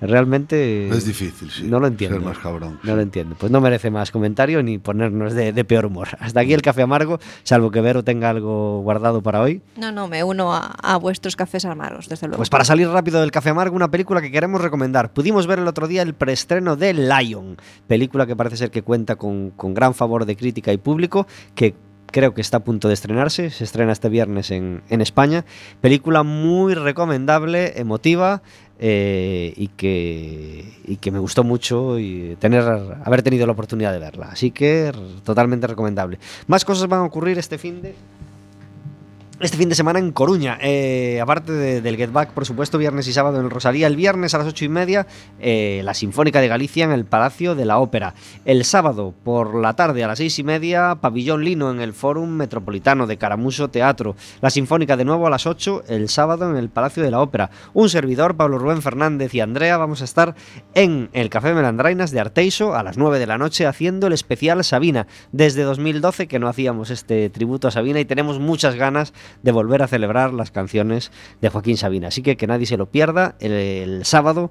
realmente 0.00 0.88
es 0.88 1.06
difícil 1.06 1.50
sí, 1.50 1.62
no 1.64 1.78
lo 1.80 1.86
entiendo. 1.86 2.16
ser 2.18 2.26
más 2.26 2.38
cabrón 2.38 2.78
No 2.82 2.96
lo 2.96 3.02
entiendo. 3.02 3.36
Pues 3.38 3.52
no 3.52 3.60
merece 3.60 3.90
más 3.90 4.10
comentario 4.10 4.62
ni 4.62 4.78
ponernos 4.78 5.32
de, 5.32 5.52
de 5.52 5.64
peor 5.64 5.86
humor. 5.86 6.08
Hasta 6.18 6.40
aquí 6.40 6.52
el 6.52 6.62
café 6.62 6.82
amargo, 6.82 7.20
salvo 7.44 7.70
que 7.70 7.80
Vero 7.80 8.02
tenga 8.02 8.28
algo 8.30 8.80
guardado 8.82 9.22
para 9.22 9.40
hoy. 9.40 9.62
No, 9.76 9.92
no, 9.92 10.08
me 10.08 10.24
uno 10.24 10.52
a, 10.52 10.66
a 10.66 10.96
vuestros 10.96 11.36
cafés 11.36 11.64
amargos, 11.64 12.08
desde 12.08 12.26
luego. 12.26 12.38
Pues 12.38 12.50
para 12.50 12.64
salir 12.64 12.88
rápido 12.88 13.20
del 13.20 13.30
Café 13.30 13.50
Amargo, 13.50 13.76
una 13.76 13.90
película 13.90 14.20
que 14.20 14.30
queremos 14.30 14.60
recomendar. 14.60 15.12
Pudimos 15.12 15.46
ver 15.46 15.60
el 15.60 15.68
otro 15.68 15.86
día 15.86 16.02
el 16.02 16.14
preestreno 16.14 16.76
de 16.76 16.92
Lion, 16.94 17.56
película 17.86 18.26
que 18.26 18.34
parece 18.36 18.56
ser 18.56 18.70
que 18.70 18.82
cuenta 18.82 19.16
con, 19.16 19.50
con 19.50 19.72
gran 19.74 19.94
favor 19.94 20.26
de 20.26 20.36
crítica 20.36 20.72
y 20.72 20.78
público, 20.78 21.26
que 21.54 21.74
creo 22.12 22.34
que 22.34 22.40
está 22.40 22.58
a 22.58 22.60
punto 22.60 22.86
de 22.86 22.94
estrenarse, 22.94 23.50
se 23.50 23.64
estrena 23.64 23.90
este 23.90 24.08
viernes 24.08 24.52
en, 24.52 24.82
España. 24.88 25.44
Película 25.80 26.22
muy 26.22 26.74
recomendable, 26.74 27.72
emotiva 27.80 28.42
eh, 28.78 29.52
y, 29.56 29.68
que, 29.68 30.64
y 30.84 30.96
que 30.96 31.10
me 31.10 31.18
gustó 31.18 31.42
mucho 31.42 31.98
y 31.98 32.36
tener, 32.38 32.62
haber 33.04 33.22
tenido 33.22 33.46
la 33.46 33.52
oportunidad 33.52 33.92
de 33.92 33.98
verla. 33.98 34.28
Así 34.30 34.52
que 34.52 34.92
totalmente 35.24 35.66
recomendable. 35.66 36.18
Más 36.46 36.64
cosas 36.64 36.86
van 36.86 37.00
a 37.00 37.04
ocurrir 37.04 37.38
este 37.38 37.58
fin 37.58 37.82
de... 37.82 37.94
Este 39.42 39.56
fin 39.56 39.68
de 39.68 39.74
semana 39.74 39.98
en 39.98 40.12
Coruña, 40.12 40.56
eh, 40.60 41.18
aparte 41.20 41.50
de- 41.50 41.80
del 41.80 41.96
Get 41.96 42.12
Back, 42.12 42.30
por 42.30 42.46
supuesto, 42.46 42.78
viernes 42.78 43.08
y 43.08 43.12
sábado 43.12 43.40
en 43.40 43.44
el 43.46 43.50
Rosalía. 43.50 43.88
El 43.88 43.96
viernes 43.96 44.34
a 44.34 44.38
las 44.38 44.46
ocho 44.46 44.64
y 44.64 44.68
media, 44.68 45.08
eh, 45.40 45.80
la 45.82 45.94
Sinfónica 45.94 46.40
de 46.40 46.46
Galicia 46.46 46.84
en 46.84 46.92
el 46.92 47.04
Palacio 47.06 47.56
de 47.56 47.64
la 47.64 47.78
Ópera. 47.80 48.14
El 48.44 48.64
sábado 48.64 49.12
por 49.24 49.56
la 49.56 49.74
tarde 49.74 50.04
a 50.04 50.06
las 50.06 50.18
seis 50.18 50.38
y 50.38 50.44
media, 50.44 50.94
Pabellón 51.00 51.42
Lino 51.44 51.72
en 51.72 51.80
el 51.80 51.92
Fórum 51.92 52.28
Metropolitano 52.30 53.08
de 53.08 53.16
Caramuso 53.16 53.66
Teatro. 53.66 54.14
La 54.40 54.48
Sinfónica 54.50 54.96
de 54.96 55.04
nuevo 55.04 55.26
a 55.26 55.30
las 55.30 55.44
8 55.44 55.82
el 55.88 56.08
sábado 56.08 56.48
en 56.48 56.56
el 56.56 56.68
Palacio 56.68 57.02
de 57.02 57.10
la 57.10 57.18
Ópera. 57.20 57.50
Un 57.74 57.88
servidor, 57.88 58.36
Pablo 58.36 58.58
Rubén 58.58 58.80
Fernández 58.80 59.34
y 59.34 59.40
Andrea, 59.40 59.76
vamos 59.76 60.02
a 60.02 60.04
estar 60.04 60.36
en 60.74 61.08
el 61.14 61.30
Café 61.30 61.52
Melandrainas 61.52 62.12
de 62.12 62.20
Arteiso 62.20 62.76
a 62.76 62.84
las 62.84 62.96
9 62.96 63.18
de 63.18 63.26
la 63.26 63.38
noche 63.38 63.66
haciendo 63.66 64.06
el 64.06 64.12
especial 64.12 64.62
Sabina. 64.62 65.08
Desde 65.32 65.62
2012 65.64 66.28
que 66.28 66.38
no 66.38 66.46
hacíamos 66.46 66.90
este 66.90 67.28
tributo 67.28 67.66
a 67.66 67.72
Sabina 67.72 67.98
y 67.98 68.04
tenemos 68.04 68.38
muchas 68.38 68.76
ganas 68.76 69.12
de 69.42 69.52
volver 69.52 69.82
a 69.82 69.88
celebrar 69.88 70.32
las 70.32 70.50
canciones 70.50 71.10
de 71.40 71.48
Joaquín 71.48 71.76
Sabina. 71.76 72.08
Así 72.08 72.22
que 72.22 72.36
que 72.36 72.46
nadie 72.46 72.66
se 72.66 72.76
lo 72.76 72.86
pierda 72.86 73.34
el, 73.40 73.52
el 73.52 74.04
sábado, 74.04 74.50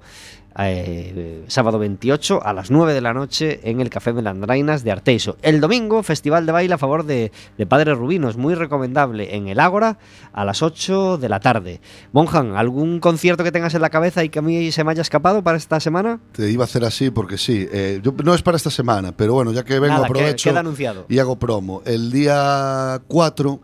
eh, 0.59 1.45
sábado 1.47 1.79
28 1.79 2.45
a 2.45 2.53
las 2.53 2.71
9 2.71 2.93
de 2.93 3.01
la 3.01 3.13
noche 3.13 3.61
en 3.63 3.79
el 3.79 3.89
Café 3.89 4.11
Melandrainas 4.13 4.83
de 4.83 4.91
Arteiso. 4.91 5.37
El 5.41 5.61
domingo, 5.61 6.03
Festival 6.03 6.45
de 6.45 6.51
Baile 6.51 6.73
a 6.73 6.77
favor 6.77 7.05
de, 7.05 7.31
de 7.57 7.65
Padre 7.65 7.95
Rubinos, 7.95 8.35
muy 8.37 8.53
recomendable 8.53 9.35
en 9.35 9.47
el 9.47 9.59
Ágora 9.59 9.97
a 10.33 10.43
las 10.43 10.61
8 10.61 11.17
de 11.17 11.29
la 11.29 11.39
tarde. 11.39 11.79
Monjan, 12.11 12.55
¿algún 12.57 12.99
concierto 12.99 13.43
que 13.43 13.51
tengas 13.51 13.73
en 13.75 13.81
la 13.81 13.89
cabeza 13.89 14.23
y 14.23 14.29
que 14.29 14.39
a 14.39 14.41
mí 14.41 14.71
se 14.71 14.83
me 14.83 14.91
haya 14.91 15.01
escapado 15.01 15.41
para 15.43 15.57
esta 15.57 15.79
semana? 15.79 16.19
te 16.33 16.49
iba 16.51 16.63
a 16.63 16.65
hacer 16.65 16.83
así 16.83 17.11
porque 17.11 17.37
sí 17.37 17.67
eh, 17.71 17.99
yo- 18.03 18.13
no 18.23 18.33
es 18.33 18.41
para 18.41 18.57
esta 18.57 18.69
semana 18.69 19.11
pero 19.15 19.33
bueno 19.33 19.51
ya 19.53 19.63
que 19.63 19.73
vengo 19.79 19.93
Nada, 19.95 20.05
aprovecho 20.05 20.49
queda 20.49 20.59
anunciado. 20.59 21.05
y 21.09 21.19
hago 21.19 21.37
promo 21.37 21.81
el 21.85 22.11
día 22.11 23.01
4 23.07 23.59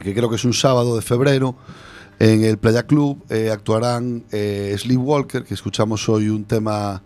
que 0.00 0.14
creo 0.14 0.28
que 0.30 0.36
es 0.36 0.44
un 0.44 0.54
sábado 0.54 0.96
de 0.96 1.02
febrero 1.02 1.56
en 2.18 2.44
el 2.44 2.58
Playa 2.58 2.84
Club 2.84 3.24
eh, 3.30 3.50
actuarán 3.50 4.24
eh, 4.32 4.74
Sleepwalker 4.78 5.44
que 5.44 5.54
escuchamos 5.54 6.08
hoy 6.08 6.28
un 6.28 6.44
tema 6.44 7.02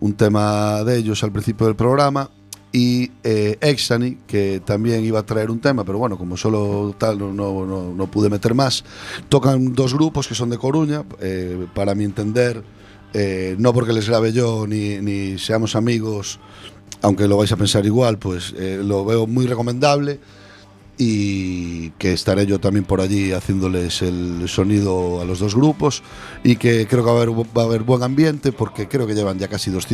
un 0.00 0.14
tema 0.14 0.84
de 0.84 0.98
ellos 0.98 1.22
al 1.24 1.32
principio 1.32 1.66
del 1.66 1.76
programa 1.76 2.30
y 2.72 3.12
eh, 3.22 3.56
Exani, 3.60 4.18
que 4.26 4.60
también 4.64 5.04
iba 5.04 5.20
a 5.20 5.22
traer 5.24 5.48
un 5.48 5.60
tema, 5.60 5.84
pero 5.84 5.96
bueno, 5.98 6.18
como 6.18 6.36
solo 6.36 6.92
tal 6.98 7.16
no, 7.20 7.32
no, 7.32 7.94
no- 7.94 8.10
pude 8.10 8.28
meter 8.28 8.52
más. 8.52 8.82
Tocan 9.28 9.74
dos 9.74 9.94
grupos 9.94 10.26
que 10.26 10.34
son 10.34 10.50
de 10.50 10.58
Coruña, 10.58 11.04
eh, 11.20 11.68
para 11.72 11.94
mi 11.94 12.02
entender, 12.02 12.64
eh, 13.12 13.54
no 13.60 13.72
porque 13.72 13.92
les 13.92 14.08
grabe 14.08 14.32
yo 14.32 14.66
ni, 14.66 14.96
ni 14.98 15.38
seamos 15.38 15.76
amigos, 15.76 16.40
aunque 17.00 17.28
lo 17.28 17.36
vais 17.36 17.52
a 17.52 17.56
pensar 17.56 17.86
igual, 17.86 18.18
pues 18.18 18.52
eh, 18.58 18.80
lo 18.84 19.04
veo 19.04 19.28
muy 19.28 19.46
recomendable 19.46 20.18
y 20.96 21.90
que 21.92 22.12
estaré 22.12 22.46
yo 22.46 22.60
también 22.60 22.84
por 22.84 23.00
allí 23.00 23.32
haciéndoles 23.32 24.02
el 24.02 24.48
sonido 24.48 25.20
a 25.20 25.24
los 25.24 25.38
dos 25.40 25.54
grupos 25.54 26.02
y 26.42 26.56
que 26.56 26.86
creo 26.86 27.04
que 27.04 27.10
va 27.10 27.18
a 27.18 27.22
haber, 27.22 27.30
va 27.30 27.62
a 27.62 27.64
haber 27.64 27.82
buen 27.82 28.02
ambiente 28.02 28.52
porque 28.52 28.88
creo 28.88 29.06
que 29.06 29.14
llevan 29.14 29.38
ya 29.38 29.48
casi 29.48 29.70
200 29.70 29.84